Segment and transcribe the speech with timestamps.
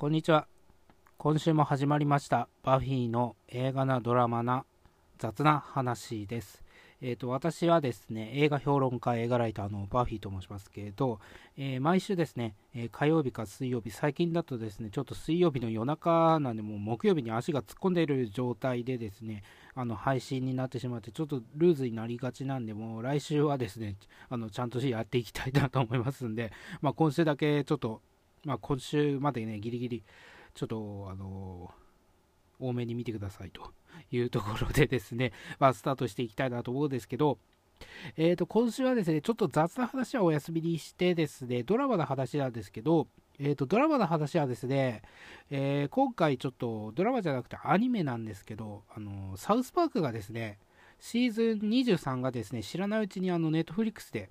[0.00, 0.46] こんにちは。
[1.16, 2.48] 今週も始まりました。
[2.62, 4.64] バフィーの映画なドラマな
[5.18, 6.62] 雑な話です。
[7.00, 11.18] えっ、と、私はですね、映画評論家、映画ライターのバフィーと申しますけれど、
[11.56, 19.42] えー毎週ですね、え火曜日か水曜日、最近だとですね、ちょっと水曜日の夜中なんで、もう木曜日に足が突っ込んでいる状態でですね、
[19.74, 23.96] あの配信になってしまって、ちょっとルーズになりがちなんで、もう来週はですね、
[24.28, 28.00] あのちゃんとやっていきたいなと思いますんで、まあ、今週だけちょっと、
[28.44, 30.04] まあ、今週までね、ギリギリ、
[30.54, 31.72] ちょっと、あの
[32.60, 33.72] 多めに見てくださいと
[34.10, 37.38] いうところでですね、まあ、スタートしていきたいなと思うんですけど、
[38.16, 43.06] えー、と今週はですね、ちょっと雑な話はお休みにしてですね、ドラマの話なんですけど、
[43.38, 45.02] えー、とドラマの話はですね、
[45.50, 50.58] えー今回ちょっとドラマじゃなくてアニメなんですけど、あのサウスパークがですね、
[50.98, 54.28] シーズン23がですね、知らないうちにあのネットフリックスで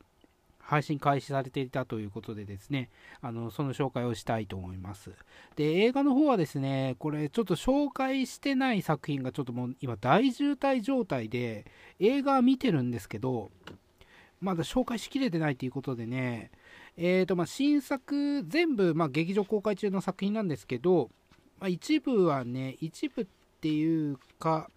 [0.68, 2.90] 配信開始されていたということでですね、
[3.22, 5.12] あのその紹介をしたいと思います。
[5.56, 11.66] で、映画の方はですね、これちょっと紹介してない作品がちょっともう今大渋滞状態で、
[12.00, 13.50] 映画見てるんですけど、
[14.42, 16.52] まだ紹介しきれてないということでね、
[16.98, 21.10] えーとまあ、新作、全部、まあ、劇場公開中の作品なんですけど、
[21.60, 23.28] まあ、一部はね、一部っ
[23.62, 24.70] ていうか、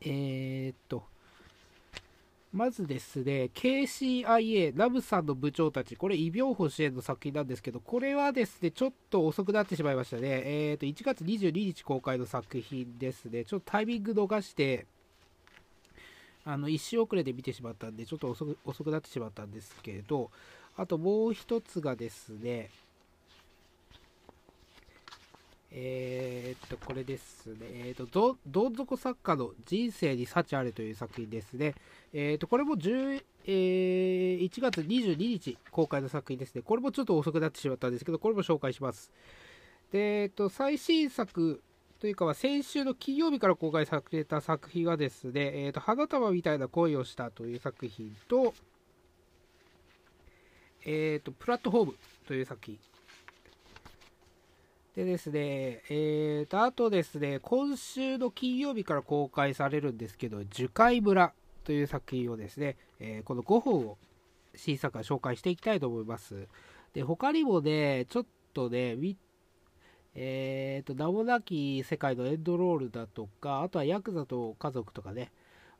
[0.00, 1.04] えーと、
[2.52, 10.22] まずですね、KCIA、ラブさんの部長たち、これ、異病保支援の作品なんですけど、これはですね、ちょっと遅くなってしまいましたね。
[10.44, 13.44] えーと、1月22日公開の作品ですね。
[13.44, 14.86] ちょっとタイミング逃して、
[16.44, 20.32] あの、一周遅れで見てしまったんで、ちょっと遅く遅くなってしまったんですけど、
[20.76, 22.70] あともう一つがですね、
[25.72, 31.74] えーっと、これですね、えーっと、どん底作家の人生に幸あれという作品ですね。
[32.12, 36.62] えーっと、これも10、えー1月22日公開の作品ですね。
[36.62, 39.12] これもちょっと遅くなってしまったんですけど、これも紹介します。
[39.92, 41.62] で、えっと、最新作
[42.00, 48.54] というかは、先週の金曜日から公開された作品がですね、えっと、花束みたいな恋をしたという作品と、
[50.84, 51.94] えっと、プラットフォーム
[52.26, 52.78] という作品。
[54.94, 63.98] でですね、えーと、あとですね、今週の金曜日から公開されるんですけど、樹海村という作品をですね、えーこの5本を
[64.56, 66.48] 新作から紹介していきたいと思います。
[66.92, 68.96] で、他にもね、ちょっとね、
[70.14, 75.30] えーと、名もなき世界のエンドロールだとか、あとはヤクザと家族とかね、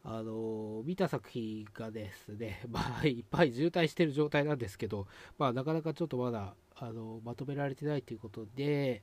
[0.03, 5.06] あの見た作品がですね、 まあ、いっぱい渋滞してる状態なんですけど、
[5.38, 9.03] まあ、なかなかちょっとまだあのまとめられてないということで、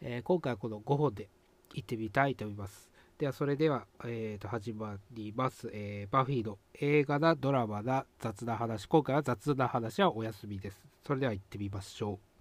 [0.00, 1.28] えー今回はこの5本で
[1.74, 2.90] 行ってみたいと思います。
[3.18, 8.86] では、それでは、えーと始まります、えーバフィーの映画だ、ドラマだ、雑な話。
[8.86, 10.82] 今回は雑な話はお休みです。
[11.06, 12.36] それでは行ってみましょう。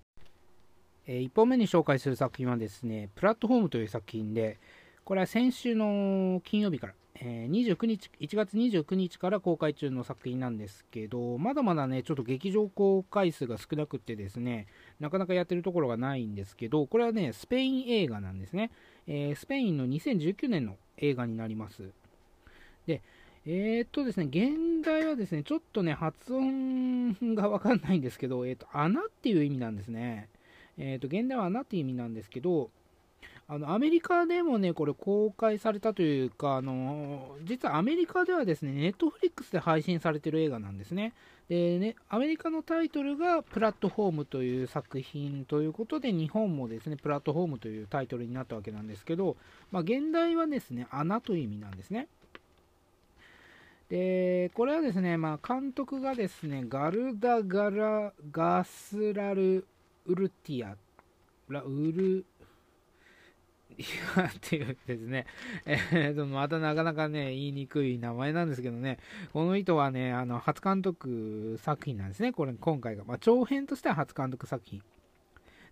[1.08, 4.60] え1本目に紹介する作品はですね、プラットフォームという作品で、
[5.04, 14.68] これは先週の金曜日から、えー29日、1月29日から公開中の作品なんですけど、まだまだね、ちょっと劇場公開数が少なくてですね、
[15.00, 18.72] なかなかやってるところがないんですけど、これはね、スペイン映画なんですね。
[19.08, 21.84] えースペインの2019年の映画になります。
[22.86, 23.02] で、
[23.46, 30.30] えーっとですね、現代はですね、ちょっとね、発音がわかんないんですけど、えーっと、穴っていう意味なんですね。
[30.78, 32.70] えっと、現代は穴っていう意味なんですけど、
[33.48, 41.14] あのアメリカでもね、これ公開されたというか、あの実はアメリカではですね、ネットフリックスで配信されてる映画なんですね。
[41.48, 49.38] でね、アメリカのタイトルがプラットフォームという作品ということで、日本もですね、プラットフォームというタイトルになったわけなんですけど、
[49.72, 52.08] まあ、現代はですね、穴という意味なんですね。
[53.90, 59.68] で、これはですね、まあ、監督がですね、ガルダ・ガラ・ガスラル・
[60.08, 60.76] ウルティア、
[61.48, 62.26] ラウル、
[64.18, 65.26] やっていうですね、
[65.66, 69.00] えーと、またなかなかね、言いにくい名前なんですけどね、
[69.34, 73.04] この人はね、あの、初監督作品なんですね、これ、今回が。
[73.04, 74.82] まあ、長編としては初監督作品。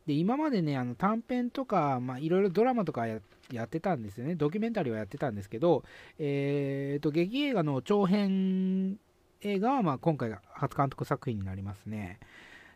[0.05, 3.19] で、今までね、あの短編とか、まあ、いろいろドラマとかや
[3.51, 5.83] やってたんですよね、ドキュメンタリーはやってたんですけど、
[6.17, 8.97] えーと、劇映画の長編
[9.41, 12.19] 映画は、まあ、今回が初監督作品になりますね。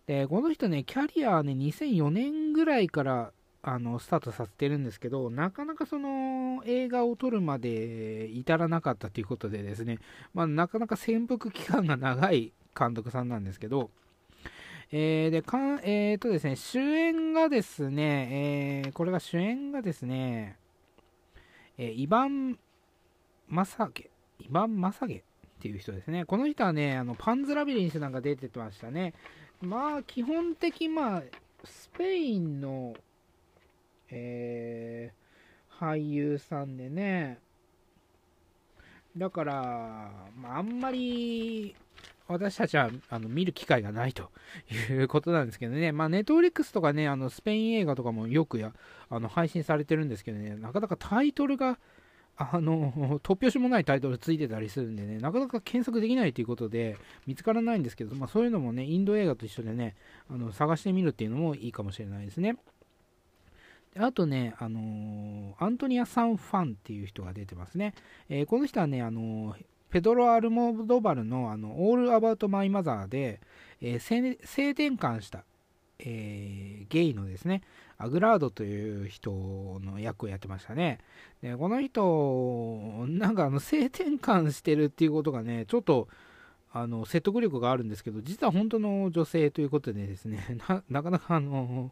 [0.05, 3.31] で、この人ね、キャリアはね、2004年ぐらいから、
[3.69, 9.99] あのスタートさせてるんですけど、なかなかその映画を撮るまで至らなかったということでですね、
[10.33, 13.91] まあ、なかなか潜伏期間が長い監督さんなんですけど、
[14.89, 20.57] えー、でかんえーとですね、主演がですね、えーこれが主演がですね、
[21.77, 22.57] えーイバン・
[23.49, 24.09] マサゲ、
[24.39, 25.21] イバン・マサゲっ
[25.59, 26.23] ていう人ですね。
[26.23, 29.13] この人はね、あのパンズ・ラビリンスなんか出てましたね。
[29.59, 31.23] まあ、基本的、まあ、
[31.65, 32.95] スペインの
[34.09, 37.39] えー、俳優さんでね、
[39.17, 41.75] だから、まあ、あんまり
[42.27, 44.29] 私たちはあの見る機会がないと
[44.91, 48.73] いうことなんですけどね、まあ、ネットフリックスとかね、あのスペイン映画とかもよくや
[49.09, 51.79] あの配信されてるんですけどね、なかなかタイトルが、
[52.35, 59.95] あの、 突拍子もないタイトルついてたりするんでね、なかなか検索できないということで、見つからないんですけど、まあ、そういうのもね、インド映画と一緒でね、
[60.29, 62.57] あの探してみるっていうのもいいかもしれないですね。
[63.99, 67.93] あとね、あのー、アントニア・サン・ファンっていう人が出てますね。
[68.29, 73.39] えー、この人はね、あのー、ペドロ・アルモドバルのあのオール・アバウト・マイ・マザーで、
[73.81, 75.43] えー、性転換した、
[75.99, 77.61] え、ゲイのですね、
[77.97, 79.31] アグラードという人
[79.83, 80.99] の役をやってましたね。
[81.41, 86.07] でこの人、なんかあの性転換してるっていうことがね、ちょっと
[86.71, 90.57] あの説得力があるんですけど、実は本当の女性ということでですね、
[90.89, 91.91] なかなかあの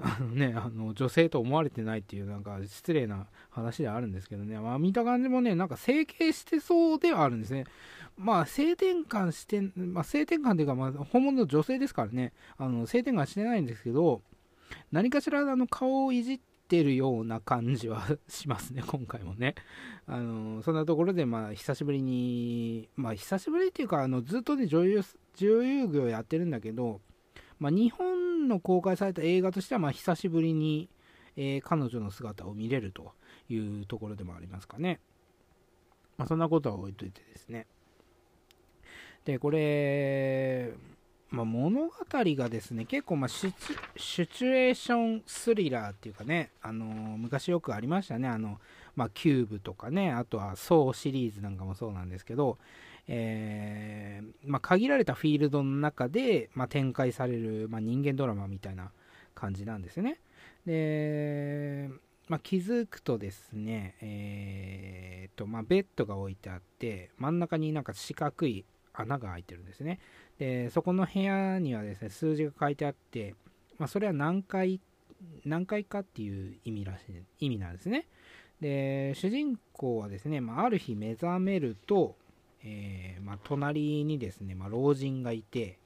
[0.00, 7.64] あのね、あの女性と思われてないっていうなんか失礼な話ではあるんですけどね、まあ、見た感じもね、なんか整形してそうではあるんですね。
[8.16, 14.22] まあ、性転換して、まあ、性転換というか、まあ、本物の女性ですからね、あの性転換してないんですけど、
[14.90, 19.54] 何かしらあの顔をいじってるような感じはしますね、 今回もね。
[20.06, 25.02] あのそんなところで、まあ、久しぶりに、まあ、久しぶりっていうか、あのずっとね、女優、
[25.34, 27.00] 女優業やってるんだけど、
[27.58, 30.88] まあ、日本の公開された映画としては、まあ、久しぶりに、
[31.36, 33.12] えー、彼女の姿を見れると
[33.48, 35.00] いうところでもありますかね。
[36.18, 37.66] まあ、そんなことは置いといてですね。
[39.24, 40.72] で、これ、
[41.30, 48.60] まあ、物語がですね、結構まあシチュエーションスリラーっていうかね、あのー、昔よくありましたね、あの、
[48.94, 52.58] まあ、キューブとかね、あとはソーシリーズなんかもそうなんですけど、
[53.08, 58.90] えー、まあ、限られたフィールドの中で、まあ、展開される、まあ、人間ドラマみたいな
[59.34, 60.20] 感じなんですね。
[60.66, 61.88] で、
[62.28, 68.64] ま気づくとですね、えーとまベッドが置いてあって真ん中になんか四角い
[68.94, 70.00] 穴が開いてるんですね。
[70.38, 73.34] でそこの部屋にはですね数字が書いてあって、
[73.78, 74.80] まそれは何回
[75.44, 77.02] 何回かっていう意味らし
[77.40, 78.06] い意味なんですね。
[78.60, 82.16] で主人公はですね、まあ、る日目覚めると、
[82.66, 85.78] えー、まあ、隣にですね、まあ、老人がいて、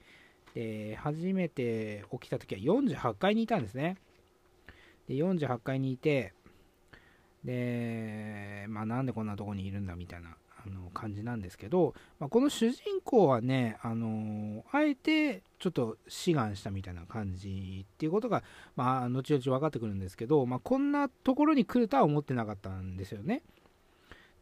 [0.54, 3.98] で、初めて起きた時は48階にいたんですね。
[5.06, 6.32] で、48階にいて、
[7.44, 10.36] で、まあ、なんでこんなとこにいるんだみたいな
[10.66, 18.42] あの感じなんですけど、まあ、この主人公はね、あのあえてちょっと志願したみたいな感じっていうことが、
[18.76, 23.42] まあ、後々分かってくるんですけど、まあ、こんなところに来るとは思ってなかったんですよね。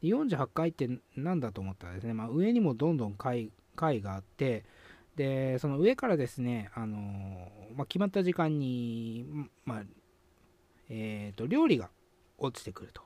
[0.03, 4.65] で48階って何だと思ったらですね、まあ、上にもどんどん階階があって
[5.19, 6.97] でその上からですね、あの
[7.77, 9.27] まあ、決まった時間に、
[9.65, 9.83] まあ
[10.89, 11.91] えーと、料理が
[12.39, 13.03] 落ちてくると。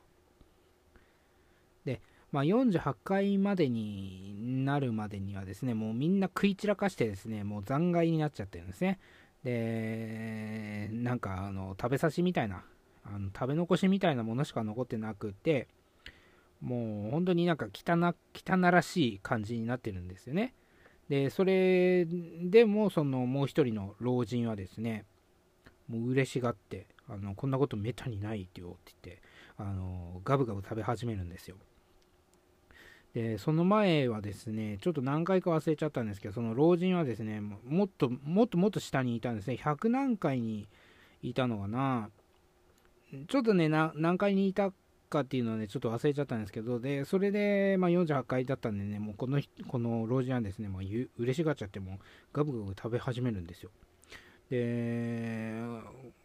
[1.86, 8.98] で、まあ、48階までになるまでにはですね、もうみんな食い散らかしてですね、もう残骸になっちゃってるんですね。
[9.42, 12.62] で、なんかあの食べさしみたいな、
[13.04, 15.66] あの食べ残しみたいなものしか残ってなくて、
[16.62, 20.54] もう本当になんか汚汚らしい感じになってるんですよね。
[21.08, 25.04] で、それでもそのもう一人の老人はですね、
[25.88, 29.22] もう嬉しがって、あのこんなことめったにないよって言って、
[29.58, 31.56] あのガブガブ食べ始めるんですよ。
[33.12, 39.58] で、その前はですね、ちょっと何回か忘れちゃったんですけど、その老人はですね、もっともっともっと下にいたんですね。
[39.62, 40.68] 100何回に
[41.22, 42.08] いたのかな。
[43.28, 44.72] ちょっとね、何回にいた
[45.12, 50.82] かっていうのはね、ちょっと忘れちゃったんですけど、で、それで、まあ、48回だったんでね、もうこの、この老人はですね、まあ、
[51.18, 51.98] 嬉しがっちゃって、も
[52.32, 53.70] ガブガブ食べ始めるんですよ。
[54.50, 55.52] で、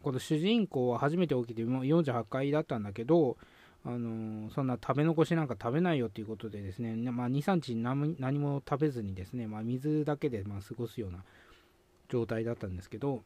[0.02, 3.36] この主人公は初めて起きて、もう48回だったんだけど、
[3.84, 7.74] あのそんな食べ残しなんか食べないよということでですね、まあ、2、3日
[8.20, 11.24] 何も食べずにですね、まあ、水だけでま過ごすような
[12.08, 13.22] 状態だったんですけど、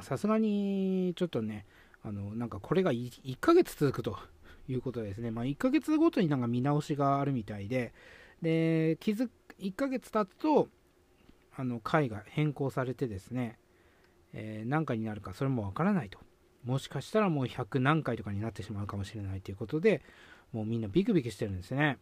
[0.00, 1.66] さすがにちょっとね、
[2.04, 4.18] あのなんかこれが 1, 1ヶ月続くと
[4.68, 5.30] いうことですね。
[5.30, 7.92] まあ、1ヶ月ごとになんか見直しがあるみたいで、
[8.42, 10.68] で、気づ1ヶ月経つと、
[11.56, 13.58] あの、回が変更されてですね、
[14.32, 16.18] えー、何回になるかそれもわからないと。
[16.64, 20.02] もしかしたらもう100何回とかになってしまうかもしれないということで、
[20.52, 21.98] もうみんなビクビクしてるんですね。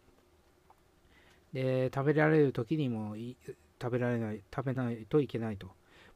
[1.53, 3.15] で、食べられる時にも
[3.81, 5.71] 食べられない、食べないといけないと。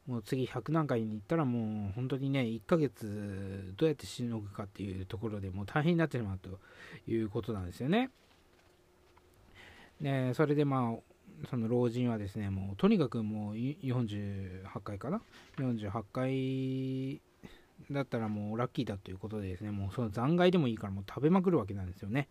[0.07, 6.59] もう次100何回に行ったらもう本当にね、1ヶ月どうやってしのぐかっていうところでもう大変になってしまうと
[7.07, 8.09] いうことなんですよね。
[10.01, 15.21] で、それでまあ、その老人はですね、もうとにかくもう48回かな
[15.57, 17.21] ?48 回
[17.91, 22.27] だったらもうラッキーだということでですね、もうその残骸でもいいからもう食べまくるわけなんですよね。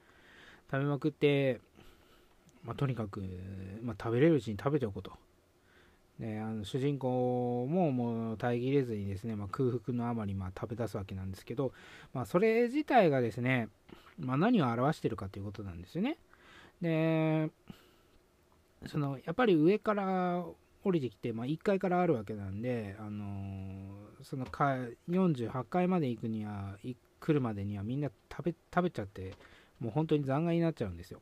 [0.70, 1.60] 食べまくって、
[2.64, 3.22] まあ、とにかく、
[3.82, 5.12] まあ、食べれるうちに食べておこうと。
[6.20, 11.72] であの主人公ももう耐えきれずにですね、まあ、空腹のあまりま食べ出すわけなんですけど、
[12.12, 13.68] まあ、それ自体がですね、
[14.18, 16.18] まあ、何を表してるかということなんですよね。
[16.82, 17.50] で
[18.86, 20.44] そのやっぱり上から
[20.84, 26.76] 降りてきて、まあ、1階からあるわけなんで、あのー、その48階まで行くには
[27.20, 29.34] 来るまでにはみんな食べ食べちゃって
[29.78, 31.20] もう本当に残骸になっちゃうんですよ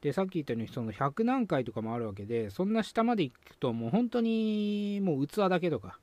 [0.00, 5.98] でさっき言ったようにその100何回とかもあるわけでそんな下まで行くともう本当にもう器だけとか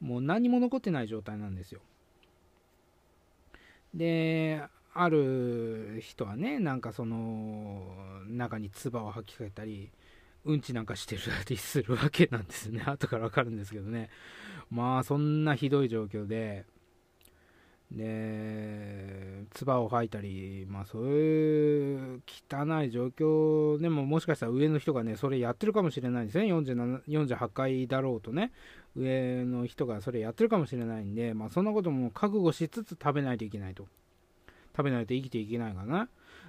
[0.00, 1.80] もう何も残ってない状態なんですよ。
[3.94, 4.62] で
[4.92, 7.82] ある人はねなんかその
[8.28, 9.90] 中に唾を吐きかけたり
[10.44, 12.82] うんちなんかしてるりするわけなんですね。
[12.84, 14.10] 後から分かるんですけどね。
[14.70, 16.66] まあそんなひどい状況で
[17.90, 26.46] で、唾を吐いたり、まあそういう汚い状況でももしかしたら上の人がね、それやってるかもしれないですね。
[26.46, 28.52] 47 48回だろうとね、
[28.96, 33.86] 上の人がそれやってるかもしれないんで、まあそんなことも覚悟しつつ食べないといけないと。
[34.76, 36.08] 食べないと生きていけないかな。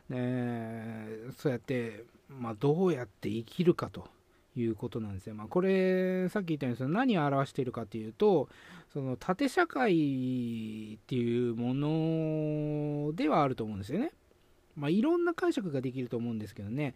[0.10, 4.08] で、そうやって、まあどうやって生きるかと。
[4.56, 5.36] いうことなんですよ。
[5.36, 8.50] まあ、これ、さっき言ったようにその何を表しているかというと、
[8.94, 14.12] その縦社会っていうものではあると思うんですよね。
[14.76, 16.96] まあ、いろんな解釈ができると思うんですけどね。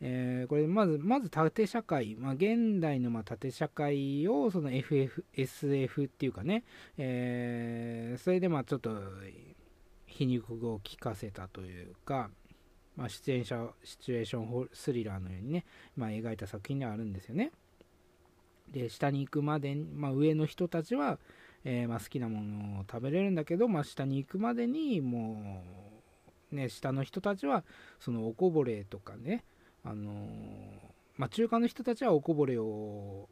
[0.00, 6.64] えー、これまず、まず縦社会、まあ、現代のま縦社会をその FF、SF っていうかね、
[6.98, 8.96] えー、それでまあちょっと
[10.06, 12.30] 皮肉を聞かせたというか、
[12.96, 15.64] まあ、出演者シチュエーションスリラーのようにね、
[15.96, 17.50] まあ、描いた作品ではあるんですよね。
[18.70, 21.18] で下に行くまで、まあ、上の人たちは、
[21.64, 25.62] えー、まあ、好きなものを食べれるんだけど、まあ、下に行くまでにも
[26.52, 27.64] う、ね、下の人たちは
[28.00, 29.44] そのおこぼれとかね、
[29.84, 30.16] あのー、
[31.16, 33.28] ま、中間の人たちはおこぼれを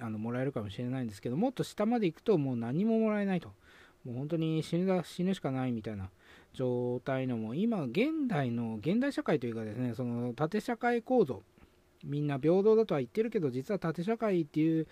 [0.00, 3.50] あのもらえるかもしれないんですけどもっと下まで行くともう何ももらえないと
[4.04, 6.10] もう本当に死ぬ死ぬしかないみたいな
[6.54, 11.42] 状態のも今現代の現代社会というかですねその縦社会構造
[12.04, 14.86] みんな平等だとは言ってるけど実は縦社会っていう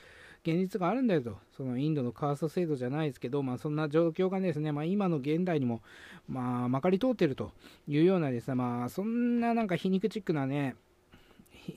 [0.44, 5.82] 現実があるんだよとそのインドのカースト制度じゃないですけど、まあ、そんな状況がですね、まあ、今の現代にも、
[6.28, 7.52] まあ、まかり通ってると
[7.86, 10.74] いうようなですね、まあ、そんななんか皮肉チックなね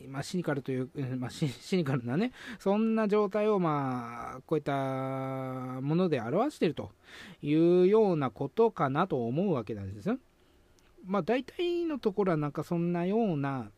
[0.08, 4.74] まあ、シニカルという、まあ、シニカルなね、そんな状態を、まあ、こういった
[5.82, 6.92] もので表していると
[7.42, 10.18] いうようなことかなと思うわけなんですよ。
[11.06, 13.70] まあ、大体のところはなんかそんなような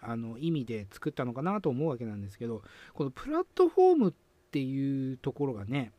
[0.00, 2.62] あの意味で作ったのかなと思うわけなんですけど、
[2.94, 4.12] このプラットフォームっ
[4.50, 5.92] ていうところがね、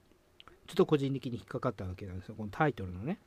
[0.67, 3.19] ちょっと個人的に引っかかったわけなんですよ、このタイトルのね。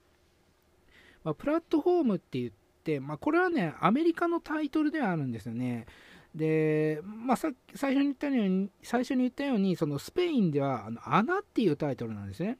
[1.24, 2.52] まあ、プラットフォームって言っ
[2.84, 5.86] て、まあ、これはね、アメリカのタイトルではあるんですよね。
[6.34, 12.58] で、まあ、さ最初に言ったように、最初に言ったように、そのスペインでは、あの穴っていうタイトルなんですね。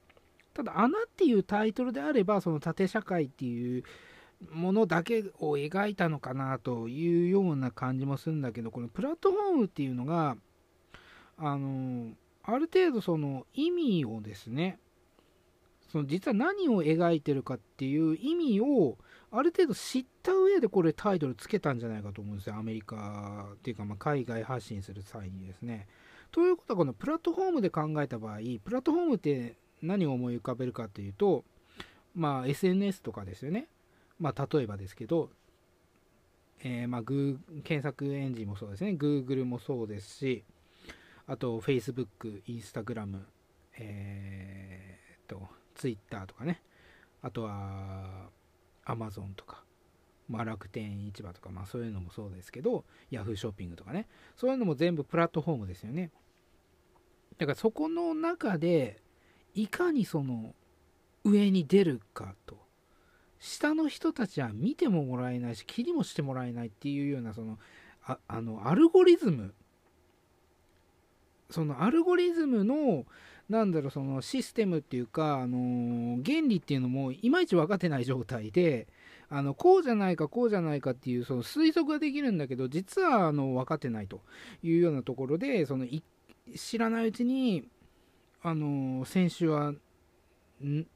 [0.55, 3.85] ただ、穴っていうタイトルであれば、その縦社会っていう
[4.51, 10.37] ものだけを描いたのかなというような感じもするんだけど、このプラットフォームっていうのが、
[11.39, 12.13] あの、
[12.43, 14.79] ある程度その意味をですね、
[15.91, 18.97] その実は何を描いてるかっていう意味を
[19.35, 22.57] ある程度知った上でこれタイトルつけたんじゃないかと思うんですよ。
[22.57, 25.89] アメリカっていうか、ま海外発信する際にですね。
[26.31, 31.45] ということは、このプラットフォームで考えた場合、プラットフォームって何を思い浮かべるかというと、
[32.15, 33.69] まあ、SNS とかですよね。
[34.21, 35.31] まあ、例えばですけど、
[36.63, 38.91] えー、まあ、検索エンジンもそうですね。
[38.91, 40.45] Google もそうですし、
[41.27, 43.21] あと Facebook、Instagram、
[43.79, 46.63] えー、と、Twitter とかね。
[47.23, 48.29] あとは、
[48.85, 49.63] アマゾンとか、
[50.29, 56.11] まあ、楽天市場とか、まあ、そういうのもそうですけど、ヤフーショッピングとかね、そういうのも全部プラットフォームですよね。
[57.39, 59.01] だからそこの中で、
[59.55, 60.55] いかにその
[61.25, 62.57] 上に出るかと、
[63.39, 67.59] 下の人たちは見てももらえないし、気にもしてもらえないっていうような、その、
[68.05, 69.55] ああの、アルゴリズム、
[71.51, 73.05] そのアルゴリズムの
[73.49, 78.87] なんだろう、そのシステムっていうか、あのー、原理っていうのもいまいち分かってない状態で、
[79.35, 84.21] あのこうじゃないかこうじゃないかっていうその推測ができるんだけど実はあの分かってないと
[84.63, 85.87] いうようなところでその
[86.55, 87.65] 知らないうちに
[88.43, 89.73] あの先週は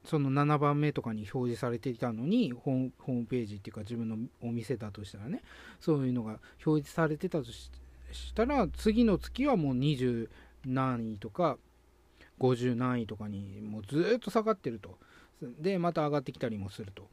[0.05, 5.41] その7番目とかに表示されていたのにホームページっていうか自分のお店だとしたらね
[5.79, 7.71] そういうのが表示されてたとし
[8.35, 10.29] たら次の月はもう20
[10.65, 11.57] 何位とか
[12.39, 14.97] 50何位とかにもうずっと下がってると
[15.41, 17.07] でまた上がってきたりもすると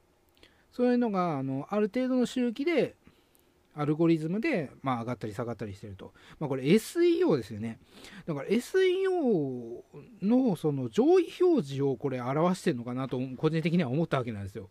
[0.72, 2.96] そういうのがあのある程度の周期で
[3.76, 6.12] アルゴリズムで、まあ、上がったり下がったりしてると。
[6.38, 7.80] まあ、これ SEO ですよね。
[8.24, 9.82] だから SEO
[10.22, 14.68] のその上位表示をこれ表してるのかなと個人的には思ったわけなんですよ。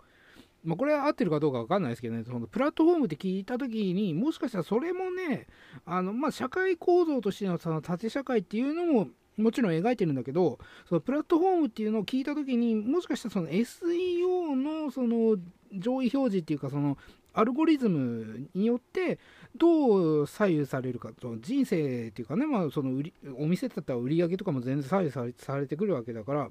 [0.63, 5.47] まあ、これは合ってるかどうかわかんないですけどね、そのプラットフォームって聞いたときに、もしかしたらそれもね、
[5.85, 15.37] あのまあ、社会構造としてのその縦社会っていうのももちろん描いてるんだけど、そのプラットフォームっていうのを聞いたときに、もしかしたらその SEO のその
[15.73, 16.97] 上位表示っていうか、その
[17.33, 19.17] アルゴリズムによって
[19.55, 26.49] どう左右されるかと、人生っていうかね、まあ、その売りお店だったら売り上げとかも全然左右されされてくるわけだから、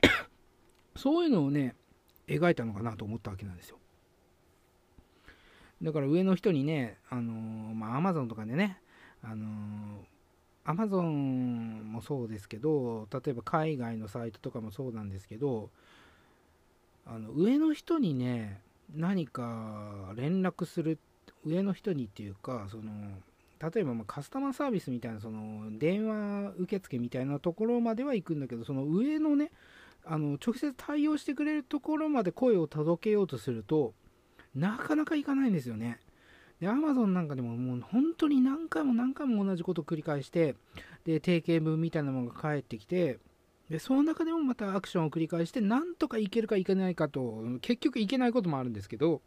[0.96, 1.76] そういうのをね、
[2.26, 3.78] 描いたのかなと思ったわけなんですよ。
[5.82, 8.80] だから上の人にね、あのー、まあ、アマゾンとかでね、
[9.22, 9.48] あのー、
[10.66, 15.70] アマゾンもそうですけど、例えば海外のサイトとかもそうなんですけど、
[17.06, 18.60] あの上の人にね、
[18.94, 20.98] 何か連絡する、
[21.44, 22.82] 上の人にっていうか、その、
[23.72, 29.52] 例えばまカスタマーサービスみたいな、その電話受付みたいなところまでは行くんだけど、その上のね、
[30.04, 33.92] あの直接対応してくれるところまで声を届けようとすると
[34.54, 36.00] なかなかいかないんですよね。
[36.60, 40.54] で、Amazon なんかでももう本当に何回も何回も同じことを繰り返して、
[41.04, 43.18] で、定型文みたいなものが返ってきて、
[43.68, 49.20] で、その中でもまたアクションを繰り返して、なんとかいけるかいけないかと、結局いけないこともあるんですけど、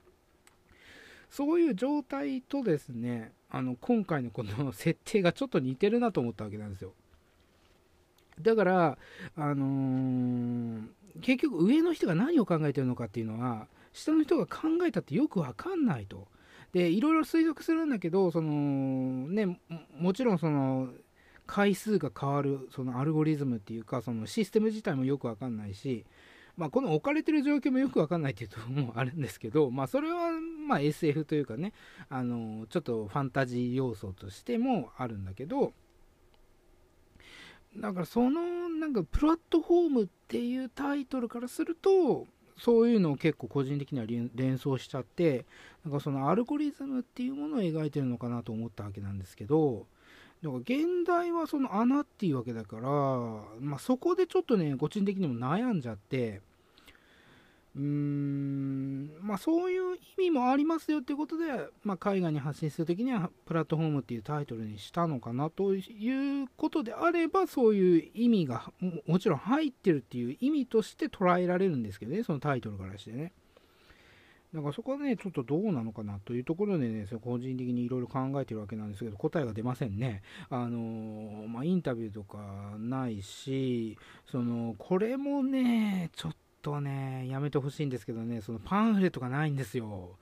[1.30, 6.94] そういう状態とですね、あの、今回のこの設定がちょっと似てるなと思ったわけなんですよ。
[8.42, 8.98] だから、
[9.36, 10.82] あのー、
[11.22, 16.28] 結局上の人が何を考えてるのかっていうのは、下の人が考えたってよくわかんないと。
[16.72, 19.60] で、いろいろ推測するんだけど、その、ね、
[19.98, 20.90] もちろんその、
[21.48, 26.06] 回数が変わる、そのアルゴリズムっていうか、そのシステム自体もよくわかんないし、
[26.56, 30.32] まあ、この置かれてる状況もよくわかんないっていうところもあるんですけど、まあ、それは、
[30.68, 31.74] ま、SF というかね、
[32.10, 35.74] あの、ちょっとファンタジー要素としてもあるんだけど、
[37.78, 42.28] だからそのなんかプラットフォームっていうタイトルからすると
[42.60, 45.46] そういうのを結構個人的には連想しちゃって
[45.86, 49.86] なんかそのアルゴリズムっていうものを描いてるのかなと思ったわけなんですけど
[50.44, 52.82] だから現代はその穴っていうわけだから、
[53.60, 56.42] まあ、そこでちょっとね個人的にも悩んじゃって
[57.80, 61.46] うーんまあそういう意味もありますよっていうことで、
[61.84, 68.74] まあ、海外に発信するときにはプラットフォームっていうタイトルにしたのかなということであればそういう意味が
[69.08, 73.32] もちろん入ってるっていう意味として捉えられるんですけどねそのタイトルからしてね。
[74.54, 80.24] だからそこはねちょっとどうなのかなというところでねそ個人的にいろいろ考えてるわけなんですけど答えが出ませんね。
[80.50, 90.18] あのー、まあ、インタビューとかないしそのこれもねちょっととね、やめてほしいんですけどね、そのパンフレットがないんですよ。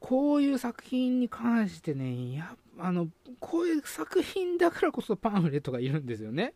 [0.00, 6.54] こういう作品に関してね、やあの、こういう作品だからこそパンフレットがいるんですよね。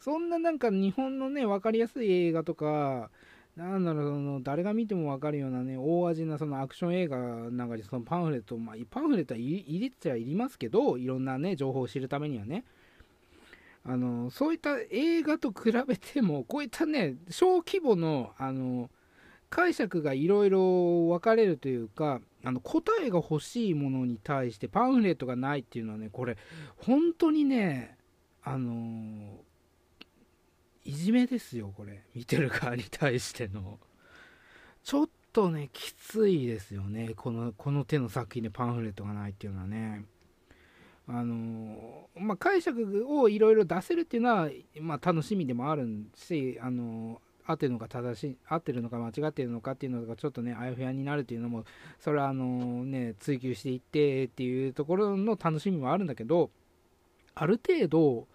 [0.00, 3.10] そんななんか日本のね、分かりやすい映画とか、
[3.56, 7.16] なんだろう、その誰が見ても分かるようなね、大味なそのアクション映画
[7.50, 12.64] なんかでそのパンフレット、まあ、パンフレットは入れちゃいりますけど、いろんなね、情報を知るためにはね。
[13.86, 18.90] あのそういった映画と比べてもこういったね小規模のあの
[19.50, 26.36] 解釈がいろいろ分かれるというかあの答えが欲しいものに対してパンフレットがないっていうのはねこれ
[26.78, 27.96] 本当にね
[28.42, 29.38] あの
[30.84, 32.02] いじめですよこれ。
[32.14, 33.78] 見てる側に対しての。
[34.82, 37.12] ちょっとねきついですよね。
[37.16, 40.04] このこの手の作品でパンフレットがないっていうのはね。
[41.06, 44.48] あのまあ、解釈をいろいろ出せるっていうのは、
[44.80, 51.64] まあ、楽しみでもあるし、あの合ってるのか正しい合ってるのか間違ってるのかっていうのがちょっとねあやふやになるっていうのも
[52.00, 56.50] それはあのね追求していってっていうところの楽しみもあるんだけど
[57.34, 58.26] ある程度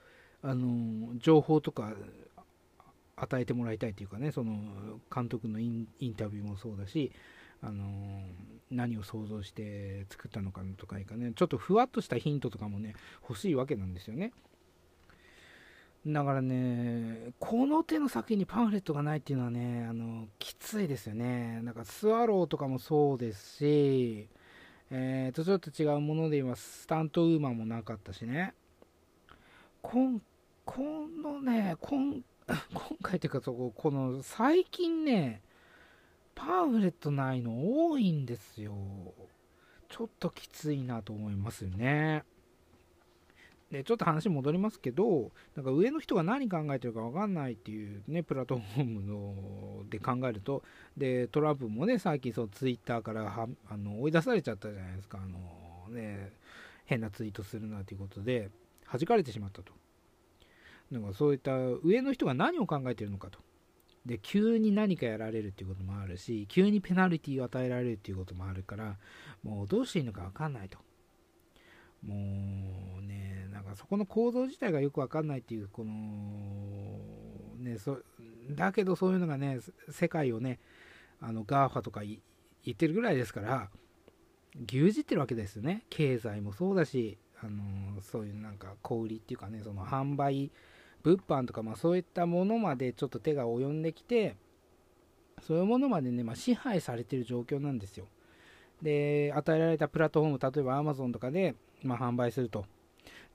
[0.44, 1.94] あの情報とか
[3.16, 4.60] 与えてもらいたいっていうかねその
[5.14, 7.12] 監督のインタビューもそうだし
[7.62, 8.22] あの
[8.72, 12.96] 何を想像して作ったのかとかいかねちょっとふわっとしたヒントとかもね
[13.28, 14.32] 欲しいわけなんですよね。
[16.08, 21.62] だからねこの手の作品にパンフレットがないっていうのはねあのきついですよね。
[21.64, 24.30] なんかスワローとかもそうですし
[24.92, 28.54] えー、とちょっと違うもので言いますスタントウーマンもなかったしね。
[29.82, 30.22] こん
[30.66, 32.24] このねこん
[32.74, 35.42] 今回というかそここの最近ね
[36.40, 37.52] パンフレットないの
[37.90, 38.74] 多いんですよ。
[39.90, 42.24] ちょっときついなと思いますよね。
[43.70, 50.64] でちょっと話戻りますけどなんか上の人が何考えてるか分かんないっていうねプラットフォームので考えると
[50.98, 56.32] でトランプもね最近そうツイッターからはあの追い出されちゃったじゃないですかあのね
[56.86, 58.50] 変なツイートするなということで
[58.92, 59.72] 弾かれてしまったと
[60.90, 63.38] なんかそういった上の人が何を考えてるのかと
[64.06, 68.98] で急に何かやられるっていうこともあるし急にペナルティを与えられるっていうこともあるから
[69.44, 70.78] もうどうしていいのか分かんないと。
[72.06, 72.16] も
[73.00, 75.92] うねなんかそこの構造自体がよく分かんないっていうこの
[77.58, 77.98] ねそ
[78.52, 79.60] だけどそういうのがね
[79.90, 80.60] 世界をね
[81.20, 82.20] あの GAFA とか言
[82.72, 83.70] ってるぐらいですから
[84.66, 85.84] 牛耳ってるわけですよね。
[85.90, 90.52] 経済もそうだしあのそういうなんか小売りっていうかねその販売
[91.04, 94.36] 物販とか、まあ、そういったものまでちょっと手が及んできて
[95.42, 98.08] そういうものまでね、まあ、支配されてる状況なんですよ。
[98.82, 102.66] で与えられたプラットフォーム例えば Amazon とかで、まあ、販売すると。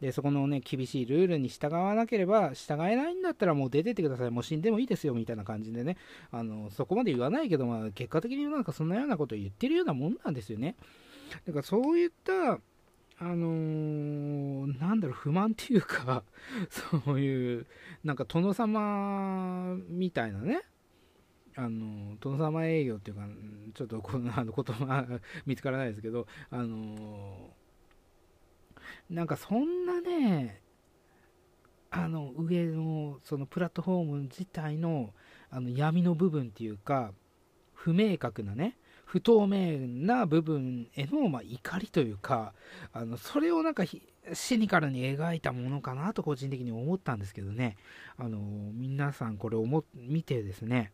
[0.01, 4.31] でそこのね厳しいルールに従わなければ従えないんだったらもう出てってください。
[4.31, 5.97] もう死んでもいいですよみたいな感じでね。
[6.31, 10.77] あのそこまで言わないけど、まあ、結果的になんかそんなようなことを言ってるようなもんなんですよね。
[11.47, 12.61] だからそういった
[13.25, 16.25] あのー、なんだろう、不満っていうか、
[16.69, 17.67] そういう、
[18.05, 20.61] なんか殿様みたいなね、
[21.57, 23.27] あの、殿様営業っていうか、
[23.73, 25.07] ちょっとこのあの言葉
[25.47, 30.61] 見つからないですけど、あのー、なんかそんなね、
[31.91, 35.15] あの上のそのプラットフォーム自体の
[35.49, 37.15] あの闇の部分っていうか、
[37.73, 38.77] 不明確なね、
[39.15, 42.53] 不透明な部分への、まあ、怒りというか
[42.93, 43.85] あのそれをなんか
[44.33, 47.77] シニカルに描いたものかなと個人的に思ったんですけどね。
[48.17, 48.39] あの
[48.73, 50.91] 皆さんこれを見てですね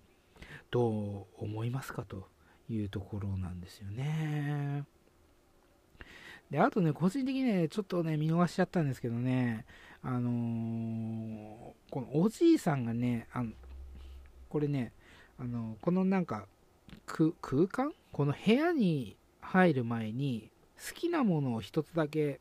[0.70, 2.28] どう思いますかと
[2.68, 4.84] いうところなんですよね。
[6.50, 9.64] であとね個人的にねちょっとね見逃しちゃったんですけどね
[10.02, 13.52] あのー、このおじいさんがねあの
[14.50, 14.92] これね
[15.38, 16.44] あのこのなんか
[17.06, 17.32] 空
[17.66, 22.40] 間この部屋に入る前に好きなものを一つだけ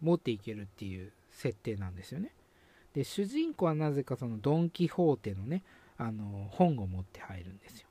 [0.00, 2.32] 持っていけるっていう設定なんですよね。
[2.94, 5.62] で主人公はなぜかそのドン・キホーテのね
[5.98, 7.88] あの本を持って入るんですよ。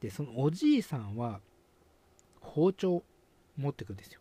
[0.00, 1.40] でそのおじいさんは
[2.40, 3.02] 包丁
[3.56, 4.20] 持ってくんですよ。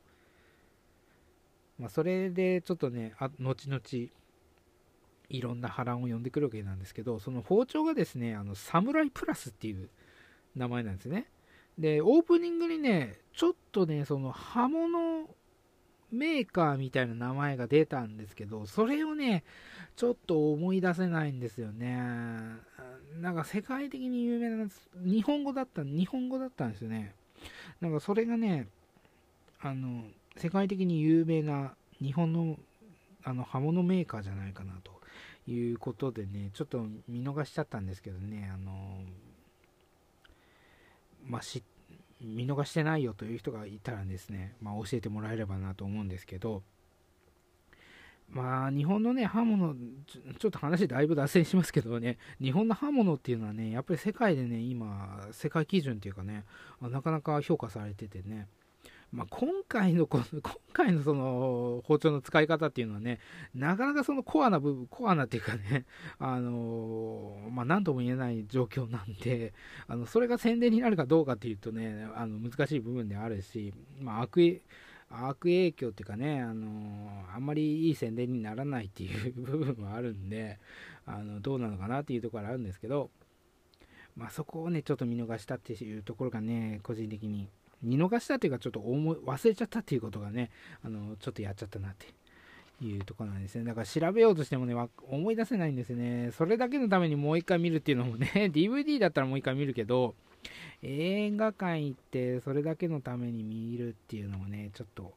[1.80, 4.10] まあ、それでちょっとねあ後々
[5.30, 9.90] いろんな波乱を呼んでくるわけなんですけどその包丁がですねあのサムライプラスっていう
[10.56, 11.30] 名前なんですね。
[11.78, 15.30] で、オープニングにね、ちょっとね、その刃物
[16.12, 19.44] メーカーみたいな名前が出たんですけど、それをね、
[19.96, 21.98] ちょっと思い出せないんですよね。
[23.20, 24.70] なんか世界的に有名な、
[25.04, 27.14] 日本語だった、日本語だったんですよね。
[27.82, 28.68] なんかそれがね、
[29.60, 30.04] あの、
[30.38, 32.58] 世界的に有名な日本の
[33.24, 39.02] あの刃物メーカーじゃないかなということでね、ちょっと見逃しちゃったんですけどね、あの、
[41.28, 41.42] まあ、
[42.22, 46.64] 見逃してないよという人がいたらですね、まあ、教えてもらえればなと思うんですけど、
[48.30, 49.74] まあ、日本のね、刃物
[50.06, 56.44] ち、ちょっと話だいぶ脱線しますけどね、日本の刃物っていうのはね、やっぱり世界でね、今、世界基準っていうかね、
[56.82, 58.48] なかなか評価されててね、
[59.12, 63.20] まあ、今回のこの、 今回のその包丁の使い方っていうのはね、
[63.56, 65.86] なかなかそのコアな部分、コアなっていうかね、
[66.20, 69.54] あのまあ、なんとも言えない状況なんで、
[69.88, 74.62] あの、それが宣伝になるかどうかっていうとね、あの、難しい部分であるし、まあ、悪
[75.10, 80.60] 悪影響っていうかね、あのあんまりいい宣伝にならないっていう部分はあるんで、
[81.06, 83.10] あの、どうなのかなっていうところあるんですけど、
[84.18, 87.48] まあ、そこをね、ちょっと見逃したっていうところがね、個人的に
[87.84, 90.50] 見逃したというか、ちょっと思い忘れちゃったっていうことがね、
[90.84, 92.08] あの、ちょっとやっちゃったなって
[92.86, 93.64] いうとこなんですね。
[93.64, 94.76] だから調べようとしてもね、
[95.10, 96.32] 思い出せないんですね。
[96.32, 100.16] それだけのためにもう一回見るっていうのもね、 DVD だったらもう一回見るけど、
[100.82, 105.14] 映画館行ってそれだけのために見るっていうのもね、ちょっと、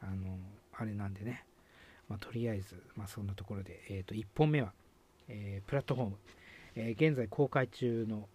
[0.00, 0.38] あの、
[0.72, 1.44] あれなんでね、
[2.08, 4.72] まあ、とりあえず、まあ、そんなところで、えっ、ー、と、1本目は、
[5.28, 6.16] えー、プラットフォーム、
[6.76, 8.28] えー、現在公開中の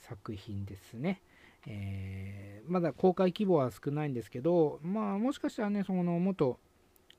[0.00, 1.20] 作品ですね。
[1.66, 6.58] えー、まだ公開規模は少ないんですけど、まあ、もしかしたらね、そのもっと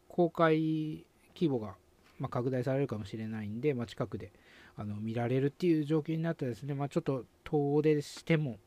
[0.08, 1.76] 公開規模が、
[2.20, 4.32] まあ、拡大されるかもしれないんで、まあ、近くで
[4.76, 8.58] あの見られるっていう状況になったらですね、まあ、ちょっと遠出しても、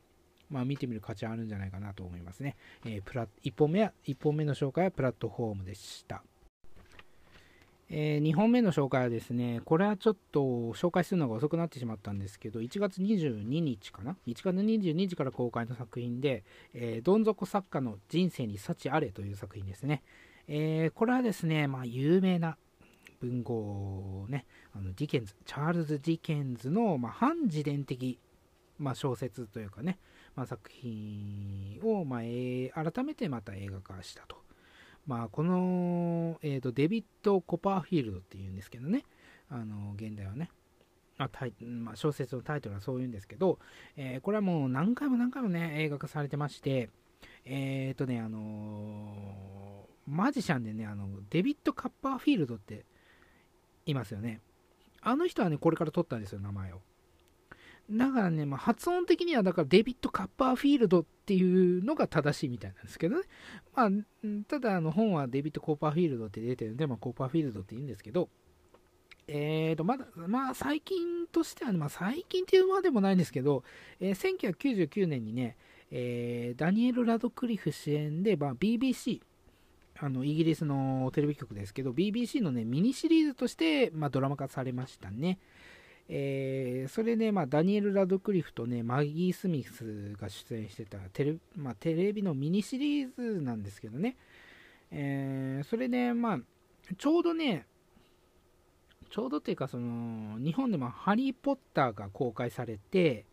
[0.49, 2.55] まあ、見てみる価値あるんじゃないかなと思いますね。
[2.85, 6.23] えー、プラ1本目は1本目の紹介はプラットフォームでした。
[7.89, 10.41] えー、2本目の紹介はですね、これはちょっと
[10.73, 20.03] 紹介するのが遅くなってしまったんですけど、1月22日かな ?1 月22日から公開の作品で、えー、どん底作家の人生に幸あれという作品ですね。
[20.49, 22.57] えー、これはですね、まあ、有名な
[23.19, 28.19] 文豪ね、あのディケンズ、チャールズ・ディケンズの、まあ、半自伝的、
[28.77, 29.97] まあ、小説というかね、
[30.35, 34.46] まあ、作品を、まあ、改めてまた映画化したと。
[35.07, 39.05] まあ、この、えーと、デビッド・コパーフィールドっていうんですけどね、
[39.49, 40.51] あの原題はね、
[41.17, 43.57] あタイまあ、小説のタイトルはそういうんですけど、
[43.95, 46.89] えー、これはもう何回も何回もね、映画化されてまして、
[47.45, 52.85] えっ、ー、とね、あのー、マジシャンでね、あのデビッド・カッパーフィールドって
[53.85, 54.41] いますよね。
[55.01, 56.81] あの人はね、これから取ったんですよ、名前を。
[57.89, 63.23] だからね、まあ、発音的にはだからデビッド・カッパーフィールドっていうのが正しいみたいなんですけどね。
[63.73, 63.89] まあ、
[64.47, 68.29] ただあの本はデビッド・コーパーフィールドって出てるんで、まあ、コーパーフィールドって言うんですけど、
[69.29, 73.63] えーと、まだ、まあ最近としては、まあ最近っていうまでもないんですけど、
[73.99, 75.57] えー、1999年にね、
[75.91, 79.21] えー、ダニエル・ラドクリフ主演で、まあ、BBC、
[79.99, 85.39] あのイギリスのテレビ局ですけど、BBC のね、ミニシリーズとして、まあ、ドラマ化されましたね。
[86.09, 94.15] えー、それで、まあ、ダニエル・ラドクリフとね、マギー・スミスが出演してたテレ,、まあ、テレビのミニシリーズなんですけどね、
[94.91, 96.39] えー、それで、まあ、
[96.97, 97.65] ちょうどね、
[99.09, 103.25] ちょうどっていうか、その、日本でもハリー・ポッターが公開されて、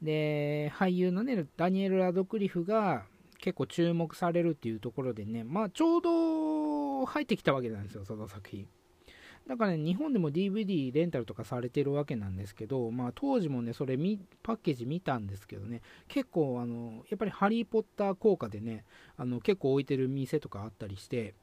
[0.00, 3.06] で、俳優のね、ダニエル・ラドクリフが
[3.38, 8.68] 結構注目されるっていうところでね、まあ、ちょうど入ってきたわけなんですよ、その作品。
[9.46, 13.98] だかね、日本でも DVD レンタルとかされてるわけなんですけど、まあ当時もね、それ
[14.42, 18.84] パッケージ見たんですけどね、結構あの、やっぱりハリー・ポッター効果でね、
[19.18, 21.34] あの結構置いてる店とかあったりして、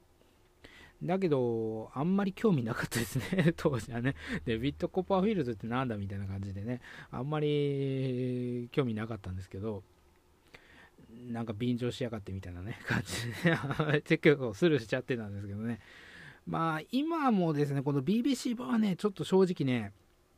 [1.04, 4.16] だけど、あんまり興味なかったですね、 当時はね。
[4.46, 9.84] で、ビットコパーフィールドってなんだみたいな感じでね、あんまり興味なかったんですけど、
[11.28, 15.80] なんか便乗しやがってみたいなね、感じでね、 結構スルーしちゃってたんですけどね。
[16.48, 19.94] まあ、今もですね、この BBC 版はね、ちょっと正直ね、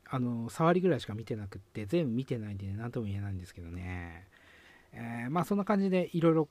[0.08, 4.28] あの、触りぐらいしか見てなくって、全部見てないんでね、なんとも言えないんですけどね。
[4.92, 6.48] えー、まあ、そんな感じで、いろいろ、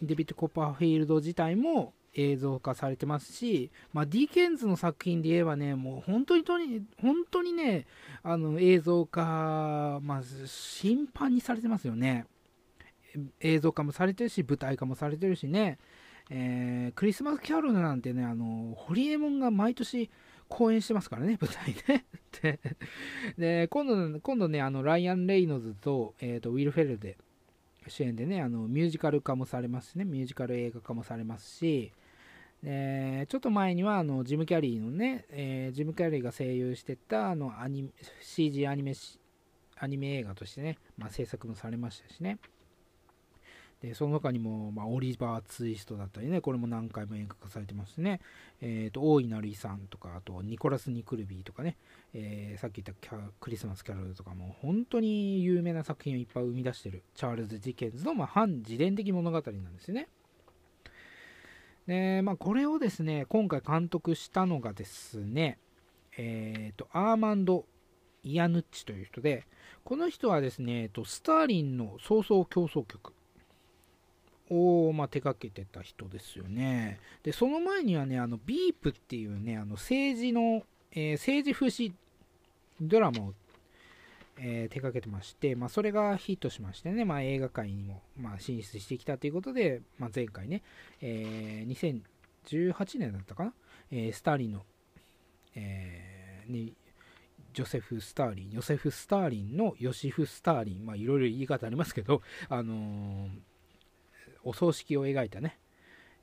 [0.00, 7.86] デビッド・コッパーフィールド自体も映像化されてますし、まあ、ディケンズの作品で言えばね、もう本当にとに、本当にね、
[8.22, 10.22] あの、映像化、まあ、
[10.80, 12.26] 頻繁にされてますよね。
[13.40, 15.78] 映像化もされてるし、舞台化もされてるしね。
[16.30, 20.10] えー、クリスマスキャロルなんてね、あの、ホリエモンが毎年
[20.48, 22.04] 公演してますからね、舞台ね。
[23.38, 27.16] で、今度、今度ね、あの、ライアン・レイノズと、えっ、ー、と、ウィル・フェルで
[27.86, 31.92] 主演でね、あの、ミュージカル化もされますしね、ミュージカル映画化もされますし、
[32.64, 38.94] えちょっと前にはあのジム・キャリーのね、えー、ジム・キャリーが声優してたあのアニ CG アニメ
[39.76, 42.38] アニメ映画としてね、まあ、制作もされましたしね。
[43.82, 48.20] でその他にも、まあ、オリバー・ツイストだったりね、これも何回も映画化されてますね。
[48.60, 51.76] えっ、ー、と、大いなる遺産とか、あと、ニコラス・ニクルビーとかね、
[52.12, 60.08] えー、さっき言ったクリスマス・キャロルとかも、本当に有名な作品をいっぱい生み出してる、チャールズ・ディケンズの、まあ、半自伝的物語なんですよね。
[61.86, 65.58] で、まあ、これをですね、今回監督したのがですね、
[66.16, 67.64] えっ、ー、と、アーマンド・
[68.24, 69.46] イアヌッチという人で、
[69.84, 73.14] この人はですね、えー、とスターリンの早々競争曲、
[74.50, 77.00] を、まあ、手掛けてた人ですよね。
[77.22, 81.92] で、その前にはね、あの、ビープっていうね、あの、政治の、えー、政治風刺
[82.80, 83.34] ドラマを、
[84.38, 90.62] えー、手掛けてまして、まあ、それがヒットしましてね、まあ、映画界にも、まあ、進出してきたということで、まあ、前回ね、
[91.00, 92.02] えー、
[92.46, 93.52] 2018年だったかな、
[93.90, 94.64] えー、スターリンの、
[95.54, 96.72] えー、ね、
[97.52, 103.28] ジョセフ・スターリン、ヨセフ・スターリンのヨシフ・スターリン、まあいろいろ言い方ありますけど、あのー、
[104.48, 105.58] お葬式を描いたね、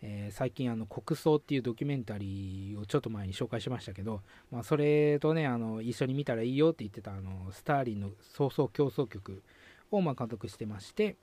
[0.02, 9.44] えー、最近あの国葬っていうドキュメンタリーをちょっと前に紹介しましたけど、まあ、それとねあの一緒に見たらいいよって言ってたあのスターリンの早々競争曲
[9.92, 11.16] をま監督してまして。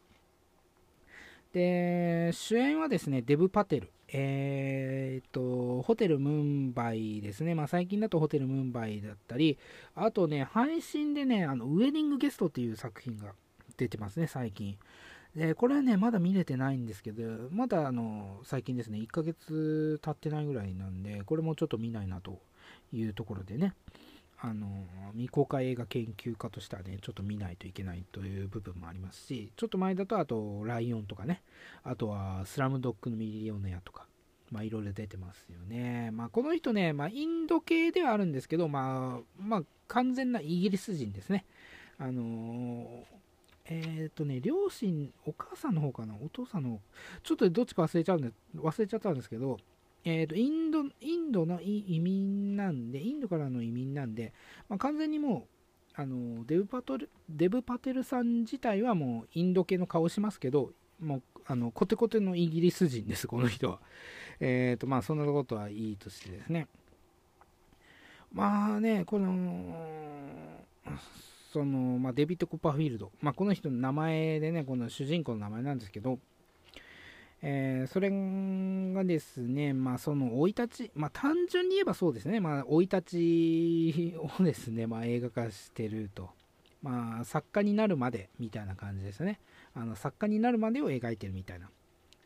[1.53, 3.91] で主演はですねデブ・パテル。
[4.15, 9.59] えー、っとホテル・ムンバイですね、まあ、最近だとホテル・ムンバイだったり
[9.95, 13.33] あとね配信でねあのウェディングゲストっていう作品が
[13.77, 14.77] 出てますね最近。
[15.37, 22.41] で、これはね、まだ見れてないんですけど、まだあの、最近ですね、1ヶ月経ってないぐらいなんで、これもちょっと見ないなと
[22.93, 23.75] いうところでね、
[24.39, 31.43] あの、未公開映画研究家としてはね、ちょっと見ないといけないという部分もありますし、ちょっと前だと、あと、ライオンとかね、
[31.83, 34.07] あとは、スラムドッグのミリオネアとか、
[34.51, 36.11] まあ、いろいろ出てますよね。
[36.13, 41.47] まあ、この人ね、まあ、インド系ではあるんですけど、まあ、まあ、完全なイギリス人ですね。
[41.97, 43.22] あのー
[43.73, 46.81] えっ、とね、両親、お母さんの方かな、お父さんの
[47.23, 49.59] ちょっとどっちか忘れちゃうんで、忘れちゃったんですけど、
[50.05, 54.33] えーと、インドインドの移民なんで、インドからの移民なんで、
[54.69, 55.47] まあ、完全にも
[55.97, 63.81] うあのデブパトルデブ・パテルさん自体はもうインド系の顔しますけど、もうあのコテコテのイギリス人です、この人は。
[64.41, 66.67] えーとまあ、そんなことはいいとしてですね。
[68.33, 70.65] まあね、この、
[71.53, 76.19] その、まあ、デビッド・コッパーフィールド、まあ、この人の名前でね、この主人公の名前なんですけど、
[77.43, 78.09] えー、それ
[78.95, 86.31] がですね、まあ、その生い立ち、まあ、単純に言えばそうですね、まあ、生い立ちをですね、まあ、映画化してると、
[86.83, 89.39] まあ、作家になるまでみたいな感じですね、
[89.75, 91.69] あの作家になるまでを描いてるみたいな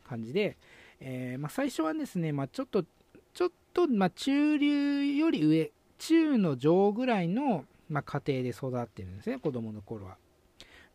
[0.07, 0.55] 感じで、
[1.01, 2.85] えー、まあ、最初はですね、まあ、ちょっと、
[3.33, 10.17] ちょっと、ま中流より上、中の上ぐらいの、ま家庭で育ってるんですね、子供の頃は。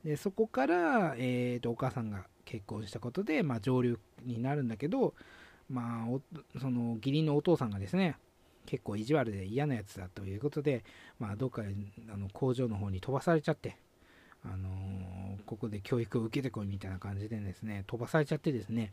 [0.04, 5.14] でそこから、えーと、お母さんが結婚したことで、まあ、上流になるんだけど、
[5.70, 8.16] まあ、その義理のお父さんがですね
[8.66, 10.84] 結構意地悪で嫌なやつだということで、
[11.18, 13.76] まあ、どっかあの工場の方に飛ばされちゃって、
[14.44, 18.92] あのー、ここで教育を受けてこいみたいな感じでですね飛ばされちゃってですね。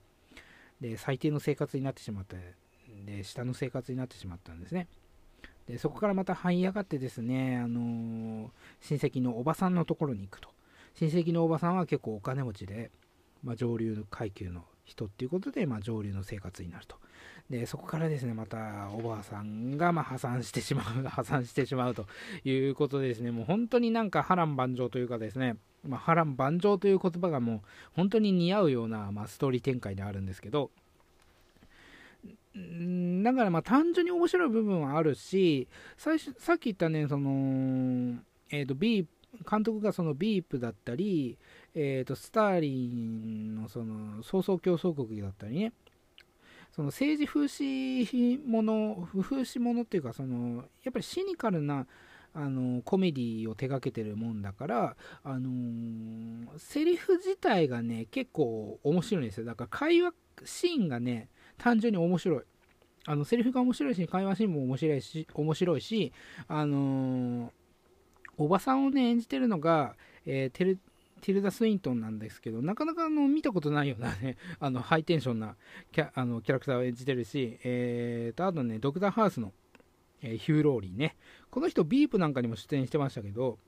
[0.80, 2.38] で最低の生活になってしまった。
[3.06, 4.88] で下の生活になってしまったんですね。
[5.70, 8.50] でそこからまた這い上がってですね、あのー、
[8.82, 10.50] 親戚のおばさんのところに行くと。
[10.96, 12.90] 親戚のおばさんは結構お金持ちで、
[13.44, 16.98] まあ、上流階級の人っていうことで、まあ、上流の生活になると。
[17.52, 22.06] でそこからですねまたおばあさんがま破産してしまう 破産してしまうと
[22.44, 27.62] いうことでですねもう本当になんか波乱万丈というかですね、まあ、波乱万丈という言葉がもう
[27.94, 30.70] 本当に似合うような、ま、ストーリー展開であるんですけど
[32.56, 39.06] だからまあ単純に面白い部分はあるし、最初さっき言ったね、その、えっ、ー、と、ビー
[39.50, 41.38] 監督がそのビープだったり、
[41.76, 45.74] えー、とスターリンのその早々競争国だったりね、
[46.76, 51.86] その政治風刺もの、風刺ものっていうか、そのやっぱりシニカルな
[52.34, 59.46] あのコメディを手がけてるもんだから、あのー、セリフ自体がね、結構面白いんですよ。
[59.46, 60.14] だから会話
[60.46, 62.42] シーンがね、単純に面白い。
[63.06, 66.12] あのセリフが面白いし、会話シーンも面白いし、面白いし、
[66.48, 67.52] あのー、
[68.38, 69.96] おばさんをね、演じてるのが、
[70.26, 70.80] えー、テル
[71.22, 75.56] ティルダ・スウィントンなんですけど、なかなかあの見たことないようなね、 あのハイテンションな
[75.92, 79.54] キャあのキャラクターを演じてるし、えーと、あとね、ドクター・ハウスの、
[80.22, 81.18] えー、ヒュー・ローリーね、
[81.50, 83.60] この人、ビープなんかにも出演してましたけど、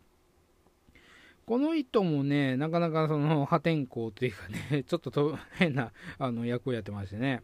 [1.46, 7.42] この人もね、なかなかその破天荒というかね、 ちょっと変なあの役をやってましてね、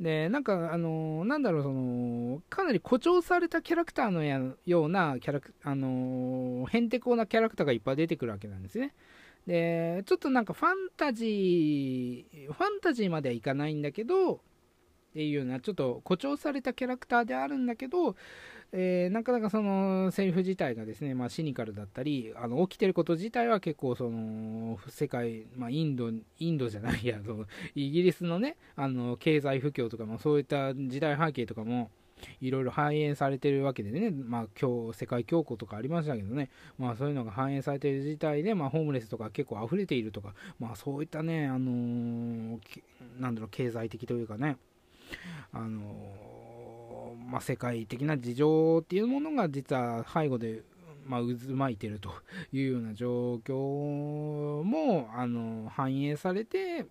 [0.00, 8.94] で、なんか、あの、なんだろう、その、かなり誇張されたキャラクターのやような、キャラク、あの、へんてこなキャラクターがいっぱい出てくるわけなんですね。
[9.46, 14.38] で、ちょっとなんかファンタジー、ファンタジーまではいかないんだけど、っ
[15.14, 18.14] ていうような、ちょっと誇張されたキャラクターであるんだけど、
[18.72, 31.90] えー、なかなかそのセリフ自体がですね、まあ、シニカルだったり、あの起きてること自体は結構その世界、まあ、インド、インドじゃないや、 そのイギリスのね、あの経済不況とかもそういった時代背景とかも、
[32.40, 42.58] いろいろ反映されてるわけでね、まあ、今日世界恐慌とかありましたけどね、まあ、そういうのが反映されてる事態で、まあ、ホームレスとか結構溢れているとか、まあ、そういったね、あのー、
[43.20, 44.56] なんだろう、経済的というかね、
[45.52, 46.37] あのー
[47.28, 50.62] まあ、世界的な事情っていうものが実は背後で、
[51.06, 52.10] まあ、渦巻いてると
[52.52, 53.54] いうような状況
[54.62, 56.86] もあの反映されて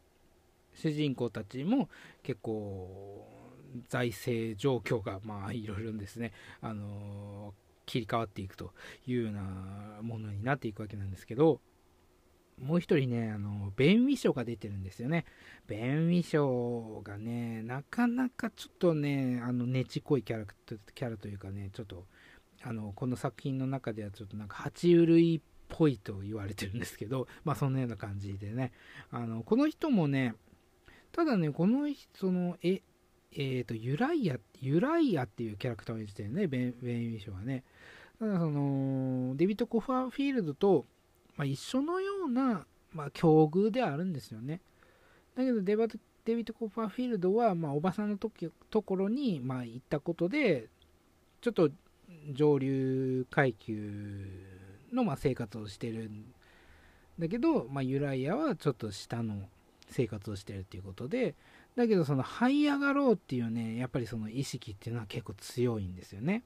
[0.73, 1.89] 主人公たちも
[2.23, 3.27] 結構
[3.89, 7.53] 財政状況がまあいろいろですねあの
[7.85, 8.71] 切り替わっていくと
[9.07, 9.41] いうような
[10.01, 11.59] ものになっていくわけなんですけど
[12.61, 15.25] もう一人ね、あの、ベン・ウィショが出てるんですよね。
[15.67, 22.05] ベン・ウィショがね、なかなかちょっとね、あの、ねちこいキャラクター、キャラというかね、ちょっと、
[22.63, 28.71] あの、この作品の中ではちょっとなんか、爬虫類っぽいと言われてるんですけど、まあ、そんなような感じでね、
[29.11, 30.33] あの、この人もね、
[31.11, 32.81] ただね、この、その、え、
[33.33, 37.63] えーと、ユライア、ユライアっていうキャラクターを演じてるね、ベン・ベンウィショはね。
[38.19, 40.85] ただその、デビッド・コファーフィールドと、
[41.37, 44.59] まあ、一緒のような、まあ、境遇ではあるんですよね。
[45.35, 50.67] だけどデバデビッド・コッパーフィールドは、まあ、おばさんの時ところに、まあ、行ったことで、
[51.39, 51.69] ちょっと
[52.33, 54.27] 上流階級
[54.91, 56.25] の、まあ、生活をしてるん
[57.17, 59.35] だけど、まあ、ユライアはちょっと下の
[59.89, 61.35] 生活をしてるっていうことで、
[61.77, 66.43] だけどその這い上がろうっていうね、やっぱりその意識っていうのは結構強いんですよね。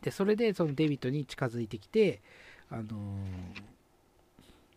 [0.00, 2.20] で、それでそのデビッドに近づいてきて、
[2.68, 3.72] あのー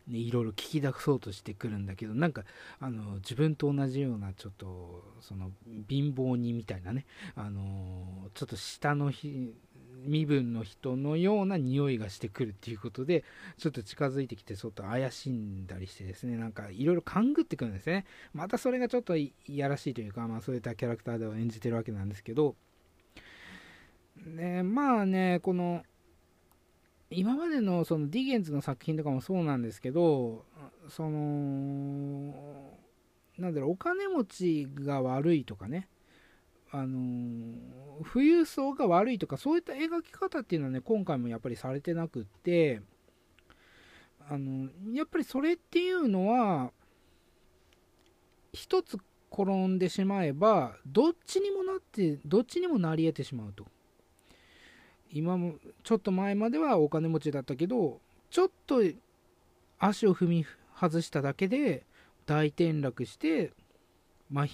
[0.08, 2.44] ね、いろいろ聞き出そうとしてくるんだけどなんか
[2.80, 5.52] あの自分と同じようなちょっとその
[5.90, 9.12] 貧乏人みたいなねあのちょっと下の
[10.06, 13.24] 身分の人のような匂いがしてくるっていうことで
[13.58, 18.06] ちょっと近づいてきてちょっと怪しんだりしてですねなんかいろいろ勘ぐってくるんですね。
[18.34, 22.56] またそれがちょっといやらしいというか、まあ、そういったキャラクターでは演じてるわけなんですけど。
[24.26, 25.84] ねまあねこの
[27.16, 30.46] 今までのそのディゲンズの作品とかもそうなんですけど
[30.90, 32.34] その
[33.38, 35.88] なんだろうお金持ちが悪いとかね。
[36.72, 37.56] あの
[38.12, 42.82] 富裕層が悪いとかそういった描き方っていうのはね今回もやっぱりされてなくって
[44.28, 46.72] あのやっぱりそれっていうのは
[48.52, 48.98] 一つ
[49.32, 53.66] 転んでしまえばどっちにもなってどっちにもなり得てしまうと。
[55.16, 58.82] 今もちょっと前まではお金持ちだったけどちょっと
[59.80, 60.46] 足を踏み
[60.78, 61.84] 外しただけで
[62.26, 63.54] 大転落して、
[64.30, 64.46] まあ、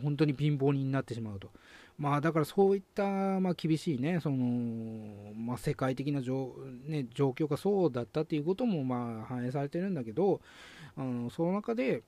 [0.00, 1.50] 本当に貧乏人になってしまうと。
[1.96, 3.04] まあだからそういった、
[3.40, 6.54] まあ、厳しいね、その、まあ、世界的な状,、
[6.86, 10.40] ね、状況がそうだったっていうこともまあ反映されてるんだけど、
[10.96, 12.02] あのその中で、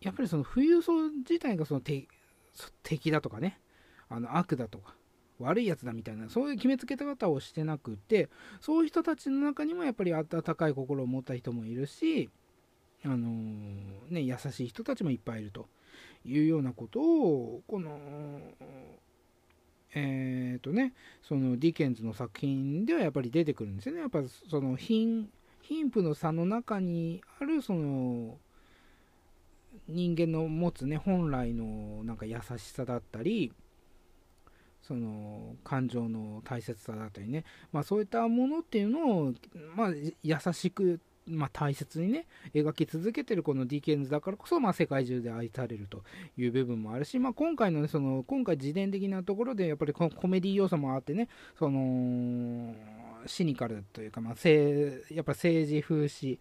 [0.00, 3.60] やっぱりその富裕層自体がその敵だとかね、
[4.08, 4.94] あの悪だとか、
[5.38, 8.28] 悪いやつだみたいな、そういう決めつけ方をしてなくて、
[8.60, 12.30] そういう人たちの中にもやっぱり温かい心を持った人もいるし、
[13.04, 15.68] あのー、ね、優しい人たちもいっぱいいると
[16.24, 17.98] いうようなことを、この、
[19.94, 24.00] えっ、ー、とね、そのディケンズの作品ではやっぱり出てくるんですよね。
[24.00, 25.30] やっぱその貧、
[25.62, 28.38] 貧富の差の中にあるその
[29.86, 33.52] 人間の持つね、本来のなんか優しさだったり、
[34.88, 39.34] その感情の大切さだったりね、まあ、そういったものっていうのを、
[39.76, 39.90] まあ、
[40.22, 46.04] 優しく、まあ、大切にね描き続けてるこのディケンズだからこそ、まあ、世界中で愛されると
[46.38, 51.28] いう部分もあるし、まあ、今回のねその今回自伝的なところでやっぱりこのコメディ要素もあってね
[51.58, 52.74] その
[53.26, 56.38] シニカルというか、まあ、やっぱ政治風刺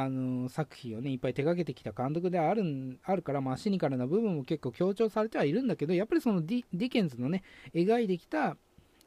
[0.00, 7.42] あの作品をねいっぱい手がけてきた監督であるあるから、まあ、シニカルな部分も結構強調されてはいるんだけどやっぱりそのディディケンズのね
[7.74, 8.56] 描いてきた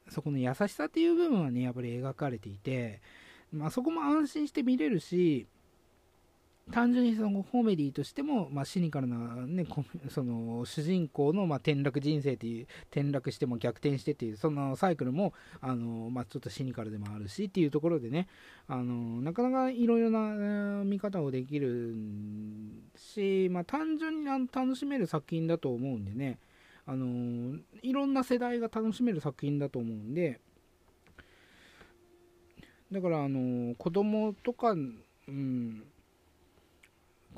[0.09, 3.01] そこの優しさっていう部分はねやっぱり描かれていて、
[3.53, 5.47] まあ、そこも安心して見れるし
[6.69, 9.65] 単純にそのコメディとしても、まあ、シニカルな、ね、
[10.09, 18.27] その主人公のまあ転落人生という転落しても逆転してっていうそのサイクルもあの、まあ、ちょっとシニカルでもあるしっていうところでね
[18.67, 21.95] あのなかなかいろいろな見方をできる
[22.95, 26.37] し、まあ、単純に楽しめる作品だと思うんでね
[26.85, 30.39] あのいろんな世代が楽しめる作品だと思うんで
[32.91, 35.83] だからあの子供とか、うん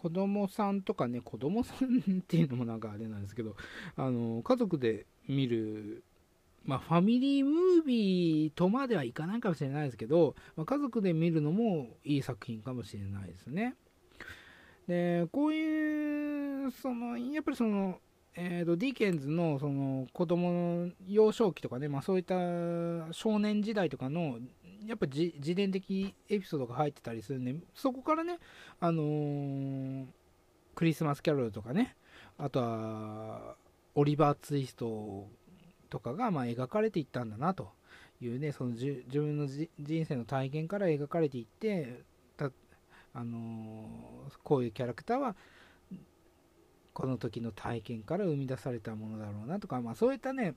[0.03, 3.55] 子供さんとかね、子供さんっていうのもなんかあれなんですけど、
[3.95, 6.03] あの、家族で見る、
[6.65, 13.75] まあ、ファミリームービーとまではいかないかもしれないですけど、まあ、家族で見るのもいい作品かもしれないですね。
[14.85, 18.01] で、こういう、その、やっぱりその、
[18.35, 22.35] えーと、ディケンズのその子供の幼少期とかね、まあ、そういった
[23.13, 24.37] 少年時代とかの
[24.85, 28.39] やっぱ自伝的エピソードが入ってたりするんで、そこからね、
[28.79, 30.05] あのー、
[30.75, 31.95] クリスマスキャロルとかね、
[32.37, 33.55] あとは、
[33.95, 35.27] オリバー・ツイスト
[35.89, 37.69] とかがまあ描かれていったんだなと
[38.21, 39.69] いうね、その自分の人
[40.05, 42.01] 生の体験から描かれていって、
[42.37, 42.51] た
[43.13, 45.35] あのー、こういうキャラクターは、
[46.93, 50.55] この時の体験から生み出されたものだろうなとか、まあ、そういったね、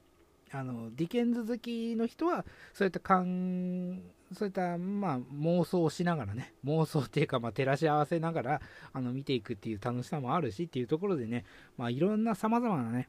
[0.53, 4.01] あのディケンズ好きの人はそういった感
[4.33, 8.61] そういった、まあ、妄想をしながらね妄想っていうか、まあ、照らし合わせながら
[8.93, 11.45] あの見ていくっていう楽しさもあるしっていうところでね、
[11.77, 13.09] まあ、いろんなさまざまなね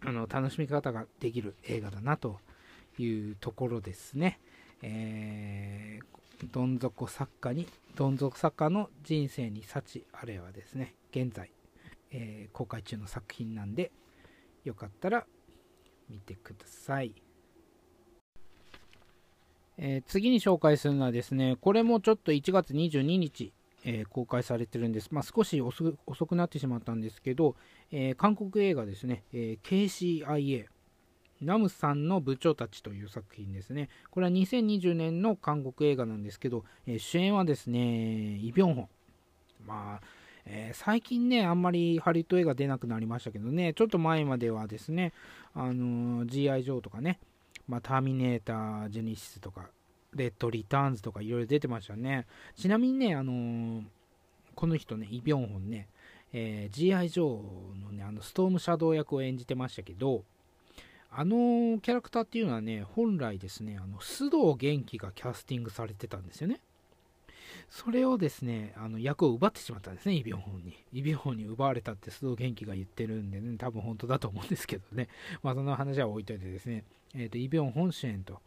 [0.00, 2.38] あの楽しみ方ができる映画だなと
[2.98, 4.38] いうところですね。
[4.82, 11.50] えー、どん底作家にどん底作家の人生に幸あれはですね現在、
[12.10, 13.92] えー、公開中の作品なんで
[14.64, 15.26] よかったら
[16.10, 17.23] 見てください。
[19.78, 23.52] えー、次に紹介するのはですね、これもちょっと1月22日、
[23.84, 25.08] えー、公開されてるんです。
[25.10, 25.94] まあ、少し遅
[26.26, 27.56] くなってしまったんですけど、
[27.92, 30.66] えー、韓国映画ですね、え KCIA、
[31.42, 33.88] ナムさんの部長たちという作品ですね。
[34.10, 38.88] これは2020年の韓国映画なんですけど、え主演はですね、イ・ビョンホン。
[39.66, 40.06] まあ、
[40.46, 45.12] えー、最近ね、あんまりハリウッド映画出なくなりましたけどね、ちょっと前まではですね、
[45.54, 46.62] あのー、G.I.
[46.64, 47.18] ジョーとかね、
[47.68, 49.70] まあ、ターミネーター、ジェニシスとか、
[50.14, 52.26] レッド・リターンズとかいろいろ出てましたね。
[52.54, 53.84] ちなみにね、あのー、
[54.54, 55.88] この人ね、イ・ビョンホンね、
[56.32, 57.08] えー、G.I.
[57.08, 60.24] ジョーのね、あの、ストームシャドウ役を演じてましたけど、
[61.16, 66.60] あのキャラクターっていうのはね、本来ですね、あの須藤元気がキャスティングされてたんですよね。
[67.70, 70.76] それをですね、あの役を奪ってしまったんですね、イ・ビョンホンに。
[70.92, 75.08] イ・ビョンホンに奪われたって須藤元気が言ってるんでね、多分本当だと思うんですけどね。
[75.44, 76.82] まあその話は置いといてですね、
[77.14, 78.40] え、ー、と、イ・ビョンホン主演と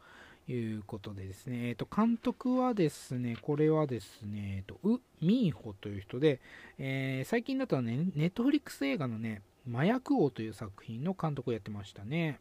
[0.47, 6.39] いうことでですね、え、ー、と、監督はですね、これはですね、え、ー、と、ウ・ミンホという人で、
[6.77, 9.41] え最近だとね、ネットフリックス映画のね、
[9.71, 12.39] 麻薬王という作品の監督をやってましたね。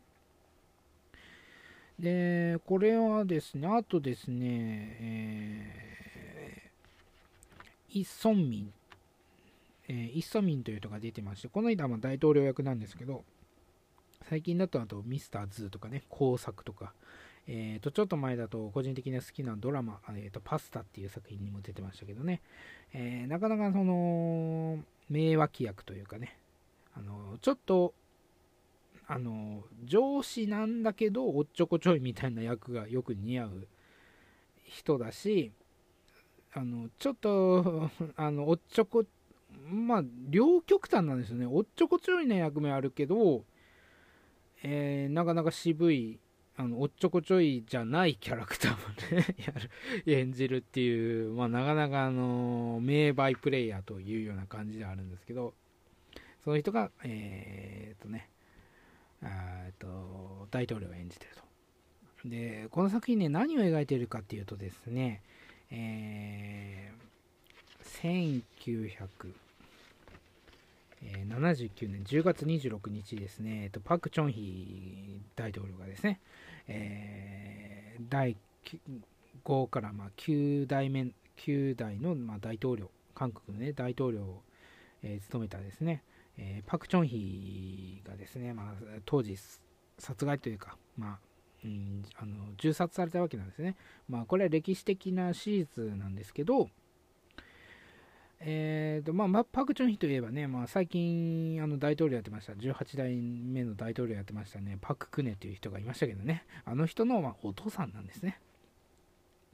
[1.99, 8.73] で、これはですね、あとですね、えー、イ・ソンミン、
[9.89, 13.25] えー、イ・ソミンという人が出てまして、この間は大統領役なんですけど、
[14.29, 16.93] 最近だとあとミスターズとかね、工作とか、
[17.47, 22.43] えー、とちょっと前だと個人的に好きなドラマ、えー、とパスタっていう作品にも出てましたけどね、
[22.93, 26.37] えー、なかなかその名脇役というかね、
[26.97, 27.95] あのちょっと
[29.07, 33.69] あの上司なんだけどおっちょこちょいみたいな役がよく似合う
[34.65, 35.53] 人だし
[36.53, 39.05] あのちょっと あのおっちょこ
[39.69, 41.47] まあ両極端なんですよね。
[41.47, 43.45] おっちょこちょいな役目あるけど、
[44.69, 46.19] えー、なかなか渋い
[46.57, 49.53] あのおっちょこちょいじゃないキャラクターもね や
[50.05, 55.55] る演じるっていう、まあ、なかなかあの名バイプレイヤーというような感じではあるんですけど
[56.43, 58.29] その人がえー、っとね
[59.23, 62.29] えと大統領を演じてると。
[62.29, 65.23] で、この作品ね、何を描いてるかっていうとですね、
[65.71, 67.87] えー、
[71.07, 76.21] 1979年10月26日ですね、えっと、パク・チョンヒ大統領がですね、
[76.69, 78.37] えー、第
[79.45, 84.43] 5からまあ9代目9代のまあ大統領、韓国の、ね、大統領を、
[85.03, 86.03] えー、務めたですね、
[86.39, 89.37] えー、パク・チョンヒがですね、まあ、当時
[89.99, 91.19] 殺害というか、まあ
[91.65, 93.77] うん、あの銃殺されたわけなんですね。
[94.09, 96.69] まあ、これは歴史的な史実なんですけど、
[98.39, 108.41] えーとまあ、パク・チョンヒといえばね、まあ、最近あの大統領やってました、18代目の大統領やってましたね、パク・クネという人がいましたけどね、あの人のまあお父さんなんですね。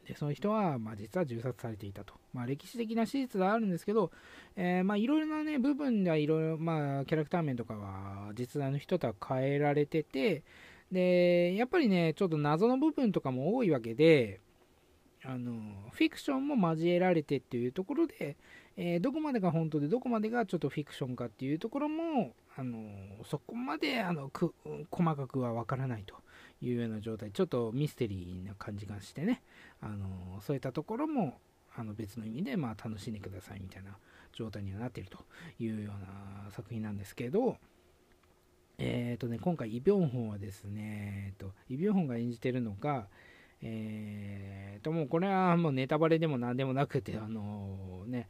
[0.07, 2.15] でその人は、まあ、実は銃殺されていたと。
[2.33, 4.11] まあ、歴史的な史実はあるんですけど、
[4.57, 10.43] え、まあ、いろいろな、ね、部分ではいろいろ、まあ、キャラクター面とかは実在の人とは変えられてて、
[10.91, 14.41] で、やっぱりね、ちょっと謎の部分とかも多いわけで、
[15.25, 15.53] あの
[15.93, 18.37] フィクションも交えられてっていうところで、
[18.77, 22.89] えー、どこまでが本当でどこまでがちょっとフィクションかっていうところも、あの
[23.25, 24.55] そこまであのく
[24.91, 26.15] 細かくはわからないと
[26.61, 27.31] いうような状態。
[27.33, 29.43] ちょっとミステリーな感じがしてね。
[29.81, 31.39] あのそういったところも
[31.77, 33.97] あの別の意味でまあ楽しんでくださいみたいな
[34.33, 35.19] 状態にはなっていると
[35.59, 37.57] いうような作品なんですけど。
[38.79, 43.07] えっ、ー、とね今回イ・ビョンホンはですね、えーと、イ・ビョンホンが演じてるのが
[43.61, 48.29] えーともうこれはもうネタバレでも何でもなくてあのね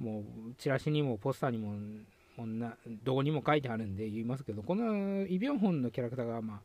[0.00, 0.24] もう
[0.58, 1.74] チラシにもポスターにも
[2.36, 2.74] もな
[3.04, 6.60] どこにも書いてあるんで言いますけどこのイ・ビョンホンのキャラクターがまあ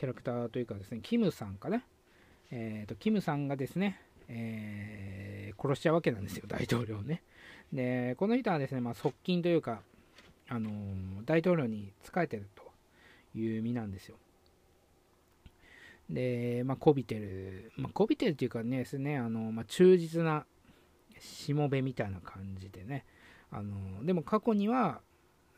[0.00, 1.82] キャラクターというかですね、キムさんかな。
[2.50, 7.20] えっ、ー、と、キムさんがですね、えー、殺しちゃうわけなんですよ、大統領ね。
[7.70, 9.82] で、この人はですね、まあ、側近というか、
[10.48, 12.62] あのー、大統領に仕えてると
[13.38, 14.16] いう意味なんですよ。
[16.08, 20.46] で、まあ、こびてる、まあ、こびてるっていうかね、ですね、あの、まあ、忠実な
[21.20, 23.04] しもべみたいな感じでね、
[23.50, 25.00] あの、でも過去には、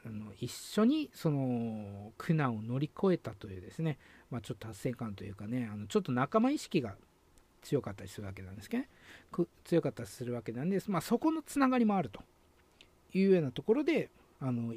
[0.04, 3.98] あの一緒にその苦難を乗り越えたというですね、
[4.30, 6.96] まあ、ちょっと達成感というかねあのちょっと仲間意識が
[7.62, 8.88] 強かったりするわけなんですけどね。
[9.64, 12.20] 強かったりするわけなんです、まあ、そこのつながりもあると。
[13.14, 14.08] いうようなところで
[14.40, 14.72] あの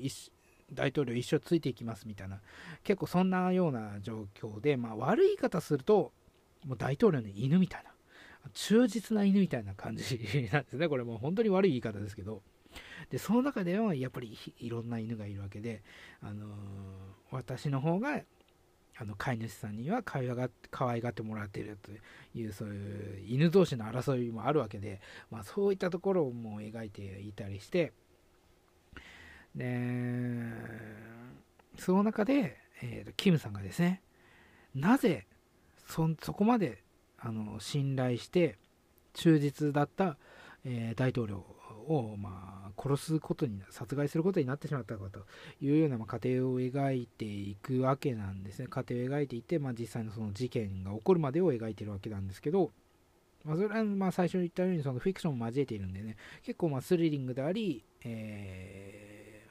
[0.74, 2.40] 大統領一生ついていきますみたいな。
[2.84, 6.12] 結構そんなような状況で、まあ、悪い言い方すると
[6.66, 7.95] もう大統領の犬みたいな。
[8.54, 10.88] 忠実な犬みたいな感じなんですね。
[10.88, 12.42] これもう本当に悪い言い方ですけど。
[13.10, 15.82] でその中ではやっぱりいろんな犬がいるわけで、
[16.22, 16.50] あのー、
[17.32, 18.22] 私の方が
[18.98, 21.92] あの飼い主さんには可愛が可愛がってもらっていると
[22.38, 27.94] いうそういう犬同士の争いもあるわけで、まあ、そういったところも描いていたりして。
[29.54, 30.52] で
[31.78, 34.02] その中で、えーと、キムさんがですね
[34.74, 35.28] なぜ
[35.88, 36.84] そそこまで
[37.26, 38.58] あの信頼して
[39.14, 40.18] 忠実だった、
[40.64, 41.38] えー、大統領
[41.88, 45.26] を、まあ、殺すことに殺害することになってしまったかと
[45.60, 48.68] いうような、まあ、過程を描いていくわけなんですね。
[48.68, 52.72] 過程を描いていて、まあ、実際のその事件が起こるまでを描いているわけなんですけど
[53.44, 59.46] まあ、それはまあ最初に言ったようにそのフィクションも交えているんでね、結構まあスリリングであり、え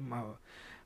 [0.00, 0.24] ー、まあ、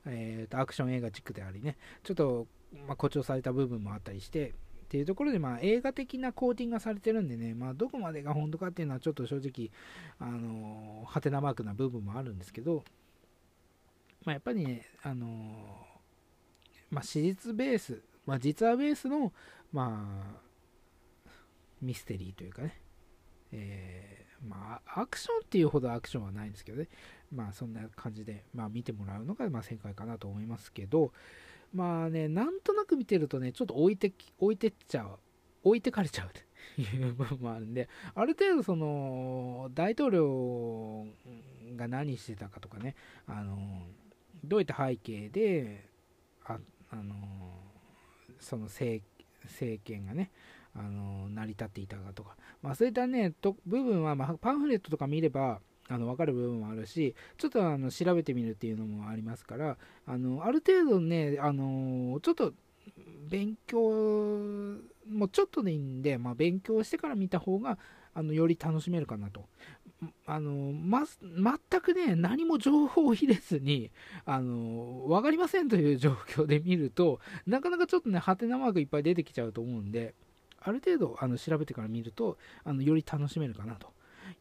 [0.05, 2.45] えー、とアクション映画チックでありね、ちょっと
[2.87, 4.53] ま誇張された部分もあったりして、
[4.85, 9.71] っていうところで、まあ、映画的なコーティングがされてるんでね、まあ、どこまでが本当かっていうのはちょっと正直、
[10.19, 12.83] あのー、はてなマークな部分もあるんですけど、
[14.23, 15.29] まあ、やっぱりね、あのー、
[16.91, 19.33] まあ、史実ベース、まあ、実話ベースの、
[19.73, 21.31] まあ、
[21.81, 22.79] ミステリーというかね、
[23.51, 26.87] えー、まあ、アクションっていうほどアクションはないんですけどね、
[27.33, 31.11] まあ、そんな感じで、まあ、見てもらうのが、まあ、正解かなと思いますけど、
[31.75, 35.19] まあね、なんとなく見てるとね、ちょっと置いて、置いてっちゃう、
[35.63, 36.41] 置いてかれちゃうと
[36.81, 41.05] いう部分もあるんで、ある程度その、大統領
[41.75, 42.95] が何してたかとかね、
[43.27, 43.87] あの、
[44.43, 45.89] どういった背景で、
[46.45, 46.59] あ、
[46.91, 47.13] あの、
[48.39, 49.03] その政
[49.43, 50.31] 政権がね、
[50.77, 59.77] あの成り立っていたかとか、まあ、そういったねと部分は、まあ、パンフレットとか見ればあの分かる部分もあるしちょっとあの調べてみるっていうのもありますから
[60.07, 62.53] あのある程度ねあのちょっと
[63.29, 63.79] 勉強
[65.09, 67.77] もちょっとでいいんで、まあ、勉強してから見た方が
[68.13, 69.45] あのより楽しめるかなと。
[70.27, 73.91] あのま、全くね、何も情報を入れずに、
[74.25, 80.13] あの分かりませんという状況で見ると、なかなかちょっとね、ハテナマークいっぱい出てきちゃうと思うんで、
[80.59, 83.87] ある程度あの調べてから見ると、あのより楽しめるかなと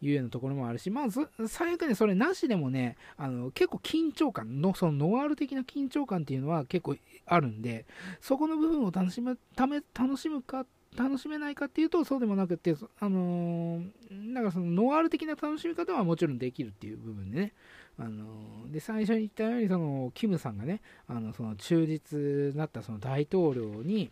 [0.08, 1.06] いうようなところもあるし、まあ、
[1.48, 6.96] 最悪ね、それなしでもね、あの結構緊張感の、そのノワール的な緊張感っていうのは結構
[7.26, 7.86] あるんで、
[8.20, 17.52] そこの部分を楽しむため楽しむか、楽しめないかっていうと、そうでもなくて、あのー、なんかそのノワール的な楽しみ方はもちろんできるっていう部分でね、
[17.98, 24.10] あのー、で最初に言ったように、そのキムさんがね、あのその忠実なったその大統領に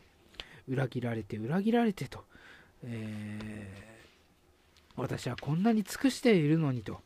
[0.69, 2.25] 裏切られて、裏切られてと、
[2.85, 3.92] えー
[4.97, 7.01] 私はこんなに尽くしているのにと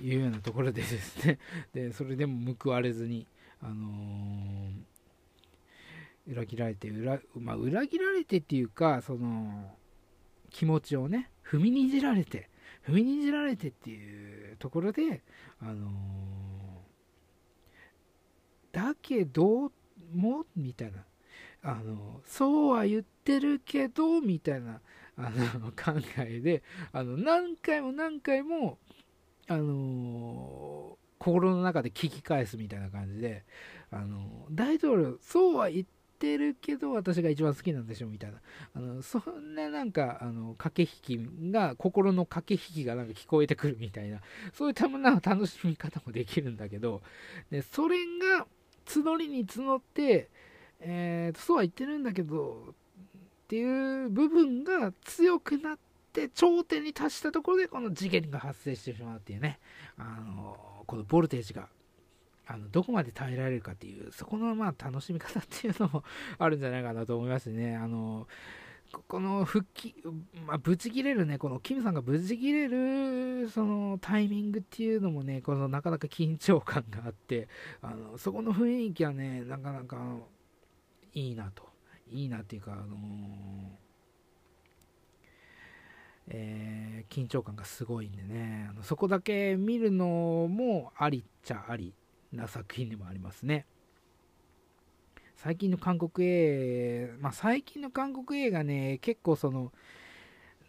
[0.00, 1.38] いうようなところでですね。
[1.72, 3.26] でそれでも報われずに、
[3.60, 9.76] あのー、裏切られて裏,、まあ、裏切られてっていうかその
[10.50, 12.50] 気持ちをね踏みにじられて
[12.86, 15.22] 踏みにじられてっていうところで、
[15.60, 19.72] あのー、だけど
[20.12, 21.04] もみたいな。
[21.60, 24.80] あのそうは言ってるけどみたいな。
[25.18, 26.62] あの考えで
[26.92, 28.78] あの何回も何回も、
[29.48, 33.44] あの心の中で聞き返すみたいな感じで、
[33.90, 35.86] あの大統領そうは言っ
[36.18, 38.38] てるけど私が一番好きなんでしょみたいな。
[38.74, 44.20] あのそんななんかあの駆け引きが心の駆け引きがなんか聞こえてくるみたいな。
[44.52, 47.02] そういったもの楽しみ方もできるんだけど
[47.50, 47.96] でそれ
[48.36, 48.46] が
[48.86, 50.30] 募りに募って
[50.80, 52.74] えー、そうは言ってるんだけど
[53.48, 55.78] っていう部分が強くなっ
[56.12, 59.58] て頂点に達したところでこの事件が発生してしまうっていうね
[59.96, 60.54] あの
[60.86, 61.66] このボルテージが
[62.46, 66.04] あのどこまで耐えられるかっていうそこのまあ楽しみ方っていうのも
[66.38, 68.28] あるんじゃないかなと思いますねあの
[69.06, 69.94] この復帰、
[70.46, 77.48] まあ、ぶち切れるね、このキムさんがぶち切れるそのタイミングっていうのもね、このなかなか緊張感があって、
[77.82, 79.98] あのそこの雰囲気はね、なかなか
[81.12, 81.67] いいなと。
[82.10, 82.98] いいなっていうか、あのー、
[86.28, 88.68] えー、緊張感がすごいんでね。
[88.70, 91.94] あのそこだけ見るのもありっちゃあり
[92.32, 93.66] な作品でもありますね。
[95.36, 99.72] 最近の韓国映画、まあ、最近の韓国映画ね結構その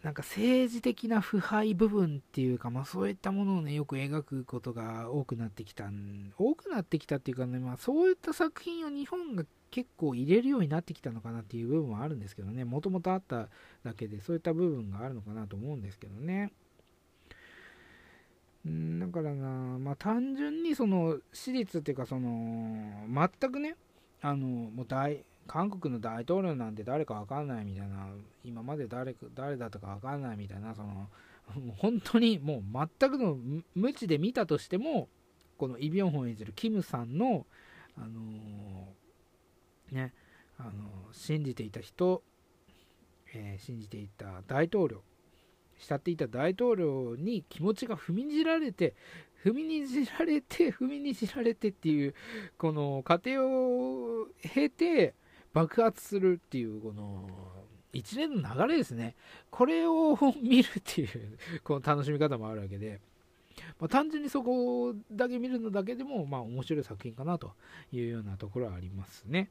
[0.02, 5.90] なんか政治的な腐敗部分っていうか、まあ、そういったものをねよく描くことが多くなってきた
[6.38, 13.48] 多くなってきたっていうかね、まあ、そういった作品を日本が結構入れるようになってきたのかなっていう部分はあるんですけどね、もともとあった
[13.84, 16.52] だけでそういった部分があるのかなと思うんですけどね。
[18.68, 23.06] んだからな、まあ単純にその私立っていうかその
[23.40, 23.76] 全くね、
[24.20, 28.08] あのもう大韓国の大統領なんて誰かわかんないみたいな、
[28.44, 31.08] 今まで誰誰だったかわかんないみたいな、その
[31.78, 33.38] 本当にもう全くの
[33.74, 35.08] 無知で見たとしても、
[35.56, 37.46] このイ・ビョンホン演じるキムさんの、
[37.96, 38.99] あのー
[39.92, 40.12] ね、
[40.58, 40.70] あの
[41.12, 42.22] 信じていた人、
[43.34, 45.02] えー、信じていた大統領
[45.78, 48.94] 慕っていた大統領に気持ちが踏みにじられて
[49.44, 52.14] 踏みにじられて踏みにじられてっていう
[52.58, 55.14] この過程を経て
[55.52, 57.28] 爆発するっていうこの
[57.92, 59.16] 一連の流れですね
[59.50, 63.00] これを見るっていう この楽しみ方もあるわけで、
[63.80, 67.54] まあ、単純にそこだけ見るのだけでもまあ面白い作品かなと
[67.90, 69.50] いうようなところはありますね。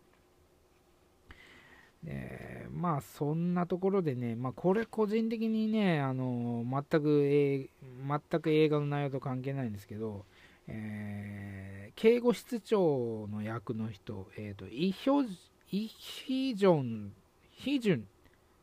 [2.03, 7.69] でまあそんなところでね、まあ、これ個人的にねあの全く、え、
[8.07, 10.23] 全く映画の内容と関係ないんですけど、
[10.67, 15.27] えー、警護室長の役の人、えーと、イヒョ
[15.71, 17.11] イヒジョン
[17.51, 18.01] ヒジュンっ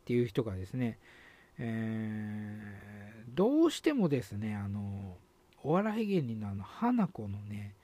[0.07, 0.99] ていう人がですね、
[1.59, 5.17] えー、どうしてもですねあの
[5.63, 7.75] お笑い芸人のあの花子のね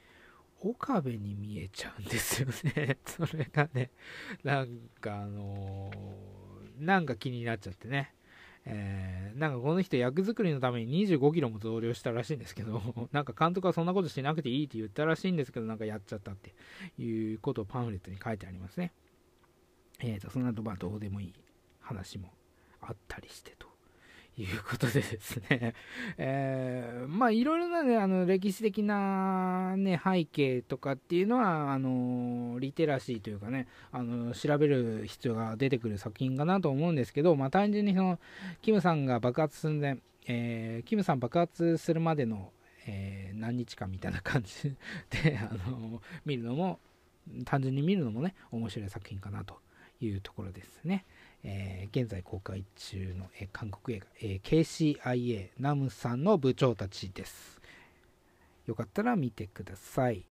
[0.65, 3.91] 岡部に見えちゃうんですよね それがね、
[4.45, 8.15] なんかあのー、なんか気になっちゃってね。
[8.65, 16.55] えー、なんかこの人役作りのために25キロも増量したらしいんですけど、 なんか監督はそんなことしなくていいって言ったらしいんですけど、なんかやっちゃったって
[16.97, 18.93] いうことをパンフレットに書いてありますね。
[19.99, 21.35] えーと、その後、まあどうでもいい
[21.81, 22.33] 話も
[22.81, 23.72] あったりしてと。
[24.39, 25.75] いうことでですね、
[26.17, 38.19] えー、まあいろいろなね、あの歴史的なね、背景とかっていうのは、あの、リテラシーというかね、あの、調べる必要が出てくる作品かなと思うんですけど、まあ単純にその、
[38.63, 42.53] キムさんが爆発寸前、えー、キムさん爆発するまでの、
[42.87, 44.75] えー、何日間みたいな感じ
[45.23, 46.81] で、あの、見るのも、
[47.45, 49.61] 単純に見るのもね、面白い作品かなと
[50.01, 51.05] いうところですね。
[51.45, 57.61] えー、現在公開中の、えー、韓国映画、えー、KCIA ナムさんの部長たちです。
[58.67, 60.25] よかったら見てください。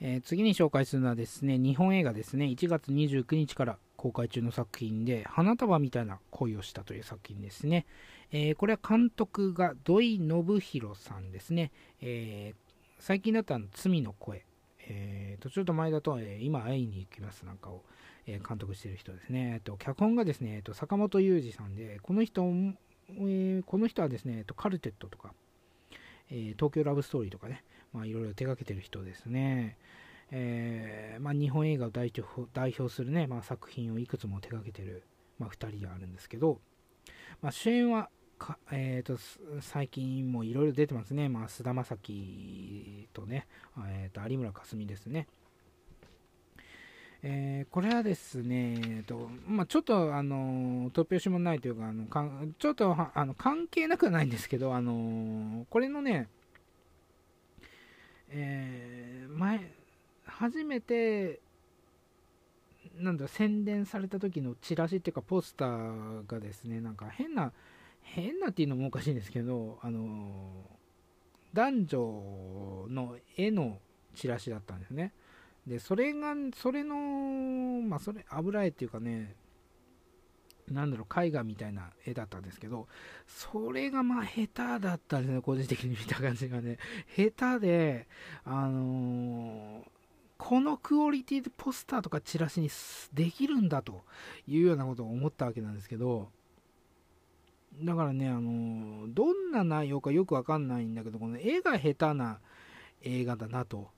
[0.00, 7.86] え次に紹介するのはですね、日本映画ですね、1月29日から公開中の作品で、花束みたいな恋をしたという作品ですね。
[8.30, 11.70] えこれは監督が土井信弘さんですね。
[12.02, 12.54] え
[12.98, 14.44] 最近だったら罪の声。
[14.88, 17.82] えー、とちょっと前だと、え今会いに行きますなんかを、
[18.26, 19.52] え監督してる人ですね。
[19.54, 25.32] えっと、脚本がですね、えっと、坂本雄二さんで、この人、えー、この人はですね、えっと、カルテットとか、
[26.30, 29.78] えー、東京ラブストーリーとかね、まあ、いろいろ手掛けてる人ですね。
[30.32, 35.04] えー、まあ、日本映画を代表代表するね、まあ、作品をいくつも手掛けてる、
[35.38, 36.60] まあ、2人であるんですけど、
[37.42, 39.18] まあ、主演はか、えーと、
[39.60, 43.46] 最近もいろいろ出てますね、まあ、菅田将暉とね、
[43.86, 45.28] えーと有村架純ですね。
[47.28, 52.24] えー、これはですね、えーとまあ、ちょっとあの突拍子もないというか、あのか
[52.56, 56.28] ちょっとあの関係なくはないんですけど、あのこれのね、
[58.28, 59.72] えー、前、
[60.24, 61.40] 初めて、
[62.96, 67.50] なんだ宣伝された時のチラシっていうかポスターがですね、なんか変な、
[68.02, 70.62] 変なっていうのもおかしいんですけど、あの
[71.52, 73.78] 男女の絵の
[74.14, 75.12] チラシだったんですね。
[75.66, 76.96] で、それが、それの、
[77.82, 79.34] まあ、それ、油絵っていうかね、
[80.70, 82.88] なんだろう、絵画みたいな絵だったんですけど、
[83.26, 86.78] それがまあ下手だったんですね、個人的に見た感じがね。
[87.16, 88.08] 下手で、
[88.44, 89.84] あのー、
[90.38, 92.68] このクオリティでポスターとかチラシに
[93.12, 94.04] できるんだと
[94.46, 96.30] いうようなことを思ったわけなんですけど、
[97.82, 102.40] だからね、あのー、どんな内容かよくわかんないんだけど、この絵が下手な
[103.02, 103.90] 映画だなと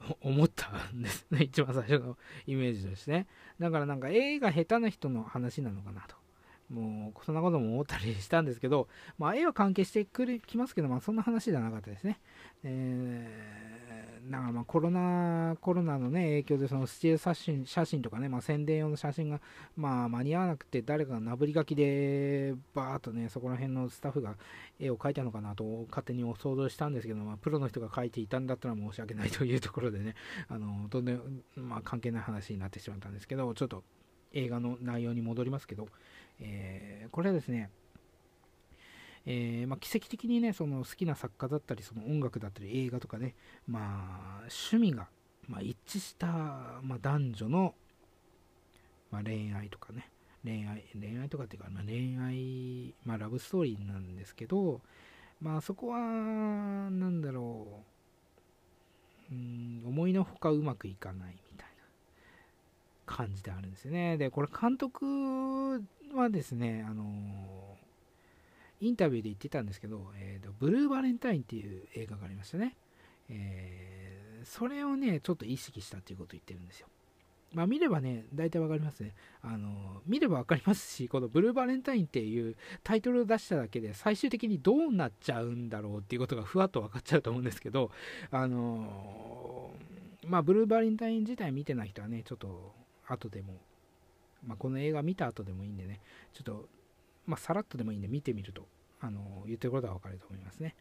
[0.20, 1.44] 思ったんですね。
[1.44, 3.26] 一番最初のイメージとしてね。
[3.58, 6.16] だからなんか絵が下手な人の話なのかなと。
[6.70, 8.88] もう、そんなことも思ったりしたんですけど、
[9.18, 12.20] まあ、絵は関係してくるきますけど、まあ、そんな話ではなかったですね。
[12.62, 13.79] えー、
[14.28, 19.40] だかまあコロナ、コロナのね、影響で、そのスチール写真写真とかね、まあ、宣伝用の写真が、
[19.76, 24.36] まあ、間に合わなくて、誰かがなぶり書きで、バーっとね、そこら辺のスタッフが
[24.78, 30.14] 絵を描いたのかなと、勝手に想像したんですけど、まあ、プロの人が描いていたんだったら申し訳ないというところでね、
[30.48, 33.84] あの、どんどん、まあ、関係ない話になってしまったんですけど、ちょっと
[34.32, 35.88] 映画の内容に戻りますけど、
[36.38, 37.70] えー、これはですね、
[39.26, 43.34] えー、まあ、奇跡的にね、その好きな作家だったり、その音楽だったり、映画とかね、
[43.66, 45.08] まあ、趣味が、
[45.46, 46.26] まあ、一致した、
[46.82, 47.74] まあ、男女の、
[49.10, 50.10] まあ、恋愛とかね、
[50.44, 54.80] 恋愛、恋愛とかっていうか、まあ、恋愛、まあ、ラブストーリーなんですけど、
[55.40, 57.84] まあ、そこは、なんだろ
[59.30, 61.84] う、うん、思いのほかうまくいかないみたいな
[63.06, 64.16] 感じであるんですよね。
[64.16, 65.82] で、これ監督
[66.14, 67.76] はですね、あの
[68.80, 72.76] インタビューで言ってたんですけど、えーと、ブルーバレンタインっていう映画がありましたね。
[73.28, 76.88] えー、それをね、ちょっと意識したっていうことを言ってるんですよ。
[77.52, 79.14] まあ見ればね、大体わかりますね。
[79.42, 87.90] あの、見ればわかりますし、このブルーバレンタインっていうタイトルを出しただけで最終的にどうなっちゃうんだろうっていうことがふわっと分かっちゃうと思うんですけど、
[88.30, 89.72] あの
[90.24, 92.72] まあブルーバレンタイン自体見てない人はね、ちょっと
[93.06, 93.60] 後でも
[94.46, 96.00] まあ、この映画見た後でもいいんでね、
[96.32, 96.68] ちょっと、
[97.30, 98.66] まあ、さらっとでもいいんで見てみると、
[99.00, 100.74] あの、言ってることはわかると思いますね。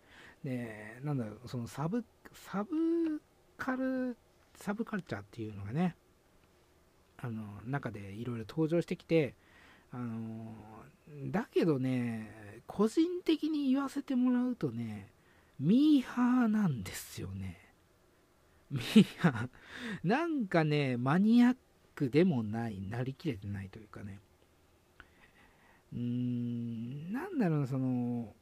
[0.44, 3.22] で、なんだろう、そのサブ、サブ
[3.58, 4.18] カル、
[4.56, 5.96] サブカルチャーっていうのがね、
[7.22, 9.36] あの中でいろいろ登場してきて
[9.92, 10.54] あの
[11.28, 15.12] だけどね個人的に言わせてもらうとね
[15.60, 17.58] ミーハーなんですよね。
[18.72, 19.50] ミーハー。
[20.08, 21.56] なんかねマニアッ
[21.96, 24.20] クでもないなりきれてないというかね。
[25.94, 28.34] うーんなんだろうその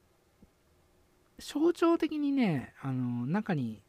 [1.39, 3.81] 象徴的にねあの中に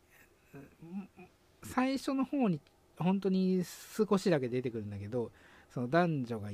[1.63, 2.61] 最初の方に
[2.99, 5.31] 本当に少しだけ出てくるんだけど
[5.73, 6.51] その男女が、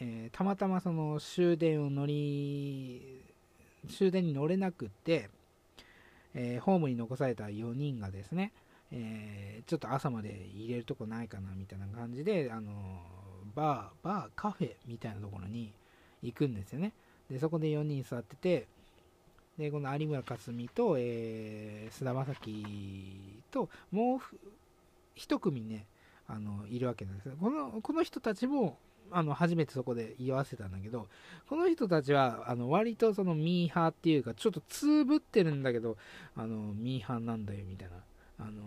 [0.00, 3.22] えー、たまたまその終電を乗り
[3.90, 5.28] 終電に乗れなくて、
[6.34, 8.52] えー、ホームに残された4人がですね、
[8.92, 12.70] えー、ちょっと朝まで入れるとこないかなみたいな感じで、あの
[13.54, 15.72] バー、バー、カフェみたいなところに
[16.22, 16.92] 行くんですよね。
[17.30, 18.66] で、そこで4人座ってて、
[19.58, 24.18] で、この有村架純と、えー、菅田将暉と、もう
[25.14, 25.86] 一組ね、
[26.26, 28.78] あの、いるわけなんですこの、この人たちも、
[29.10, 31.06] あの、初めてそこで言わせたんだけど、
[31.48, 35.96] この人たちは、あの、割とそのミーハーっていうか、ちょっとつぶってるんだけど、
[36.34, 37.96] あの、ミーハーなんだよ、みたいな、
[38.46, 38.62] あの、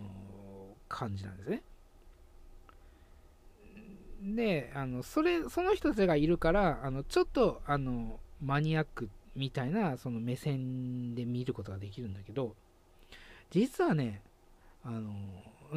[0.88, 1.62] 感じなんですね。
[4.22, 12.54] で、あの、それ、その人たちがいるから、あの、ちょっと、あの、マニアックみたいな、その目線で見ることができるんだけど、
[13.50, 14.22] 実はね、
[14.84, 15.12] あの、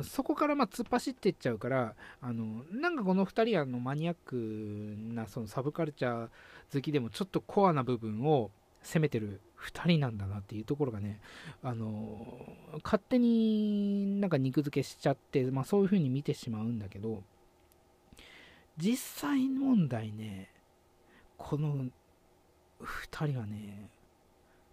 [0.04, 6.30] そこからま突っ走っていっちゃうからあのなんかこの2人はのマニアックなそのサブカルチャー
[6.72, 8.52] 好きでもちょっとコアな部分を
[8.84, 11.20] 攻めてる2人なんだなっていうところがね
[11.64, 12.46] あの
[12.84, 17.24] 勝手になんか肉付けしちゃって、まあ、そういう風に見てしまうんだけど
[18.80, 20.50] 実際問題ね
[21.38, 21.86] この
[22.82, 23.90] 2人はね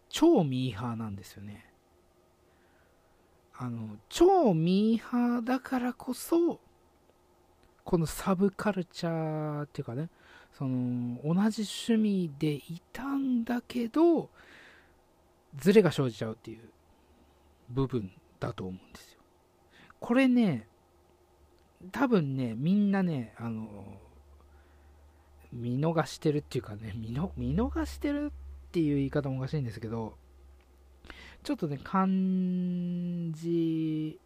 [0.09, 1.67] 超ミーハーなんですよね。
[3.59, 6.61] あの超ミーハーだからこそ
[7.85, 10.09] このサブカルチャーっていうかね
[10.53, 14.29] その同じ趣味でいたんだけど
[15.57, 16.61] ズレが生じちゃうっていう
[17.71, 19.21] 部分だと思うんですよ。
[20.01, 20.69] これね
[21.93, 23.69] 多分ねみんなねあの
[25.53, 27.15] 見逃してるっていうかね見
[27.57, 28.33] 逃してる
[28.69, 30.15] っていう言い方もおかしいんですけど
[31.47, 34.19] ちょっとね、感じ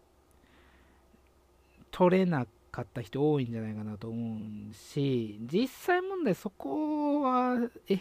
[1.90, 4.38] 取れなかった人多いんじゃないかなと思
[4.70, 7.58] うし、実際問題そこは、
[7.90, 7.98] え、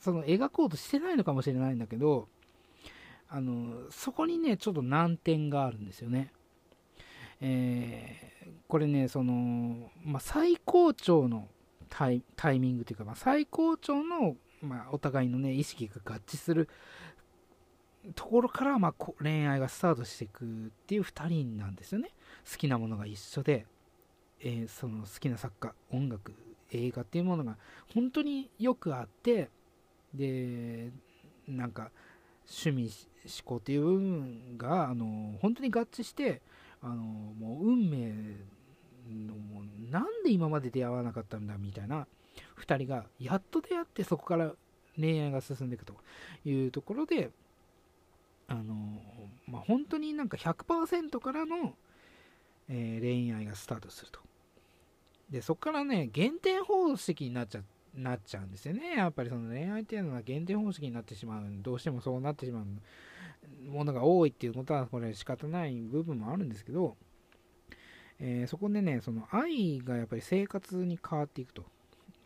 [0.00, 2.26] その描こうとしてないのかもしれないんだけど、
[3.28, 6.32] あの、そこにね、ちょっと難点があるんですよね。
[7.40, 11.48] えー、これね、その、まあ、最高潮の
[11.88, 12.22] タイ
[12.58, 16.68] ミングというか、まあ、最高潮の、まあ、お互いのね、意識が合致する
[18.14, 20.46] ところから、まあ、恋愛がスタートしていくっ
[20.86, 22.10] ていう2人なんですよね。
[22.50, 23.66] 好きなものが一緒で、
[24.40, 26.32] えー、その好きな作家音楽
[26.70, 27.56] 映画っていうものが
[27.92, 29.50] 本当によくあって
[30.14, 30.90] で
[31.46, 31.90] なんか
[32.46, 32.90] 趣味
[33.24, 36.40] 思考っていう部分があの本当に合致して
[36.82, 38.12] あのもう運命
[39.08, 42.06] のもうなんで今まで出会わなかったんだみたいな
[42.60, 44.52] 2人がやっと出会ってそこから
[44.96, 45.94] 恋愛が進んでいくと
[46.44, 47.30] いうところで
[48.48, 48.74] あの、
[49.46, 51.74] まあ、本当になんか100%からの、
[52.68, 54.20] えー、恋愛がスタートすると。
[55.30, 57.60] で、そこからね、減点方式になっちゃ
[57.94, 58.96] なっちゃうんですよね。
[58.96, 61.44] やっぱりその恋愛っていうのは減点方式になってしまう。
[61.62, 62.66] どうしてもそうなってしまう
[63.66, 66.96] ものが多いっていうことは、これ仕方ない部分もあるんですけど、
[68.20, 71.64] えー、そこでね、その愛がやっぱり生活に変わっていくと。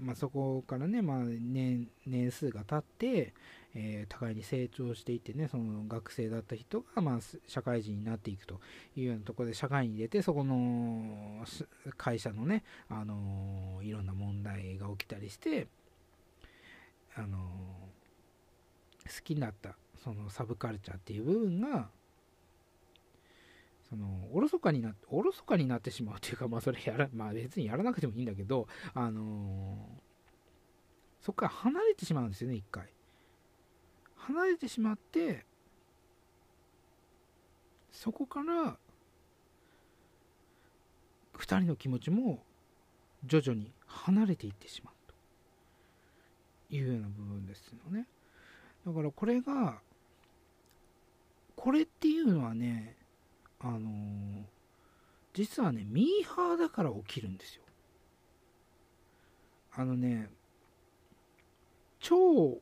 [0.01, 3.35] まあ、そこからね、まあ年、年数が経って、
[3.75, 8.61] えー、互いに成長していってね、その学生だった人が、まあ、社会人になっていくと
[8.97, 11.45] いうようなところで社会に出て、そこの
[11.97, 15.69] 会社のね、あのー、いろんな問題が起きたりして、
[17.15, 17.39] あの、
[19.07, 21.89] 好きになったそのサブカルチャーっていう部分が、
[23.89, 32.89] そのおろそかになっておろそかになってしまうというか、まあ、それやら、まあ、別にやらなくてもいいんだけど、あのー、そこから離れてしまうんですよね、一回。
[34.27, 35.45] 離れてしまって
[37.91, 38.79] そこから
[41.39, 42.43] 2人の気持ちも
[43.25, 44.95] 徐々に離れていってしまう
[46.71, 48.07] というような部分ですよね
[48.87, 49.81] だからこれが
[51.57, 52.97] これっていうのはね
[53.61, 54.43] あのー、
[55.35, 57.63] 実はねミーハーだから起きるんですよ
[59.75, 60.31] あのね
[62.01, 62.17] 超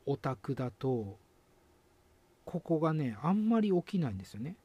[0.05, 1.17] オタクだと
[2.45, 4.55] ここがね、あんまり起きないんですよね。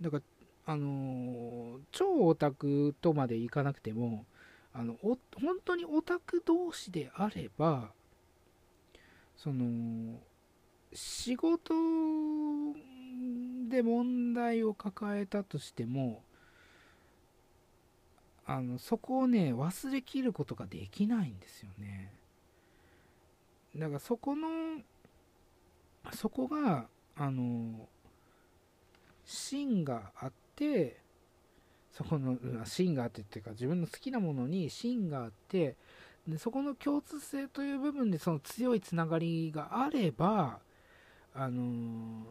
[0.00, 0.22] だから、
[0.66, 4.24] あのー、超オタクとまでいかなくても、
[4.72, 7.92] あのお本当にオタク同士であれば
[9.36, 10.18] その
[10.92, 11.72] 仕事
[13.74, 16.22] で問題を抱えたとしても
[18.46, 22.12] あのそこをね忘れきることができないんですよね。
[23.76, 24.46] だからそこの
[26.12, 27.88] そこがあの
[29.24, 30.98] 芯があって
[31.92, 35.76] そこの芯があってっていうか自分の好きなものに芯があって
[36.28, 40.58] でそこの共通性という部分でその強いつながりがあれば
[41.34, 42.24] あのー、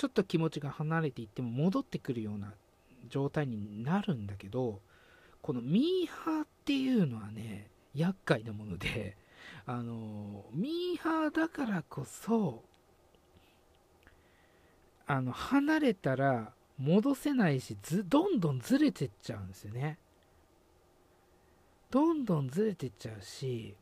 [0.00, 2.54] ちょっと気持ちが離れていっても戻ってくるような
[3.10, 4.80] 状態になるんだけど
[5.42, 9.18] このミーハーっていうのはね厄介なもので
[9.66, 12.64] あの、ミーハーだからこそ
[15.06, 19.98] あの離れたら戻せないしずどんどんずれてっちゃうんですよね。
[21.90, 23.74] どんどんずれてっちゃうし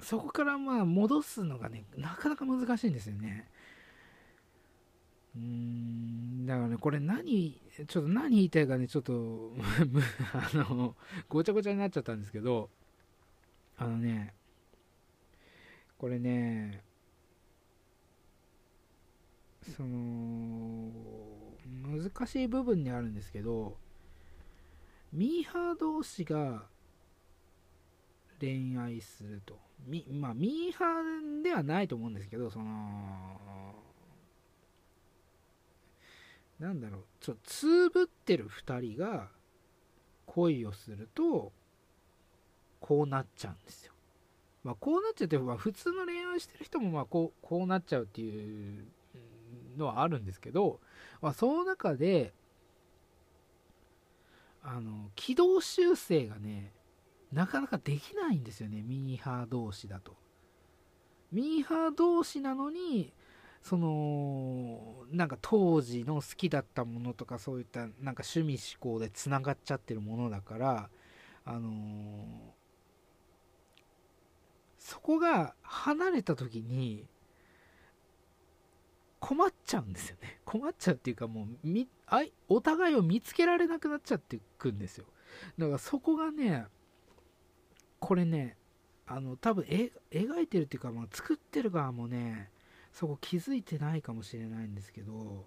[0.00, 3.48] そこからまあ戻すのがねなかなか難しいんですよね。
[5.36, 9.52] うんだからねこれ何ちょっと何言いたいかねちょっと
[10.34, 10.96] あの
[11.28, 12.70] ごちゃごちゃになっちゃったんですけど
[13.76, 14.34] あのね
[15.98, 16.82] これね
[19.62, 20.90] その
[21.82, 23.78] 難しい部分にあるんですけど
[25.12, 26.66] ミーハー同士が
[28.40, 29.58] 恋愛すると。
[29.86, 33.74] みまあミーハーではないと思うんですけどその
[36.60, 37.02] なんだろう。
[37.20, 39.28] ちょつぶってる2人が
[40.26, 41.52] 恋をすると
[42.78, 43.92] こうなっちゃうんですよ。
[44.62, 48.84] まあこうなっちゃうって、まあ、普通の恋愛してる人もまあこうこうなっちゃうっていう
[49.76, 50.80] のはあるんですけど、
[51.22, 52.34] まあ、その中で
[54.62, 56.72] あの軌道修正がね
[57.32, 58.82] なかなかできないんですよね。
[58.82, 60.14] ミーハー同士だと。
[61.32, 63.12] ミーハー同士なのに
[63.62, 70.88] そのなんか当時の好きだったものとかそういったなんか趣味思考でつながっちゃってるものだから
[71.44, 71.72] あのー、
[74.78, 77.06] そこが離れた時に
[79.20, 80.40] 困っちゃうんですよね。
[80.44, 85.04] 困っちゃうっていうかもうみあいお互いを見つけられなくなっちゃってくんですよ。
[85.58, 86.64] だからそこがね
[87.98, 88.56] これね
[89.06, 92.50] あの多分え描いてるっていうか、まあ、作ってる側もね
[92.92, 95.46] そこ気づいてないかもしれないんですけど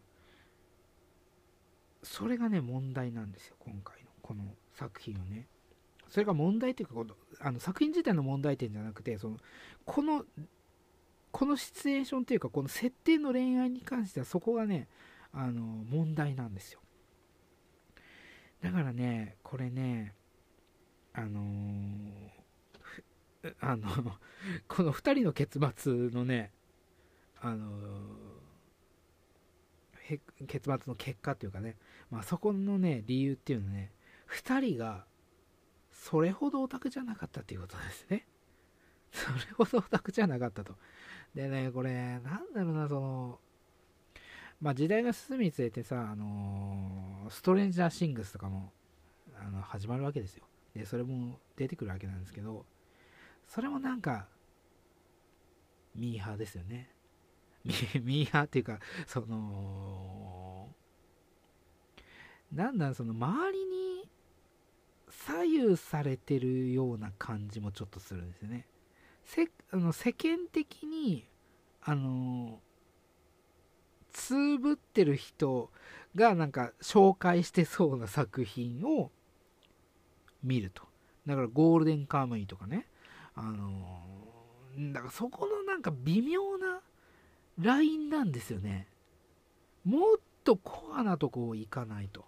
[2.01, 5.47] それがね問題なんですよ今回のこの作品はね。
[6.09, 9.37] それが問題っていうかこのあの作品自体の問題点じゃなくてその
[9.83, 10.23] この
[11.31, 14.87] このシチュエーションっていうかこの設定の恋愛に関してはそこがね
[15.31, 16.79] あの問題なんですよ。
[18.61, 20.13] だからねこれね
[21.13, 23.89] あのー、あの
[24.67, 26.51] この2人の結末のね
[27.43, 31.75] あのー、結末の結果っていうかね、
[32.09, 33.91] まあ、そこのね理由っていうのはね
[34.29, 35.05] 2人が
[35.91, 38.25] それほどオタクじゃなかったっていうことですね
[39.11, 40.75] それほどオタクじゃなかったと
[41.35, 43.39] でね、これ、なんだろうな、その、
[44.61, 48.71] まあ時代が進むにつれてさ、あのー、ストレンジャーシングスとかも、
[49.35, 50.45] あの、始まるわけですよ。
[50.75, 52.65] で、それも出てくるわけなんですけど、
[53.47, 54.27] それもなんか、
[55.95, 56.92] ミーハーですよね。
[57.63, 57.73] ミ
[58.27, 60.73] ーハーっていうか、その、
[62.51, 64.09] なんだその周りに
[65.09, 68.67] 左右されてるような感じもちょっとするんですよね。
[69.25, 71.25] せあの世間的に
[71.81, 72.59] あの
[74.11, 75.71] つぶってる人
[76.15, 79.11] がなんか紹介してそうな作品を
[80.43, 80.83] 見ると
[81.25, 82.85] だからゴールデンカムイとかね
[83.35, 84.01] あの
[84.93, 86.81] だからそこのなんか微妙な
[87.59, 88.87] ラインなんですよね
[89.85, 92.25] もっとコアなとこを行かないと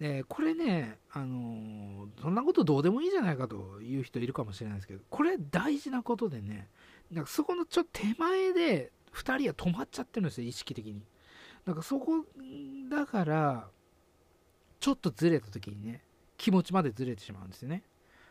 [0.00, 6.68] でこれね、あのー、そんなことどうでもいいじゃないかという人いるかもしれないですけど、これ大事なことでね、
[7.12, 11.02] なんかそこのちょっと手前で2人は止まっちゃってるんですよ、意識的に。
[11.64, 12.24] なんかそこ、
[12.90, 13.68] だから、
[14.80, 16.02] ちょっとずれた時にね、
[16.36, 17.84] 気持ちまでずれてしまうんですよね。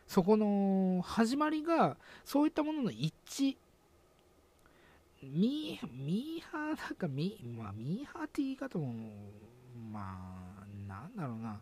[0.05, 3.57] そこの始まりが、そういったものの一致。
[5.23, 8.93] ミーミーハーだかミ,、まあ、ミーハーって言い方も、
[9.91, 10.17] ま
[10.61, 11.61] あ、なんだろうな、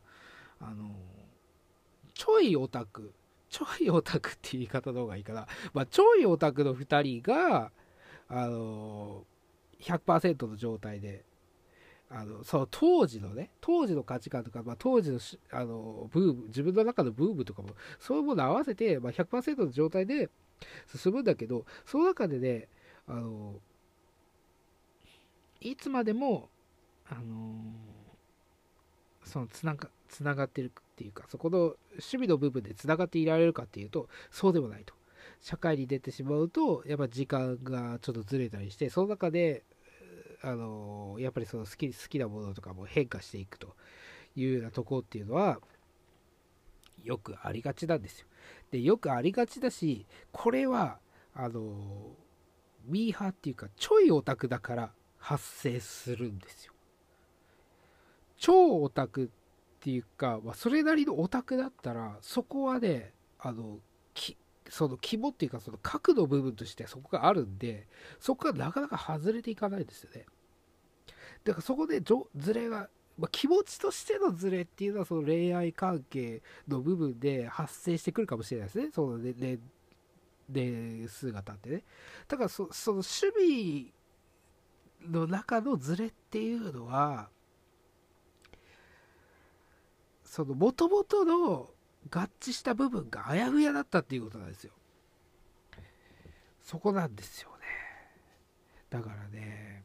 [0.59, 0.91] あの、
[2.13, 3.13] ちょいオタク、
[3.49, 7.71] ちょいオタクって言い方の方がいいかな、まあ、ちょいオタクの2人が、
[8.29, 9.25] あの、
[9.81, 11.25] 100%の状態で、
[12.13, 15.19] あのその当時のね当時の価値観とか、まあ、当時の
[15.51, 20.29] あのブーム自分の中のブームとかもそういうもの合わせて、まあ、100%の状態で
[20.93, 22.67] 進むんだけどその中でね
[23.07, 23.55] あの
[25.59, 26.49] いつまでも
[27.09, 27.55] あの
[29.23, 34.93] そのつながつながってるっていうかそこの趣味の部分でつながっていられるかっていうとそうでもないと
[35.41, 39.63] 社会に出てしまうとやっぱ時間がちょっとずれたりしてその中で
[40.43, 43.75] あのやっぱりその好き好きなものとかも変化していくと
[44.35, 45.59] いうようなとこっていうのは
[47.03, 48.27] よくありがちなんですよ。
[48.71, 50.99] でよくありがちだしこれは
[51.33, 52.15] あの
[52.85, 56.73] ミーハーっていうかちょいオタクだから発生するんですよ。
[58.37, 59.27] 超オタクっ
[59.79, 63.77] ていうか、まあ、それなりのオタクだったらそこはねあの
[64.71, 67.87] その肝っていうかその角度部分としてそこがあるんで
[68.21, 70.25] そこがなかなか外れていかないですよね
[71.43, 72.01] だからそこで
[72.35, 79.59] ズレが、まあ、気持ちとしてのズレっていうのはその恋愛関係の部分で発生してくるかもしれないですねそのねね
[80.49, 81.83] で数が経ってね
[82.27, 83.91] だからそその守
[85.01, 87.29] 備の中のズレっていうのは
[90.23, 91.69] その元々の
[92.09, 94.71] 合致した部分があやふやだったっていうことなんですよ。
[96.63, 97.65] そこなんですよね。
[98.89, 99.83] だからね、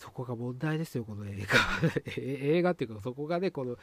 [0.00, 1.58] そこが問題ですよ、この映画。
[2.16, 3.76] 映画っていうか、そこがね、この、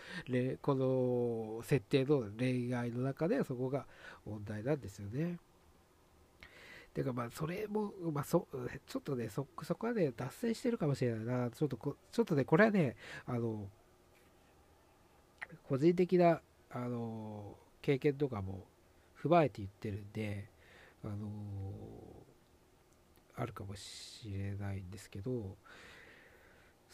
[0.63, 3.85] この設定の恋愛の中でそこが
[4.25, 5.37] 問題なんですよね。
[6.95, 8.47] てかまあそれも、まあそ、
[8.87, 11.51] ちょっとね、そ、そこはね、脱線してるかもしれないな。
[11.51, 12.95] ちょっとこ、ちょっとね、これはね、
[13.27, 13.69] あの、
[15.69, 16.41] 個人的な、
[16.71, 18.65] あの経験とかも
[19.21, 20.49] 踏まえて言ってるんで、
[21.03, 21.27] あの
[23.35, 25.55] あるかもしれないんですけど、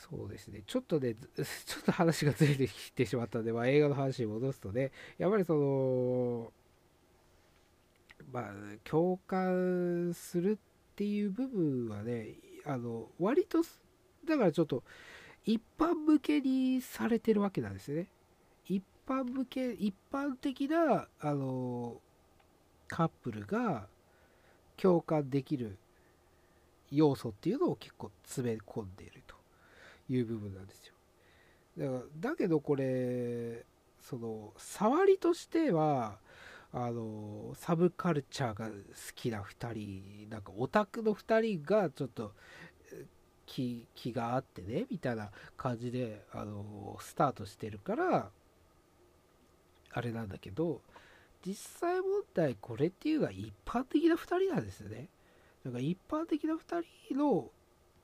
[0.10, 1.44] そうですね、ちょっとね、 ちょ
[1.80, 6.54] っと話がずれてきてしまったので、まあ、映画の話に戻すとね、やっぱりその、
[8.32, 12.36] まあ、共感するっていう部分はね、
[12.66, 13.62] あの割と、
[14.26, 14.84] だからちょっと、
[15.46, 18.08] 一般向けにされてるわけなんですよね。
[18.66, 22.02] 一般向け一般的なあの
[22.88, 23.88] カップルが
[24.78, 25.78] 共感できる
[26.92, 29.33] 要素っていうのを結構詰め込んでいると
[30.16, 30.94] いう部分なんですよ。
[31.78, 31.92] だか
[32.22, 33.66] らだけどこれ
[34.00, 36.20] その触りとしては
[36.72, 38.74] あのサブカルチャーが好
[39.16, 42.34] きな2人なんかオタクの2人がちょっと
[43.46, 48.30] 気気があってねみたいな感じであのスタートしてるから
[49.92, 50.82] あれなんだけど
[51.46, 55.10] 実際問題これっていうのは一般的な2人なんですよね。
[55.66, 57.50] だから一般的な2人の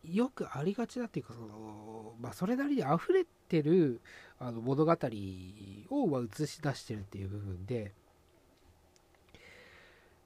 [0.04, 4.02] よくありがちだっていうかその、まあ、それなりに溢れてる
[4.40, 7.94] あの物語を映し出してるっていう部分で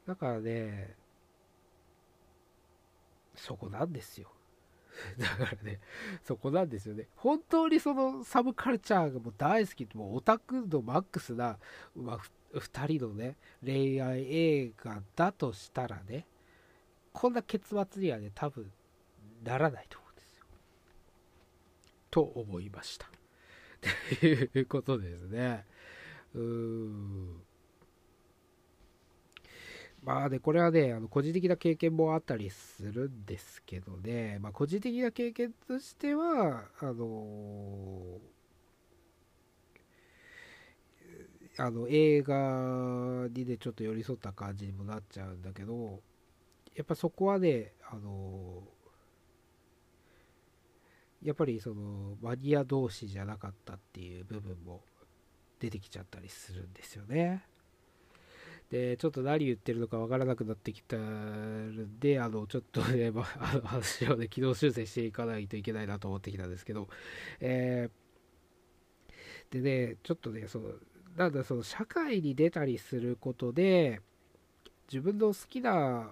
[0.07, 0.95] だからね
[3.35, 4.29] そこなんですよ
[5.17, 5.79] だからね、
[6.23, 7.07] そこなんですよね。
[7.15, 11.57] 本当にそのサブカルチャーがもう大好き、もうオタクのマックスな、
[11.95, 12.19] まあ、
[12.57, 16.27] 2人のね、恋愛映画だとしたらね、
[17.11, 18.71] こんな結末にはね、多分
[19.43, 20.45] ならないと思うんですよ。
[22.11, 23.07] と思いました。
[24.19, 25.65] ということですね。
[26.33, 26.39] う。
[30.03, 38.19] まあね、これはね、あの個人的な経験もあったりするんですけどね、まあ、個人的な経験としては、あの
[41.57, 46.01] あの映画にね、ちょっと寄り添った感じにもなっちゃうんだけど、
[46.75, 48.63] やっぱそこはね、あの
[51.23, 54.81] やっぱりそのマニア同士じゃなかったっていう部分も
[55.59, 57.45] 出てきちゃったりするんですよね。
[58.69, 66.89] で、ちょっと何言ってるのかわからなくなってきたんで、あの、ちょっとね、ま あ、の話をね、軌道修正していかないといけないなと思ってきたんですけど、
[67.39, 70.73] えー、でね、ちょっとね、その、
[71.15, 74.01] なんだ、その、社会に出たりすることで、
[74.91, 76.11] 自分の好きな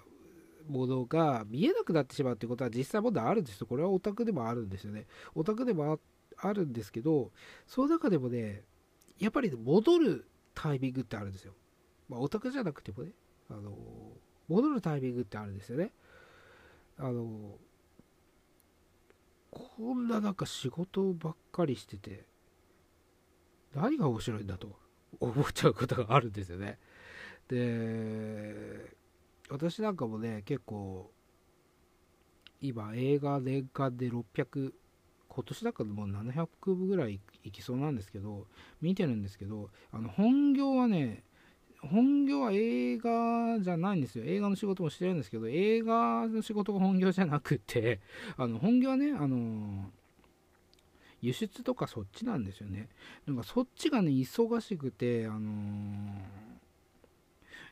[0.71, 3.67] ものが見えなくなってしまうっていうことは実際問題あるんですよ。
[3.67, 5.05] これはオタクでもあるんですよね。
[5.35, 5.99] オタクでも
[6.37, 7.31] あるんですけど、
[7.67, 8.63] その中でもね、
[9.19, 10.25] やっぱり戻る
[10.55, 11.53] タイミングってあるんですよ。
[12.09, 13.11] まあ、オタクじゃなくてもね、
[13.49, 13.77] あの、
[14.47, 15.91] 戻るタイミングってあるんですよね。
[16.97, 17.57] あの、
[19.51, 22.25] こんななんか仕事ばっかりしてて、
[23.75, 24.77] 何が面白いんだと
[25.19, 26.79] 思っちゃうことがあるんですよね。
[27.47, 28.95] で、
[29.51, 31.11] 私なんかもね、結構、
[32.61, 34.71] 今映画年間で600
[35.27, 38.45] 今年だからもう700部ぐらいいきそうなんですけど
[38.81, 41.23] 見てるんですけどあの本業はね
[41.79, 44.23] 本業は映画じゃないんですよ。
[44.25, 48.01] 映画の仕事もしてるんですけど映画の仕事が本業じゃなくて
[48.37, 49.91] あの本業はねあの
[51.21, 52.89] 輸出とかそっちなんですよね。
[53.25, 56.13] なんかそっちがね忙しくてあの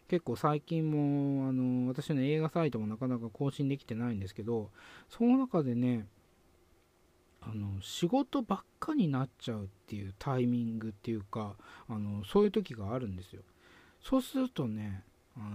[0.10, 4.72] 結構最近もあの私の映画サイトもなかなか更新できてないんですけど
[5.08, 6.08] その中でね
[7.42, 11.56] あの仕事ばっかになっちゃうっていうタイミングっていうか
[11.88, 13.44] あのそういう時があるんですよ。
[14.02, 15.04] そうするとね
[15.38, 15.48] あの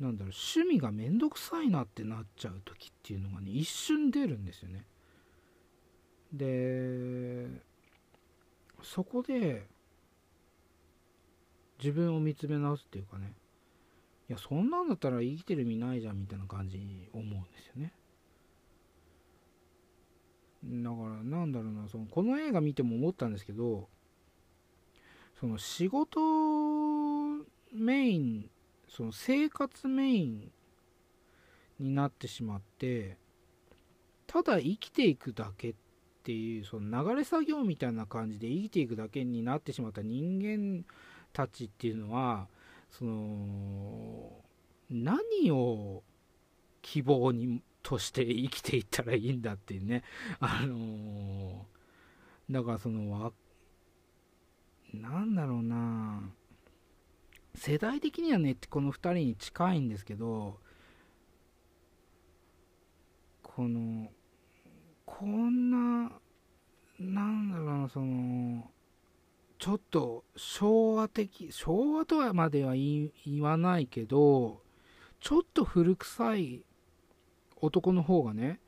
[0.00, 4.86] なんだろう趣味がめんどくさいなってなっちゃう時っていうのがね一瞬出るんですよね。
[6.32, 7.48] で
[8.82, 9.66] そこで
[11.78, 13.32] 自分を見つめ直すっていうかね。
[14.28, 17.92] いやそんなんだったら生きてる意味ないじゃんみたいな感じに思うんですよね。
[20.64, 23.88] だからなんだろうなそのこの映画見ても思ったんですけど
[25.38, 26.20] その仕事
[27.74, 28.50] メイン
[28.88, 30.50] その生活メイン
[31.78, 33.18] になってしまって
[34.26, 35.74] ただ生きていくだけっ
[36.22, 40.84] ていうその流れ作業みたいな感じで生きていくだけになってしまった人間
[41.34, 42.46] たちっていうのは
[42.90, 44.30] その
[44.88, 46.02] 何を
[46.80, 50.04] 希望にとして生きていったらいいんだっていうね。
[50.40, 53.32] あのー、だからその
[54.94, 56.22] なんだろうな。
[57.54, 60.58] 世代的にはねこの2人に近いんですけど
[63.42, 64.08] この
[65.04, 66.10] こんな
[66.98, 68.70] なんだろうなその
[69.64, 73.10] ちょっと昭和的昭和とはまでは言
[73.40, 74.60] わないけど
[75.20, 76.62] ちょっと古臭い
[77.62, 78.60] 男の方がね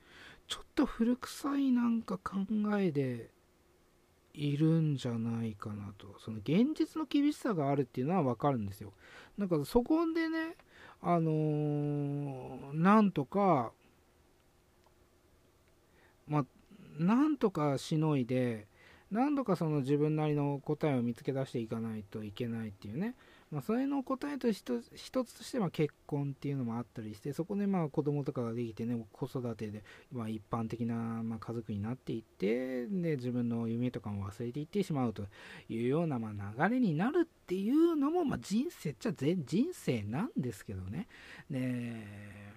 [0.48, 2.38] ちょっと古臭いなんか考
[2.78, 3.28] えで
[4.32, 6.14] いるんじゃないかなと。
[6.18, 8.94] その現実の厳しさがあるっていうのは分かるんですよ。
[9.36, 10.56] なんかそこでね
[11.02, 13.70] あのー、なんとか
[16.26, 16.44] まあ
[16.98, 18.66] なんとかしのいで
[19.10, 23.14] 何度かその自分なりの答えを見つけ出していかないといけないっていうね、
[23.52, 24.84] まあ、それの答えと一
[25.24, 35.24] つとしては結婚っていうのもあったりしてそこでまあ子供とかができてね子育てでまあ一般的なま家族になっていってで自分の夢とかも忘れていってしまうと
[35.68, 41.06] いうようなま流れになるっていうのもま人生っちゃ人生なんですけどね。
[41.48, 42.55] ね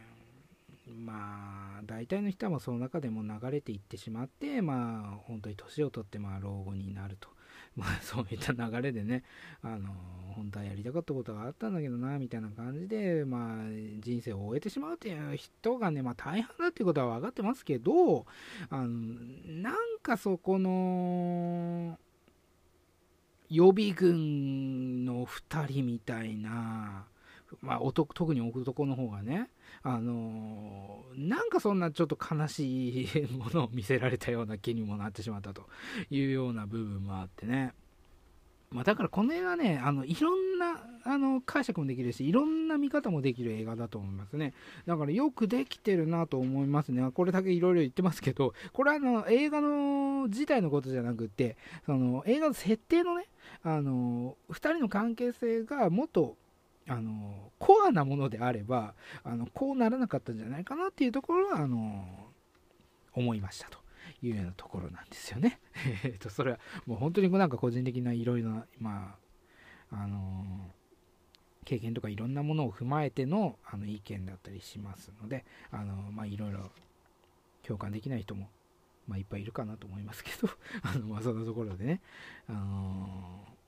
[0.98, 7.30] まあ大体の人はその中でも流れていってしまってまあ本当に年を取ってまあ老後になると。
[7.76, 9.24] まあそういった流れでね、
[9.61, 9.94] あの
[10.36, 18.26] 本当はやりたかったことがあったんだけどな、みたいな感じで、まあ人生を終えてしまうっていう人がね、まあ大半だっていうことは分かってますけど、
[18.70, 21.98] あのなんかそこの、
[23.49, 27.06] 予備軍の2人みたいな、
[27.61, 29.49] まあ、特に男の方がね、
[29.84, 35.68] あの、なんかそんなちょっと悲しいものを見せられたような気にもなってしまったと
[36.10, 37.73] いうような部分もあってね。
[38.72, 44.53] まあ、だからこの映画ね、あのいろんなあの解釈もできるし、いろんな見方もできる映画だと思いますね。
[44.85, 47.10] だからよくできてるなと思いますね。
[47.11, 51.57] これだけいろいろ言ってますけど、これはあの映画の自体のことじゃなくて、
[51.88, 53.26] その映画の設定のね、
[53.64, 56.38] あの2人の関係性がもっと
[56.88, 62.06] あのコアなものであればあのこうならなかったんじゃないかなっていうところはあの
[63.14, 63.80] 思いましたと
[64.23, 65.60] いうようなところなんですよね。
[66.03, 69.15] えっとそれはもう本当になんか個人的ないろいろな、ま
[69.91, 70.72] ああの
[71.65, 76.72] 経験とかいろんなものを踏まえてのあの意見だったりしますのであの、ま、いろいろ
[77.64, 78.49] 共感できない人も、
[79.07, 80.49] まあ、いっぱいいるかなと思いますけど
[80.81, 82.01] あの、まあ、そんなところでね、
[82.47, 83.59] あのー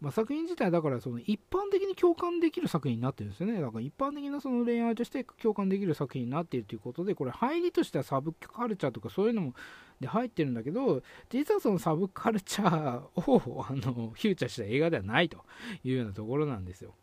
[0.00, 3.60] まあ、作品自体だからその一般的に共感できる作品になってるんですよね。
[3.60, 9.54] だから一般的なその恋愛として共感できる作品になっているということで、これ入りとしてはサブカルチャーとかそういうのも
[10.00, 15.44] で入ってるんだけど、実はそのサブカルチャーを あのフューチャーした映画ではないと
[15.84, 16.94] いうようなところなんですよ。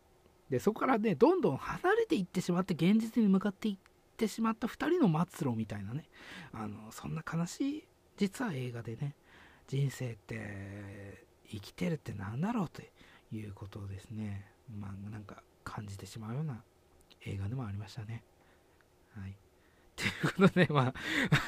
[0.50, 3.76] で、そこからね、どんどん離れていってしまって現実に向かっていっ
[4.16, 6.04] てしまった2人の末路みたいなね、
[6.52, 7.84] あのそんな悲しい
[8.16, 9.16] 実は映画でね、
[9.66, 12.82] 人生って生きてるって何だろうと
[13.34, 14.46] いうことをですね、
[14.78, 16.62] まあなんか感じてしまうような
[17.26, 18.22] 映画でもありましたね。
[19.14, 19.36] はい。
[19.96, 20.94] ということで、まあ、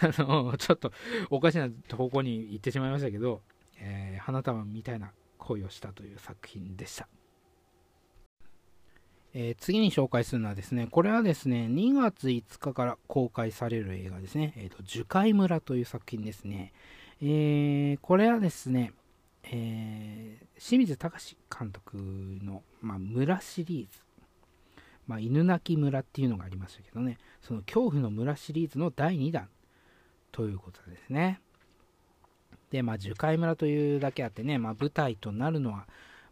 [0.03, 0.93] あの、ちょっと
[1.31, 3.43] おかしな方向に行ってしまいましたけど、
[3.79, 7.09] えー、花束みたいな恋をしたという作品でした。
[9.37, 16.73] えー、次に紹介するのはですね、これはですね、2月5日から公開される映画ですね、えーと、樹海村という作品ですね。
[17.21, 18.93] えー、これはですね、
[19.45, 24.01] えー、清水隆監督の、まあ、村シリーズ、
[25.07, 29.49] まあ、犬鳴村っていうのがありましたけどね、その恐怖の村シリーズの第2弾
[30.33, 31.41] ということですね。
[32.71, 35.87] で、まあ、樹海村というだけあってね、まあ、舞台となるのは、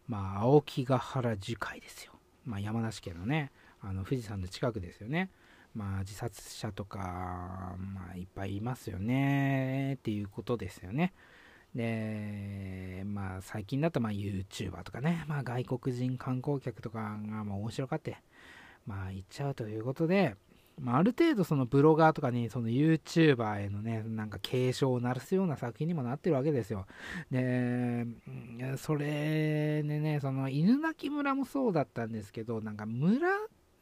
[0.07, 2.13] まあ、青木ヶ原樹海ですよ。
[2.45, 5.29] まあ、山梨県のねあの富士山の近くですよね。
[5.73, 11.13] まあ、自殺者とか、まあ、いっぱいいますよねっていうことですよね。
[11.75, 18.17] で、まあ、最近だとまあ YouTuber とかね、まあ、外国人観光客とかがま面白かって、
[18.85, 20.35] まあ、行っちゃうということで、
[20.79, 26.85] まあ、ある程度そのブロガーとかにその YouTuber へのね、なんか警鐘を鳴らすような作品にもなってるわけですよ。
[27.31, 28.05] で、
[28.77, 33.29] それでね、その犬鳴村もそうだったんですけど、なんか村、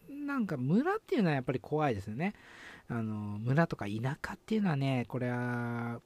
[0.09, 2.33] なんか村っていうのはやっぱり怖いですよね。
[2.89, 6.01] あの、村とか田舎っていうのはね、これは、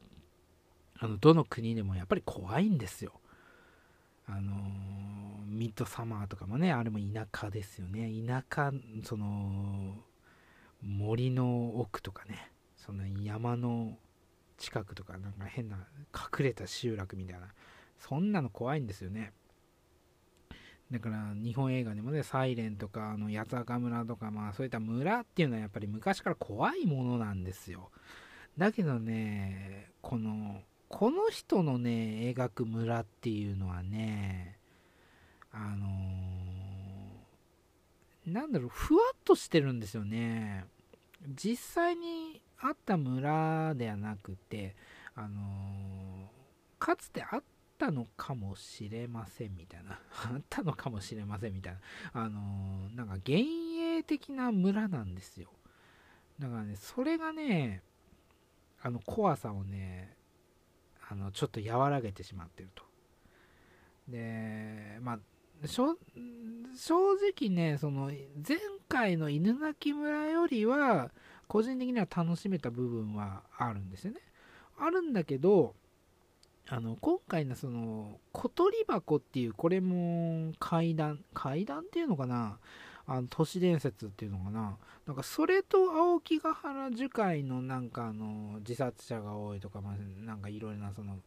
[0.99, 3.13] あの、どの国でもやっぱり怖いんですよ。
[4.27, 4.53] あの
[5.45, 8.11] ミッドサマーとかもね、あれも田舎ですよね。
[8.25, 8.71] 田舎、
[9.03, 9.95] その、
[10.85, 13.97] 森の奥とかねその山の
[14.57, 15.77] 近くとかなんか変な
[16.13, 17.47] 隠れた集落みたいな
[17.99, 19.33] そんなの怖いんですよね
[20.91, 27.89] だから日本映画でもね、サイレンとか、あの八坂村とか、まあそういった村っていうのはやっぱり昔から怖いものなんですよ。
[28.55, 34.57] だけどね、この、この人のね、描く村っていうのはね、
[35.51, 40.65] あのー、なんだろう、ふわっとしてるんですよね。
[41.27, 44.75] 実際にあった村ではなくて、
[45.15, 46.25] あのー、
[46.77, 47.43] かつてあっ
[47.77, 49.99] たのかもしれませんみたいな、
[50.33, 51.79] あったのかもしれませんみたいな、
[52.13, 53.45] あのー、なんか幻
[53.77, 55.49] 影的な村なんですよ。
[56.39, 57.81] だからね、それがね、
[58.81, 60.15] あの怖さをね、
[61.09, 62.83] あのちょっと和らげてしまってると。
[64.07, 65.19] で、まあ、
[65.67, 65.95] 正
[67.37, 68.57] 直ね、その前
[68.87, 71.11] 回の犬鳴村よりは、
[71.47, 74.21] 個人的には楽しめた部分はあるんですよね。
[74.77, 75.75] あるんだけど、
[76.67, 82.57] あの今回のその小鳥箱っていうこれも階段階段っていうのかな
[83.07, 84.77] あの都市伝説っていうのかな。
[85.05, 91.17] なんかそれと青木ヶ原樹海のなんかあの自殺者が多いとか、まあ、なんかいろいろなその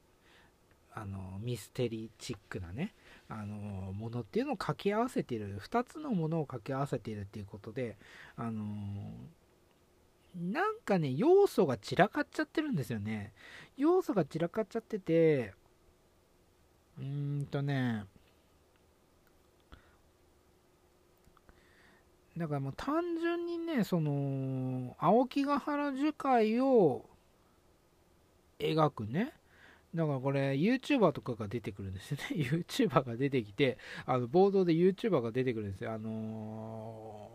[0.92, 2.94] あのミステリーチックなね
[3.28, 7.96] あのものっていうのを掛け合わせている2つのものを掛け合わせているっていうことで
[8.36, 8.64] あの
[10.34, 13.32] なんかね要素が散らかっちゃってるんですよね。
[13.76, 15.54] 要素が散らかっちゃってて
[16.98, 18.04] うーんとね
[22.38, 27.04] だからもう単純にねその青木ヶ原樹海を
[28.58, 29.32] 描くね。
[29.94, 32.26] だからこれ YouTuber とかが出てくるんですよね。
[32.68, 35.92] YouTuber が出てきてあの冒頭で YouTuber が出てくるんですよ。
[35.92, 37.30] あの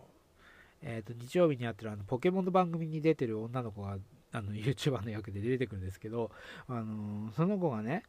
[0.84, 3.98] ー、えっ、ー、と日曜日にやってるあのポケモンの番組に出てる女の子が
[4.32, 6.32] あの YouTuber の役で出てくるんですけど、
[6.68, 8.04] あのー、その子がね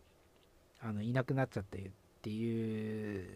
[0.80, 1.90] あのいなくなっちゃってっ
[2.24, 3.26] ていう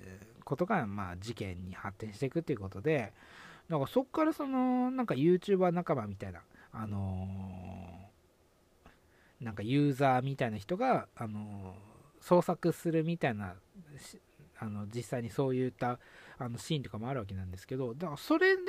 [0.44, 3.12] ことが、まあ、事件に発展していくっていうことで
[3.68, 6.40] だからそこからそのなんか YouTuber 仲間みたいな
[6.72, 7.28] あの
[9.40, 11.76] なんかユーザーみたいな人が、あの
[12.20, 13.54] 創作するみたいな
[14.58, 16.00] あの実際にそういった
[16.38, 18.62] あのシーンとかもあるわけなんですけどだからそれで、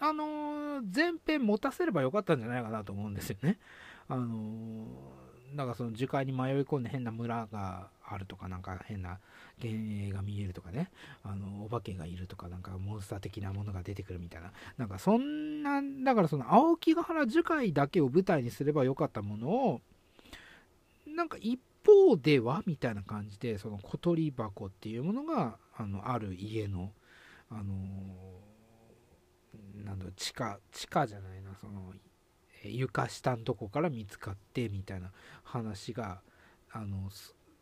[0.00, 3.58] あの前編持たせればよかったんじゃないかなと思うんですよね。
[4.08, 4.86] あの
[5.54, 9.18] だかその樹海に迷い込んで変な村があるとかなんか変な
[9.62, 10.90] 幻影が見えるとかね。
[11.22, 14.52] あのお化けがいるとかなんかモンスター的なものが出てくるみたいな。
[14.76, 19.80] なんかそんなだからその青木ヶ原樹海だけを舞台にすればよかったものを
[21.06, 26.92] なんか一方ではみたいな感じでその小鳥箱っていうものがあのある家の
[27.50, 27.64] あの
[29.84, 31.92] なんだ地下地下じゃないなその
[32.64, 35.12] 床下のとこから見つかってみたいな
[35.44, 36.20] 話が
[36.72, 37.10] あの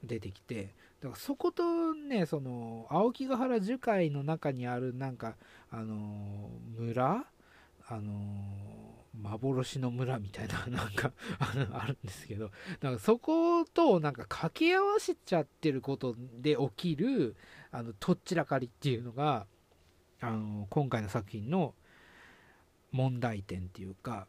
[0.05, 5.37] 出てきてだからそことねその青木ヶ原樹海の中にあるなんか
[5.71, 7.25] あの村？
[7.87, 8.15] あの
[9.21, 12.51] 幻の村みたいな、 なんかあるんですけど、
[12.81, 17.37] なんかそことなんか掛け合わせちゃってることで起きる、
[17.71, 19.47] あの、とっちらかりっていうのが、
[20.21, 21.75] あの、今回の作品の
[22.91, 24.27] 問題点っていうか、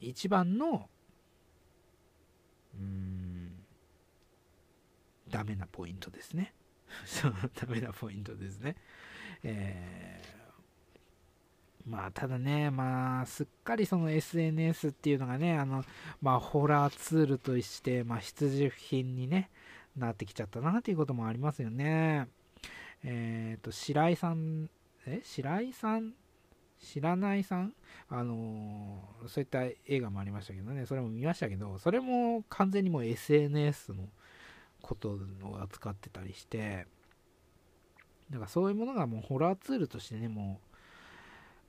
[0.00, 0.90] 一番の、
[2.74, 3.45] うーん、
[5.28, 6.54] ダメなポイントですね。
[7.54, 8.76] ダメなポイントですね。
[9.42, 10.46] えー
[11.86, 15.84] まあ、ただね、まあ、すっかりその SNS っていうのがね、あの、
[16.20, 19.50] まあ、ホラーツールとして、まあ、必需品にね、
[19.96, 22.26] なってきちゃったなっていうこともありますよね。
[23.04, 24.68] えっ、ー、と、白井さん、
[25.06, 25.20] え？
[25.22, 26.14] 白井さん？
[26.80, 27.72] 知らないさん？
[28.08, 34.08] あのー、そういった映画もありましたけどね、それも見ましたけど、それも完全にもう SNS の
[34.82, 36.86] ことを扱ってたりして、
[38.30, 40.60] だからそういうものがもうホラーツールとしてね、も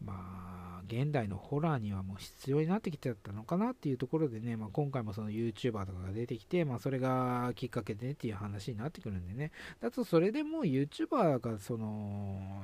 [0.02, 0.14] う、ま
[0.80, 9.52] あ、現代のホラーにはもう必要になってきちゃったのかなっていうところでね、まあ、今回もその YouTuber とかが出てきて、まあ、それがきっかけでねっていう話になってくるんでね、
[9.82, 12.64] だとそれでもう YouTuber がその、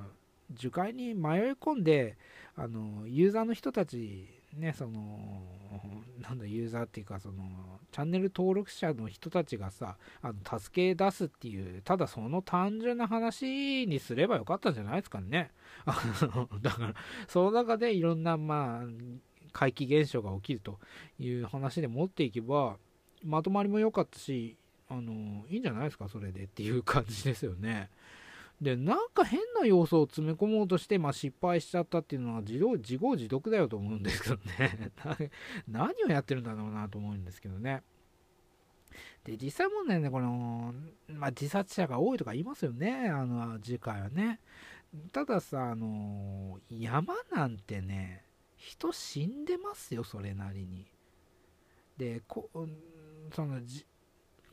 [0.51, 2.17] 樹海に迷い込んで、
[2.55, 5.41] あの、ユーザーの人たち、ね、その、
[6.19, 7.43] なんだ、ユーザーっていうか、その、
[7.91, 15.51] チャンネル登録者の人たちがさ、あの、助け出すっていう、ただその単純な話にすればよかったんじゃないですかね。
[15.85, 16.93] あの、だから、
[17.27, 18.87] その中でいろんな、まあ、
[19.51, 20.79] 怪奇現象が起きると
[21.19, 22.77] いう話で持っていけば、
[23.23, 24.57] まとまりも良かったし、
[24.89, 27.89] あの、いいんじゃないですか、それでっていう感じですよね。
[28.61, 34.91] で、なんか変な要素を詰め込もうとして、まあ、失敗しちゃったっていうのは自動自業自得だよと思うんですけどね
[35.67, 37.83] 何をやってるんだろうなと思うんですけどね。
[39.23, 40.73] で、実際問題ね、この、
[41.07, 44.39] まあ、自殺者が多いとか言いますよね、あの、次回はね。
[45.11, 48.25] たださ、あの、山なんてね、
[48.55, 50.85] 人死んでますよ、それなりに。
[51.97, 52.49] で、こ
[53.33, 53.61] その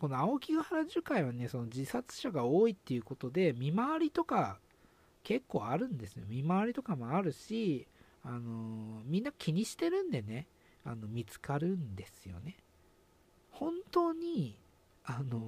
[0.00, 4.58] この青木ヶ原樹海はね、その自殺者が多いっていうことで、見回りとか
[5.22, 6.24] 結構あるんですよ。
[6.26, 7.86] 見回りとかもあるし、
[8.24, 10.46] あのー、みんな気にしてるんでね、
[10.86, 12.56] あの見つかるんですよね。
[13.50, 14.56] 本当に、
[15.04, 15.46] あのー、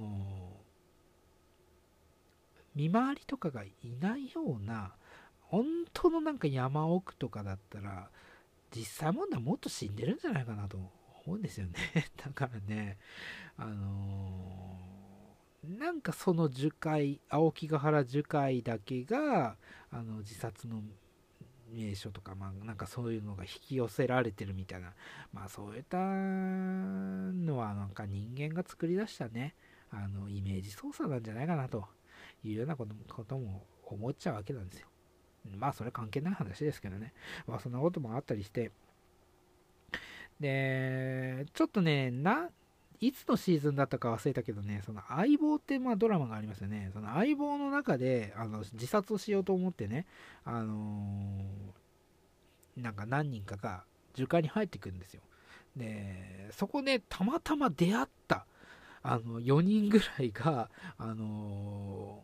[2.75, 4.93] 見回りとかがいないような、
[5.41, 8.07] 本当のなんか山奥とかだったら、
[8.75, 10.77] 実際問題もっと死んでるんじゃないかなと
[11.25, 11.73] 思うですよね。
[12.17, 12.97] だからね、
[13.57, 19.57] あのー、なんかその樹海、青木ヶ原樹海だけが、
[19.91, 20.81] あの自殺の
[21.71, 24.93] 名所とか、まあ、なんかそういうのが引き寄せられてるみたいな、
[25.33, 29.55] まあそういったのはなんか人間が作り出したね、
[29.91, 31.87] あのイメージ操作なんじゃないかなと
[32.43, 34.87] いうようなことも思っちゃうわけなんですよ。
[35.57, 37.13] まあそれ関係ない話ですけどね。
[37.47, 38.71] まあそんなこともあったりして、
[40.43, 42.49] で、ちょっとね、な、
[42.99, 46.89] いつのシーズンだったか忘れたけどね、その相棒ってまあドラマがありますよね。
[46.93, 50.05] その相棒の中であの自殺をしようと思ってね、
[50.43, 55.21] あのー、なんか何人かが樹海に入ってくるんですよ。
[55.77, 58.45] で、そこでたまたま出会った
[59.01, 62.21] あの4人ぐらいが、あの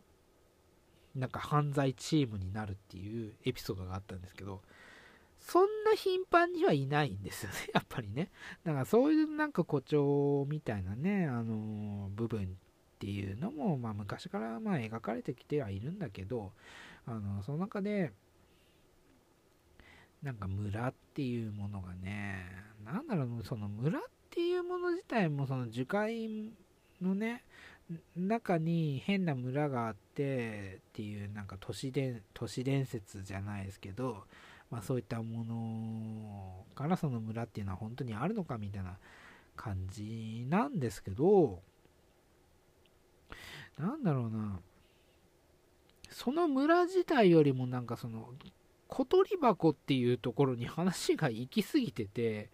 [1.16, 4.62] ー、なんか犯罪チームになるっていうエピソードがあったんですけど、
[5.50, 8.30] そんな頻繁にはいないんですよね、 やっぱりね。
[8.64, 12.48] だからそういうなんか誇張みたいなね、あの、部分っ
[13.00, 16.54] ていうのも、まあ昔からまあ描かれてきてはいるんだけど、
[17.08, 18.14] あの、その中で、
[20.22, 22.46] なんか村っていうものがね、
[22.86, 26.54] なんだろう、その村っていうもの自体もその樹海
[27.02, 27.44] のね、
[28.16, 34.26] 中に変な村があってっていうなんか都市伝都市伝説じゃないですけど
[34.72, 38.98] まあ、そういったものからその村っていうのは本当にあるのかみたいな
[39.56, 41.62] 感じなんですけど、
[43.78, 44.60] なんだろうな、
[46.10, 48.30] その村自体よりもなんかその
[48.88, 52.50] 小鳥箱っていうところに話が行き過ぎてて、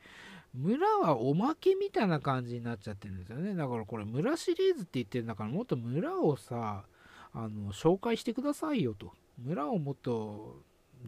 [0.54, 3.56] 村はおまけみたいな感じになっちゃってるんですよね。
[3.56, 6.86] だからこれ村シリーズって言ってるんだからもっと村をさ、
[7.34, 9.12] あの、紹介してくださいよと。
[9.38, 10.62] 村をもっと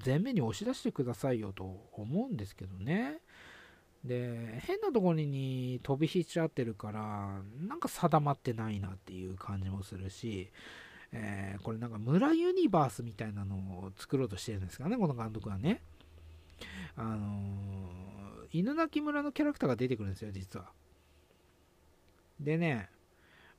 [0.05, 3.19] 前面に押し出してくださいよと思うんですけどね。
[4.03, 10.49] で、変なところに飛び火しちゃってるから、なんか定まってないなっていう感じもするし、
[11.11, 15.81] えー、これなんか村ユニバースみたいなのを作ろうとしてるんですかね、この監督はね。
[16.95, 20.71] あのー、犬鳴村のキャラクターが出てくるんですよ、実は。
[22.39, 22.89] でね、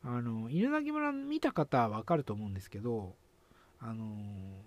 [0.02, 3.14] あの、犬鳴村見た方はわかると思うんですけど、
[3.80, 4.16] あの、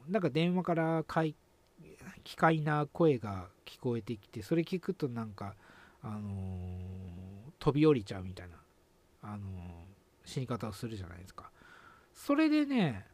[0.07, 1.35] なんか電話からい
[2.23, 5.55] 奇怪な声が聞こえてきてそれ聞くとなんか、
[6.01, 6.21] あの、
[7.59, 8.55] 飛び降りちゃうみたいな、
[9.21, 9.41] あの、
[10.25, 11.51] 死に方をするじゃないですか。
[12.13, 13.05] それでね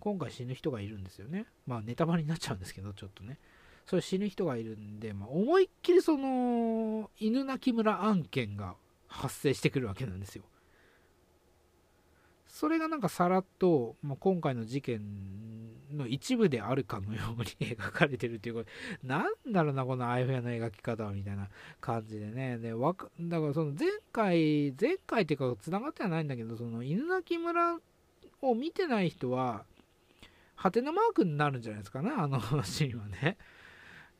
[0.00, 1.46] 今回死ぬ人がいるんですよね。
[1.66, 3.38] まあネタバレになっちゃうんですけどちょっとね。
[3.86, 8.76] それ死ぬ人がいるんで、まあ、思いっきりその犬鳴村案件が
[9.08, 10.44] 発生してくるわけなんですよ。
[12.50, 15.00] それがなんかさらっと、まあ、今回の事件
[15.92, 18.70] の一部であるかのように 描かれてるっていうこと
[19.06, 21.48] なんだろうなこのあやふやの描き方はみたいな
[21.80, 22.58] 感じでね。
[22.58, 27.80] でわかだからその前回前回っていうかつながってはないんだけどその犬鳴村
[28.42, 29.64] を見てない人は
[30.54, 33.36] ハテナマークになるんじゃないですかねあのシーンはね。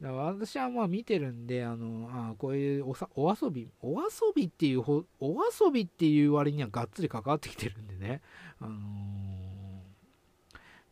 [0.00, 8.22] だから私はまあ見てるんで、あの、あこういうおさお遊び、お遊びっていうほお遊びっていう割にはがっつり関わってきてるんでね。
[8.60, 8.80] あのー、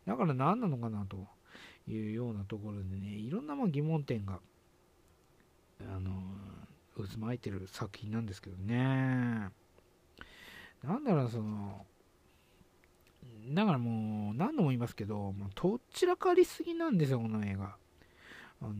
[0.05, 1.25] だから何なのかなと
[1.87, 4.39] いうようなところでね、いろんなまあ疑問点が、
[5.81, 9.49] あのー、渦巻いてる作品なんですけどね。
[10.83, 11.83] なんだろう、その、
[13.55, 17.78] だからもう何度も言いますけど、もうとっちらかりすぎなんですよ、この映画。
[18.61, 18.73] あの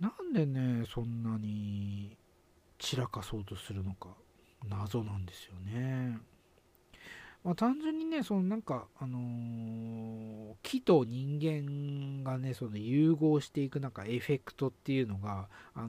[0.00, 2.16] なんでねそんなに
[2.78, 4.08] 散らかそうとするのか
[4.68, 6.18] 謎なんですよね。
[7.44, 15.88] まあ、単純にねそのなんかあのー、木と人間がねその融合していくなんかエフェクトっていうのがあ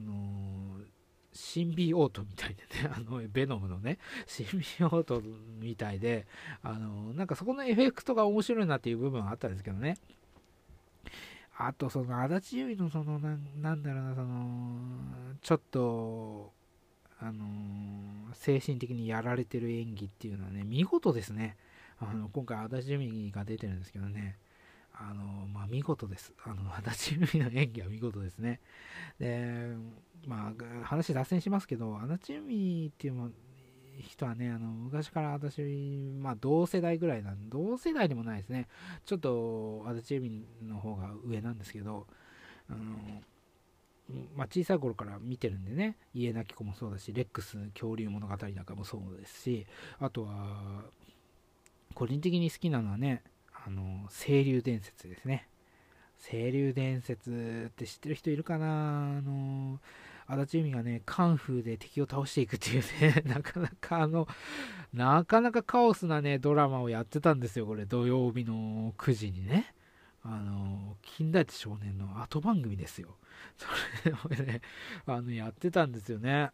[0.80, 0.93] ー
[1.34, 5.20] シンビオートみたいでね、 あの、ベノムのね、シンビオート
[5.60, 6.26] みたいで、
[6.62, 9.98] あの、なんかそこのエフェクトが面白いなっていう部分はあったんですけどね。
[11.56, 16.52] あと、その、足立由衣のそのな、なんだろうな、その、ちょっと、
[17.20, 21.56] あの精神的にやられてる演技っていうのはね、見事ですね。
[21.98, 24.36] あの、今回、足立由衣が出てるんですけどね。
[24.94, 26.32] あの、まあ、見事です。
[26.44, 28.60] あの、足立由衣の演技は見事ですね。
[29.18, 29.74] で、
[30.26, 33.32] まあ、話脱線しますけど、足立由衣っていう
[34.00, 35.60] 人はね、あの、昔から私、
[36.20, 38.68] まあ、同世代ぐらいなん同世代でもないですね。
[39.04, 42.06] ちょっと、足立由衣の方が上なんですけど、
[42.70, 43.22] あの、
[44.36, 49.66] まあ、小さい頃から見てるんでね、家なき子もそうだし、レックス恐竜物語なんかもそうですし、
[49.98, 50.84] あとは、
[51.94, 53.22] 個人的に好きなのはね、
[53.66, 55.48] あの、清流伝説ですね。
[56.28, 59.18] 清流伝説って知ってる人いるかな？
[59.18, 59.80] あの、
[60.26, 64.26] 足立由美がね、カンフーで敵を倒していくっていうね、 なかなかあの、
[64.92, 69.74] なかなかカオスなね、ドラマをやってたんですよ、これ、土曜日の9時にね。
[70.22, 73.16] あの、金田一少年の後番組ですよ。
[73.58, 73.68] そ
[74.08, 74.62] れをね、
[75.06, 76.50] あの、やってたんですよね。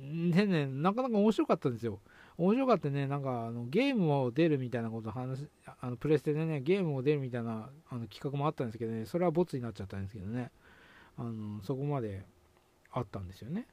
[0.00, 2.00] でね、なかなか面白かったんですよ。
[2.38, 5.46] 面白かったね、なんかあのゲームを出るみたいなこと話、
[5.80, 10.50] あのプレステでね、ゲームを出るみたいなあの企画もあったんですけどね、それはボツになっちゃったんですけどね、
[11.18, 12.24] あのそこまで
[12.92, 13.66] あったんですよね。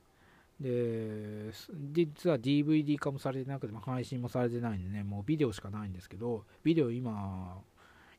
[0.61, 1.52] で、
[1.91, 7.57] 実は DVD 化もされてなくて、配信もされてないんでね、もうビデオしかないんですけど、ビデオ今、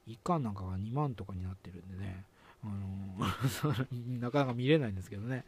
[0.06, 2.24] 1巻なんかが2万とかになってるんでね、
[2.62, 3.26] あの
[4.20, 5.44] なかなか見れないんですけどね、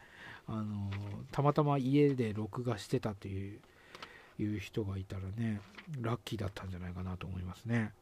[0.47, 0.89] あの
[1.31, 3.59] たまたま家で録画してたっていう
[4.39, 5.61] いう人がいたらね、
[6.01, 7.93] ラッキーだったんじゃないかなと思いますね。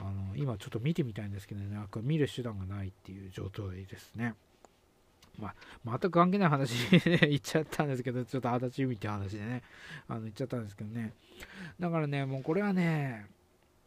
[0.00, 4.34] あの今ちょっと見てみたいんですけどね、なんか見る手段がないっていう状態ですね。
[5.38, 5.54] まあ、
[5.84, 9.62] 全く関係ない話に、ね、言っちゃったんですけど、ちょっと足立由美って話でね、
[10.06, 11.14] あの言っちゃったんですけどね。
[11.80, 13.26] だからね、もうこれはね、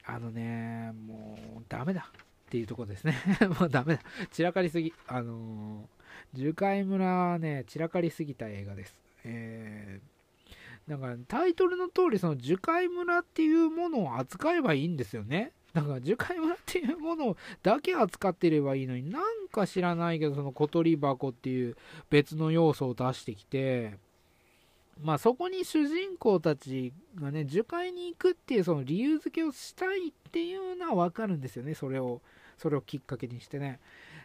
[0.06, 3.16] あのね、もうダメだっていうとこですね。
[3.60, 4.02] もうダメだ。
[4.32, 4.94] 散らかりすぎ。
[5.08, 9.00] あのー、樹海村はね、散らかりすぎた映画です。
[9.24, 10.15] えー
[10.88, 15.52] だからタイトルの通りその樹海村っていうものを扱えばいいんですよね。
[15.74, 21.76] だから樹海村っていうものだけ扱ってればいいのになんか知らないけどその小鳥箱っていう
[22.10, 23.98] 別の要素を出してきて
[25.02, 31.76] まあそこに主人公たちがね樹海に行くっていうその理由付けをしたいっていうのはわかるんですよね。
[31.76, 32.22] それを
[32.58, 33.80] それをきっかけにしてね。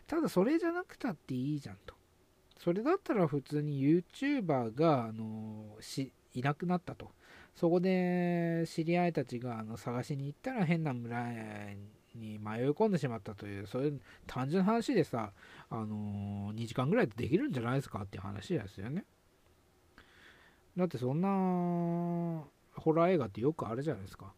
[0.06, 1.94] ただそれじゃなくたっていいじゃんと。
[2.58, 7.10] それだったら普通に YouTuber があのしいなくなったと。
[7.56, 11.26] そこで知り合いたちがあの探しに行ったら変な村
[12.14, 15.32] に迷い込んでしまったという、そういう単純な話でさ、
[15.68, 19.04] あのー、2時間ぐらいでできるんじゃないですかっていう話ですよね。
[20.76, 21.28] だってそんな
[22.76, 24.32] ホラー映画ってよくあるじゃないですか。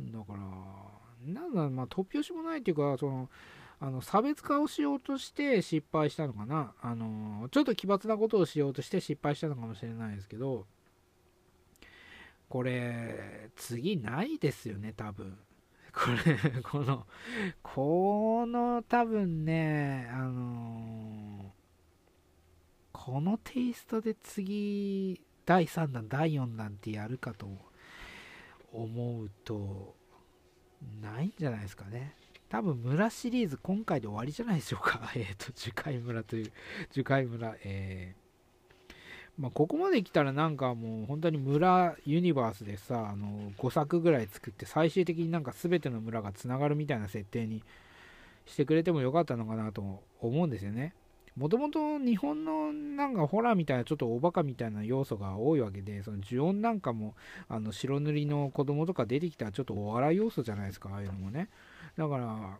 [0.00, 3.30] だから、なんだ、まあ、突拍子もないっていうか、その、
[3.80, 6.72] あの差別化をしようとして失敗したのかな。
[6.80, 10.66] あのちょっと奇抜なことをしようとして失敗したのかもしれないですけど、
[12.48, 15.38] これ、次ないですよね、多分。
[15.92, 17.06] これ、この、
[17.62, 21.52] この多分ね、あの、
[22.92, 27.48] このテイストで次、第3弾、第4弾ってやるかと
[28.72, 29.94] 思うと、
[31.00, 32.16] ないんじゃないですかね。
[32.48, 35.10] 多分村シリーズ今回で終わりじゃないでしょうか。
[35.16, 36.52] えっ、ー、と、樹海村という、
[36.90, 38.14] 樹海村、え
[39.38, 47.64] まあ、ここまで来たらなんかもう本当に村ユニバースでさあの5作ぐらい作って最終的になんか全ての村がつながるみたいな設定に
[48.46, 50.94] してくれてもよかったのかなと思うんですよね。
[51.36, 57.14] もともと日本のなんかホラーみたいなちょっとおバカみたいな要素が多いわけで、その呪音なんかも
[57.48, 61.48] あの白塗りの子供とか出てきたらちょっとお笑い要素じゃないですか、ああいうのもね。
[61.96, 62.58] だから、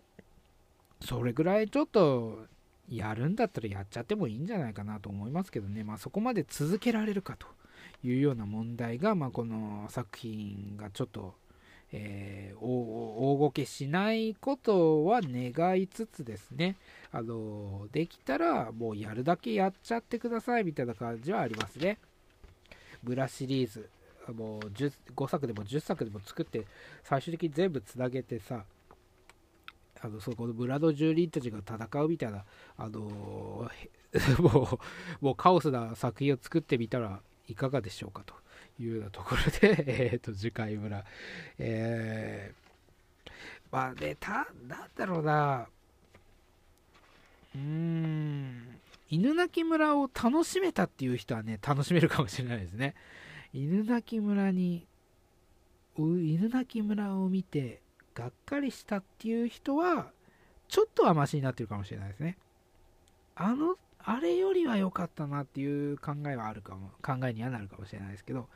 [1.00, 2.46] それぐらいちょっと
[2.88, 7.46] やるんだったらやっちゃってもいいんじゃないかなと思いますけどね、まあ、そこまで続けられるかと
[8.02, 11.34] いうような問題が、まあ、この作品がちょっと
[11.96, 16.74] えー、大ごけしないことは願いつつですね、
[17.12, 21.98] あのできたらもうやるだけやっちゃってくださいみたいな感じはありますね。
[23.04, 23.88] ブラシリーズ、
[24.32, 26.64] もう5作でも10作でも作って、
[27.04, 28.64] 最終的に全部つなげてさ、
[30.04, 32.44] あのそこのブラド住人たちが戦うみたいな、
[32.76, 33.00] あの
[34.38, 34.78] も
[35.20, 38.34] うもうカオスな作品を作ってみたらいかがでしょうかと。
[38.80, 41.04] いうようなところで、 えっ、と、樹海村。
[41.58, 43.30] えー、
[43.70, 45.68] まあね、た、なんだろうな、
[47.54, 52.96] うーん、犬鳴村を楽しめたっていう人はね、楽しめるかもしれないですね。
[53.52, 54.86] 犬鳴村に、
[55.96, 57.83] 犬鳴村を見て、
[58.14, 60.10] がっかりしたっていう人は、
[60.68, 62.38] ちょっとはマシになってるかもしれないですね。
[63.34, 68.48] あの、あれよりは良かったなっていう考えはあるかも、考えにはなるかもしれないですけど、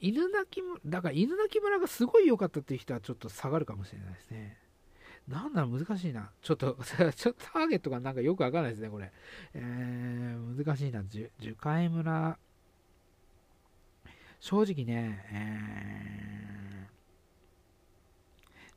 [0.00, 4.58] 犬鳴村、だから犬鳴村がすごい良かったっていう人はちょっと下がるかもしれないですね。
[5.26, 6.30] なんだろ、難しいな。
[6.40, 6.78] ちょっと、
[7.14, 9.12] ちょっとターゲットがなんかよくわかんないですね、これ。
[9.54, 11.04] えー、難しいな。
[11.04, 11.30] 樹
[11.60, 12.38] 海村。
[14.40, 16.97] 正直ね、えー、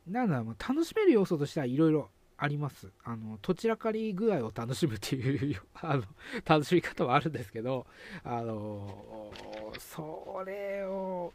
[0.07, 2.89] なんだろう、楽しめる要素としてはいろいろあります。
[3.03, 6.03] あの、どちらかり具合を楽しむっていうあの、
[6.45, 7.85] 楽しみ方はあるんですけど、
[8.23, 9.31] あの、
[9.79, 11.31] それを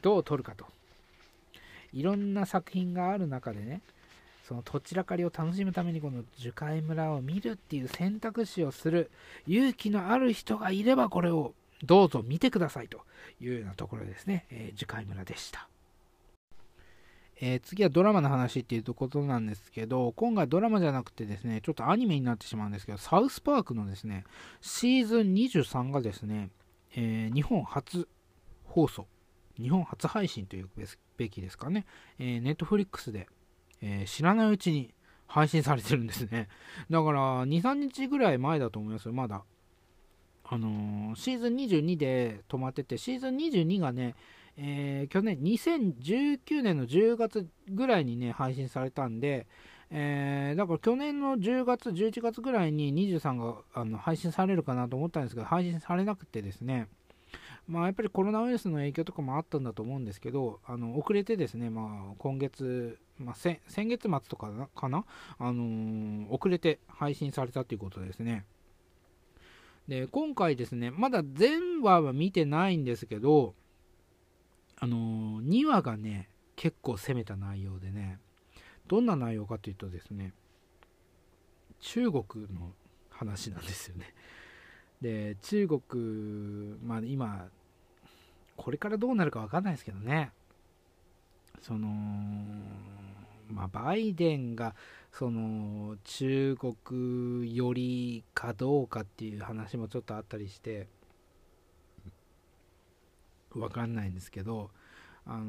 [0.00, 0.66] どう取るかと。
[1.92, 3.80] いろんな作品がある中でね、
[4.48, 9.10] そのどちらかりを楽しむためにこの樹海村を見るっていう選択肢をする
[9.46, 13.00] 勇気のある人がいればこれをどうぞ見てくださいと
[13.40, 15.68] いうようなところですね、えー、樹海村でした。
[17.46, 24.24] えー、次はドラマの話っていうことなんですけど、今回ドラマじゃなくてですね、ちょっとアニメになってしまうんですけど、サウスパークのですね、
[24.62, 26.48] シーズン23がですね、
[26.96, 28.08] えー、日本初
[28.64, 29.06] 放送、
[29.60, 30.70] 日本初配信という
[31.18, 31.84] べきですかね、
[32.18, 33.28] えー、ネットフリックスで、
[33.82, 34.94] えー、知らないうちに
[35.26, 36.48] 配信されてるんですね。
[36.88, 39.44] だから、2、3日ぐらい前だと思いますよ、まだ。
[40.44, 44.14] あのー、シーズン22で止まってて、シーズン22がね、
[44.56, 49.46] えー、去年、2019年の10月ぐらいにね、配信されたんで、
[49.90, 56.88] えー、だから去年の10月、11月ぐらいに23があの配信されるかなと思ったんですけど、配信されなくてですね、
[57.66, 65.04] まあ、やっぱりコロナウイルスの影響とかもあったんだと思うんですけど、あの遅れてですね、まあ、今月、まあ、先月末とかかな、
[65.38, 68.44] あのー、遅れて配信されたということですね。
[69.88, 73.54] で、今回ですね、まだ全話は見てないんですけど、
[74.78, 78.18] あの、2話がね、結構攻めた内容でね、
[78.86, 80.32] どんな内容かというとですね、
[81.80, 82.72] 中国の
[83.10, 84.14] 話なんですよね。
[85.00, 87.48] で、中国、まあ今、
[88.56, 90.32] これからどうなるか分かんないですけどね、
[91.60, 91.88] その、
[93.48, 94.74] まあ、バイデンが
[95.12, 100.88] その中国寄りかどうかっていう話もちょっとあったりして
[103.58, 104.70] 分かんないんですけど、
[105.26, 105.44] あの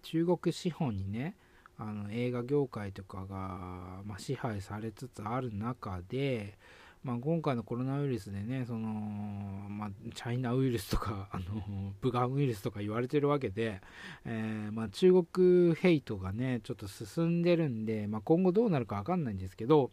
[0.00, 1.36] ー、中国資本にね
[1.78, 6.56] あの映画業界とかが、まあ、支配されつつある中で、
[7.02, 13.80] まあ、今回のコロナウイルスでねその、まあ、チャイナウイルスとか あの武漢ウイルスとか言われてるわけで、
[14.24, 19.90] えー、ま、中国ヘイトがねちょっと進んでるんで、ま今後どうなるか分かんないんですけど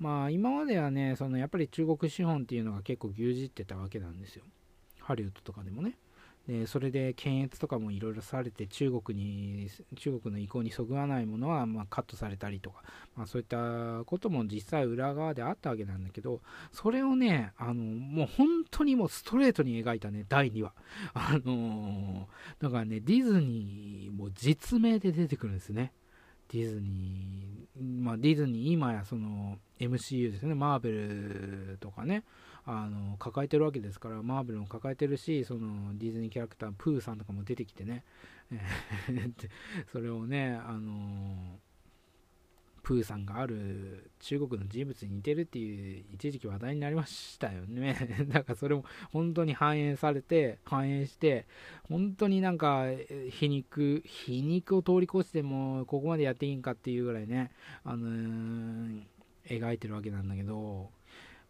[0.00, 4.44] まあ今まではねそのやっぱり中国資本っていうのが結構牛耳ってたわけなんですよ。
[4.98, 5.96] ハリウッドとかでもね。
[6.48, 12.82] でそれで検閲とかもいろいろされて中国に中国の意向にそぐわないものはまカットされたりとか、
[13.14, 16.40] まあ、そういったことも実際裏側であったわけなんだけど
[16.72, 20.72] それをねあのもう本当にもうストレートに描いたね第2話。
[21.12, 25.92] あのー、だからねディズニーも実名で出てくるんですね。
[26.48, 30.54] ディズニー、まあ、ディズニー今やその MCU ですね。
[30.54, 32.24] マーベルとかね。
[32.66, 38.04] あの抱えてるわけですからマーベルも抱えてるしそのディズニーキャラクタープーさんとかも出てきてね。
[39.92, 41.58] それをねあの
[42.82, 47.94] プーさんがある中国の人物に似てるっていう一時期話題になりましたよね。
[48.28, 51.46] だからそれも本当に反映されて、反映して、
[51.84, 52.86] 本当になんか
[53.30, 57.52] 皮肉、皮肉を通り越してもここまでやっていいんかっていうぐらいね、
[57.84, 59.02] あのー、
[59.48, 60.90] 描いてるわけなんだけど、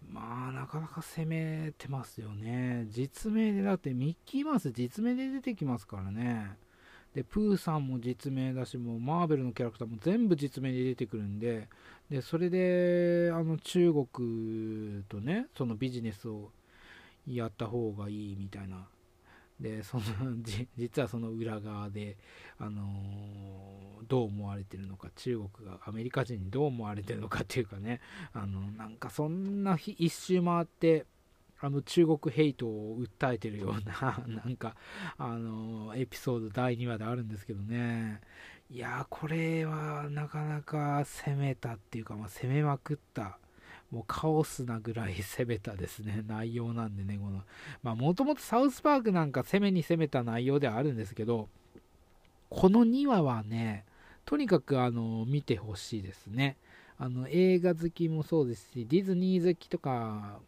[0.08, 2.86] まあなかなか攻めてますよね。
[2.90, 6.56] 実名で、だってミッキーマウス実名で出てきますからね。
[7.14, 11.68] で、プーさんも実名だし、もうマーベルのキャラクターも全部実名で出てくるんで、
[12.08, 16.50] で、それで、あの、中国とね、そのビジネスを
[17.26, 18.86] やった方がいいみたいな。
[19.61, 20.05] で、その、
[20.77, 22.16] 実はその裏側で、
[22.59, 28.01] あのー、どう思われてるのか、中国がアメリカ人にどう思われてるのかっていうかね、
[28.32, 31.07] あの、なんかそんな一周回って、
[31.62, 34.77] あの中国ヘイトを訴えてるような、 なんか、
[35.19, 38.20] あの、エピソード第2話であるんですけどね。
[38.70, 43.37] いやこれはなかなか攻めたっていうか、まあ、攻めまくった、
[43.90, 47.42] もうカオスなぐらい攻めたですね、 内容なんでね、この、
[47.82, 51.48] まあ、もともとサウスパークなんか攻めに攻めた内容ではあるんですけど、
[52.48, 53.84] この2話はね、
[54.24, 56.56] とにかくあの見てほしいですね。
[56.98, 60.40] あの映画好きもそうですし、ディズニー好きとか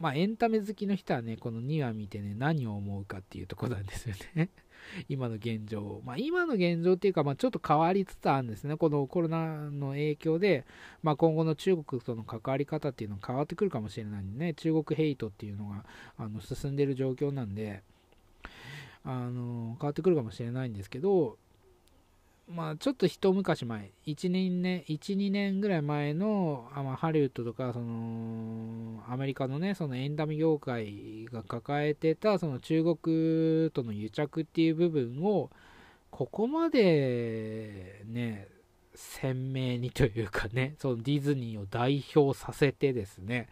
[0.00, 4.48] まあ、エンタメ好きの人はね、この2話見てね、何を思うかっていうとこなんですよね。
[5.08, 6.02] 今の現状。
[6.04, 8.76] まあ、今の現状っていうか、まあ、ちょっと変わりつつあるんですね。
[8.76, 10.64] このコロナの影響で、
[11.02, 15.84] まあ、今後の中国との関わり方っていうのが変わってくるかもしれないんでね、中国ヘイトっていうのが
[16.18, 17.82] あの進んでる状況なんで、
[19.04, 21.38] あの変わってくるかもしれないんですけど、
[22.52, 35.50] まあ、ちょっと一昔前、1年ね、1、2年ぐらい前の、あまあ、ハリウッドとか、その、アメリカのね、そのエンタメ業界が抱えてた、その中国との癒着っていう部分を、
[36.10, 38.48] ここまで、ね、
[38.96, 43.48] 鮮明にというかね、そのディズニーを代表させてですね、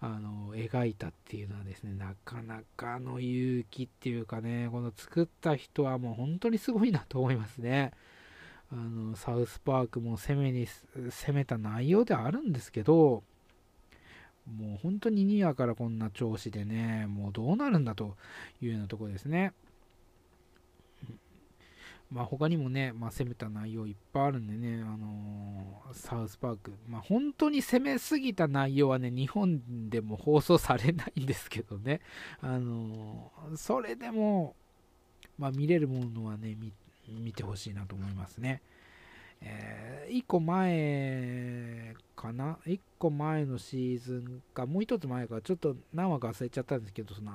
[0.00, 7.92] あの、描いたっていうのはですね、なかなかの勇気っていうかね、この作った人はもう本当にすごいなと思いますね。
[8.72, 13.24] あのサウスパークも攻めに攻めた内容ではあるんですけど
[14.46, 18.16] もう本当に2話からこんな調子でねもうどうなるんだと
[18.62, 19.52] いうようなところですね。
[22.10, 32.00] まあ他にもね、まあ、攻めた内容いっぱいあるんでね、あのー、サウスパーク、まあ、本当に攻めすぎた内容はね、日本でも放送されないんですけどね、
[32.40, 34.56] あのー、それでも、
[35.38, 36.72] まあ、見れるものはね、見
[37.10, 38.62] 見てほしいなと思いますね。
[39.42, 47.32] えー、1個前かな ?1 個前のシーズンか、もう1つ前か、ちょっと何話か忘れちゃったんですけど、その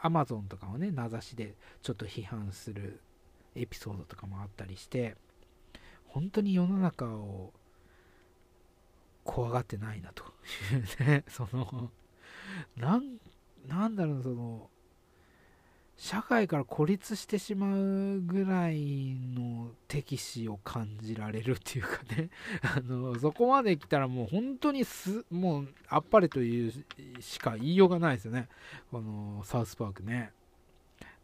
[0.00, 3.00] Amazon とかをね、名指しでちょっと批判する
[3.54, 5.16] エピソードとかもあったりして、
[6.06, 7.52] 本当に世の中を
[9.24, 10.24] 怖がってないなと
[10.72, 11.90] いうね、その、
[12.76, 13.18] なん、
[13.66, 14.70] なんだろう、その、
[15.96, 22.30] 社会から孤立してしまうぐらいの敵視を感じられるっていうかね。
[22.62, 26.72] あのそこまで来たらもう本当にすもうあっぱれという
[27.20, 28.48] しか言いようがないですよね。
[28.90, 30.32] このサウスパークね。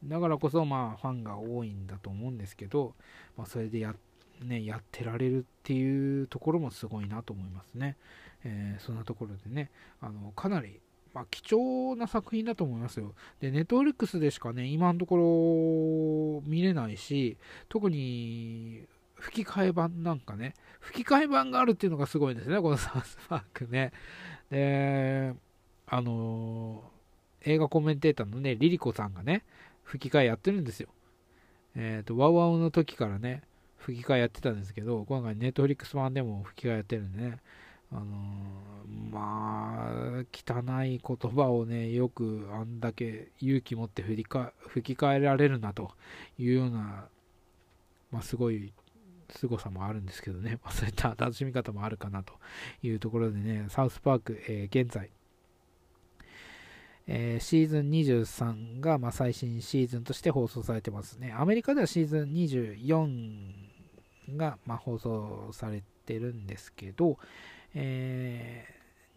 [0.04, 2.94] だからこそまあファンが多いんだと思うんですけど、
[3.36, 3.94] まあ、それでや,、
[4.40, 7.96] ね、やってられるっていうところもすごいなと思いますね、
[8.44, 9.70] えー、そんなところでね
[10.00, 10.80] あのかなり
[11.12, 13.14] まあ、貴重な作品だと思いますよ。
[13.40, 17.36] で、ネットフリックスでしかね、今のところ見れないし、
[17.68, 23.92] 特に吹き替え版なんかね、吹き替え版があるっていうのがすごいですね、このサウスパークね。
[24.50, 25.34] で、
[25.86, 29.44] あのー、映画コメンテーターのね、リリコさんがね、
[29.82, 30.88] 吹き替えやってるんですよ。
[31.74, 33.42] えっ、ー、と、ワウワウの時からね、
[33.76, 37.38] 吹き替えやってたんですけど、今回ネットフリックス版でも吹き替えやってるんでね、
[37.92, 45.92] あのー、まあ、汚い言葉をね、よくあんだけ勇気持って振りか吹き替えられるなと
[46.38, 47.06] いうような、
[48.10, 48.72] まあ、すごい
[49.30, 52.34] 凄さもあるんですけどね、 まあ、そういった楽しみ方もあるかなと
[52.82, 55.10] いうところでね、サウスパーク、えー、現在、
[57.06, 61.32] えー、シーズン23が、まあ、最新シーズンとして放送されてますね。
[61.32, 67.18] アメリカではシーズン24が、まあ、放送されてるんですけど、
[67.74, 68.66] え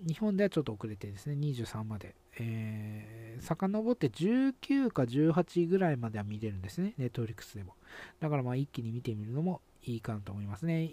[0.04, 7.76] ー、日本ではちょっと遅れてですね、23まで、えー、遡って19か18ぐらいまでは見れるんですね、ネットフリックスでも。
[8.20, 10.90] だからまあ一気に見てみるのもいいかなと思いますね。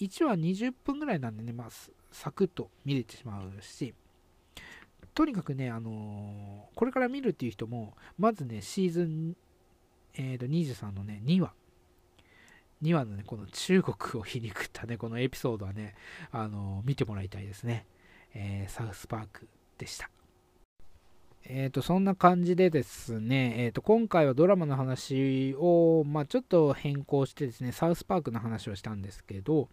[0.00, 1.68] 1話20分ぐらいなんでね、まあ、
[2.10, 3.94] サクッと見れてしまうし、
[5.14, 9.36] とにかくね、あのー、これから見るっていう人も、まずね、シーズン、
[10.14, 11.52] えー、と23のね、2話、
[12.82, 15.94] 2話のね、この中国を皮肉ったね、このエピソードはね、
[16.32, 17.86] あの見てもらいたいですね。
[18.34, 19.48] えー、サウスパーク
[19.78, 20.10] でした。
[21.44, 29.68] えーと、そんな感じでですね、えーと、今回はドラマの話を、まあ、ちょっと変更してですね、サウスパークの話をしたんですけど、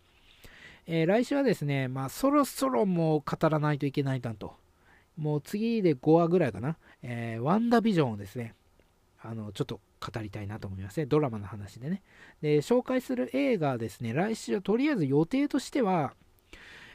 [0.87, 4.55] えー、来週はですね、まあ、そろそろもう語らないといけないなと。
[5.17, 8.53] もう次で5話ぐらいかな、えー、ワンダービジョンをですね、
[9.21, 11.05] あの、ちょっと語りたいなと思いますね。
[11.05, 12.03] ドラマの話でね。
[12.41, 16.13] で、紹介する映画はですね、来週とりあえず予定としては、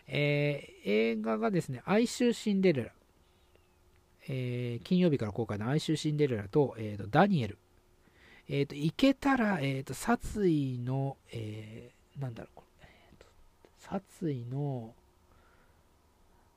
[0.06, 2.92] えー、映画がですね、哀愁シンデレラ。
[4.28, 7.58] えー、金曜日から公開の哀愁シンデレラと、えーと、ダニエル。
[8.48, 13.26] えっ、ー、と、行けたら、えっ、と、殺意の、えー、なんだろう、これ、えーと、
[13.78, 14.94] 殺意の、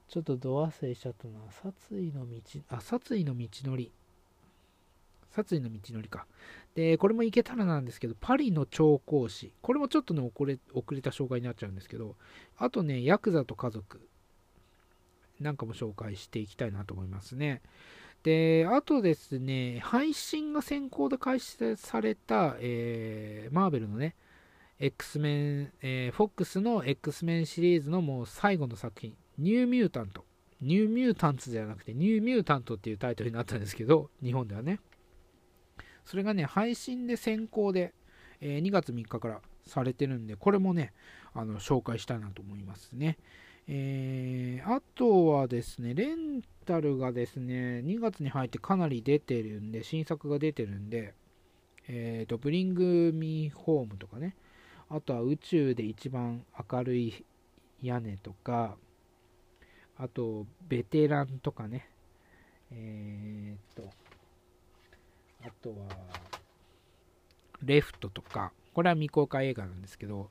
[0.08, 1.40] ちょっと度忘れしちゃったな。
[1.52, 2.40] 殺意の道、
[2.70, 3.92] あ、殺意の道のり。
[5.36, 6.26] 殺意の道のりか。
[6.76, 9.52] で、これも行けたらなんですけど、パリの調香師。
[9.62, 12.16] これもちょっとね、遅れ遅れた紹介になっちゃうんですけど、
[12.58, 14.00] あとね、ヤクザと家族。
[15.40, 17.62] なんかも紹介していきたいなと思いますね。
[18.24, 24.16] で、あとですね、配信が先行で開始された、えー、マーベルのね、
[24.80, 30.26] X メン、えー、FOX の X メンシリーズのもう最後の作品、ニューミュータント。
[30.62, 34.80] ニューミュータンツじゃなくて、ニューミュータントっていうタイトルになったんですけど、日本ではね。
[36.06, 37.94] それがね、配信で先行で、
[38.40, 40.94] えー、2月3日からされてるんで、これもね、
[41.34, 43.18] あの紹介したいなと思いますね。
[43.68, 51.16] えー、あとはですね、レンタルがですね、2月に入ってかなり出てるんで、新作が出てるんで、
[51.88, 54.36] えっ、ー、と、ブリング・ミー・ホームとかね、
[54.90, 57.26] あとは宇宙で一番明るい
[57.82, 58.78] 屋根とか、
[59.98, 61.90] あと、ベテランとかね、
[62.72, 63.90] えっ、と、
[65.46, 65.76] あとは、
[67.64, 70.30] レフトとか、これは未公開映画なんですけど、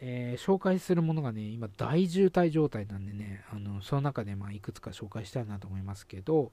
[0.00, 6.52] えー、紹介するものがね、今大渋滞状態なんでね、あのその中でまあいくつか紹介したいなと思いますけど、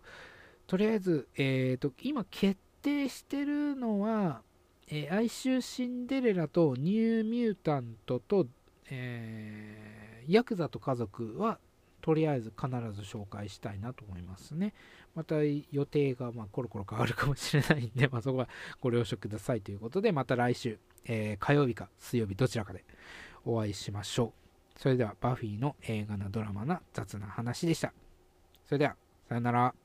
[0.67, 4.41] とりあえず、えーと、今決定してるのは、
[4.87, 8.47] えー、哀愁シンデレラとニューミュータントと、
[8.89, 11.59] えー、ヤクザと家族は
[12.01, 14.73] とりあえず必ず紹介したいなと思いますね。
[15.15, 18.49] また予定がまコロコロ変わるかもしれないんで、まあ、そこは
[18.81, 22.83] ご了承くださいということで、また来週、えー、火曜日か水曜日どちらかで
[23.45, 24.33] お会いしましょ
[24.77, 24.79] う。
[24.79, 27.93] それでは、バフィーの映画なドラマな雑な話でした。
[28.65, 28.95] それでは、
[29.29, 29.84] さよなら。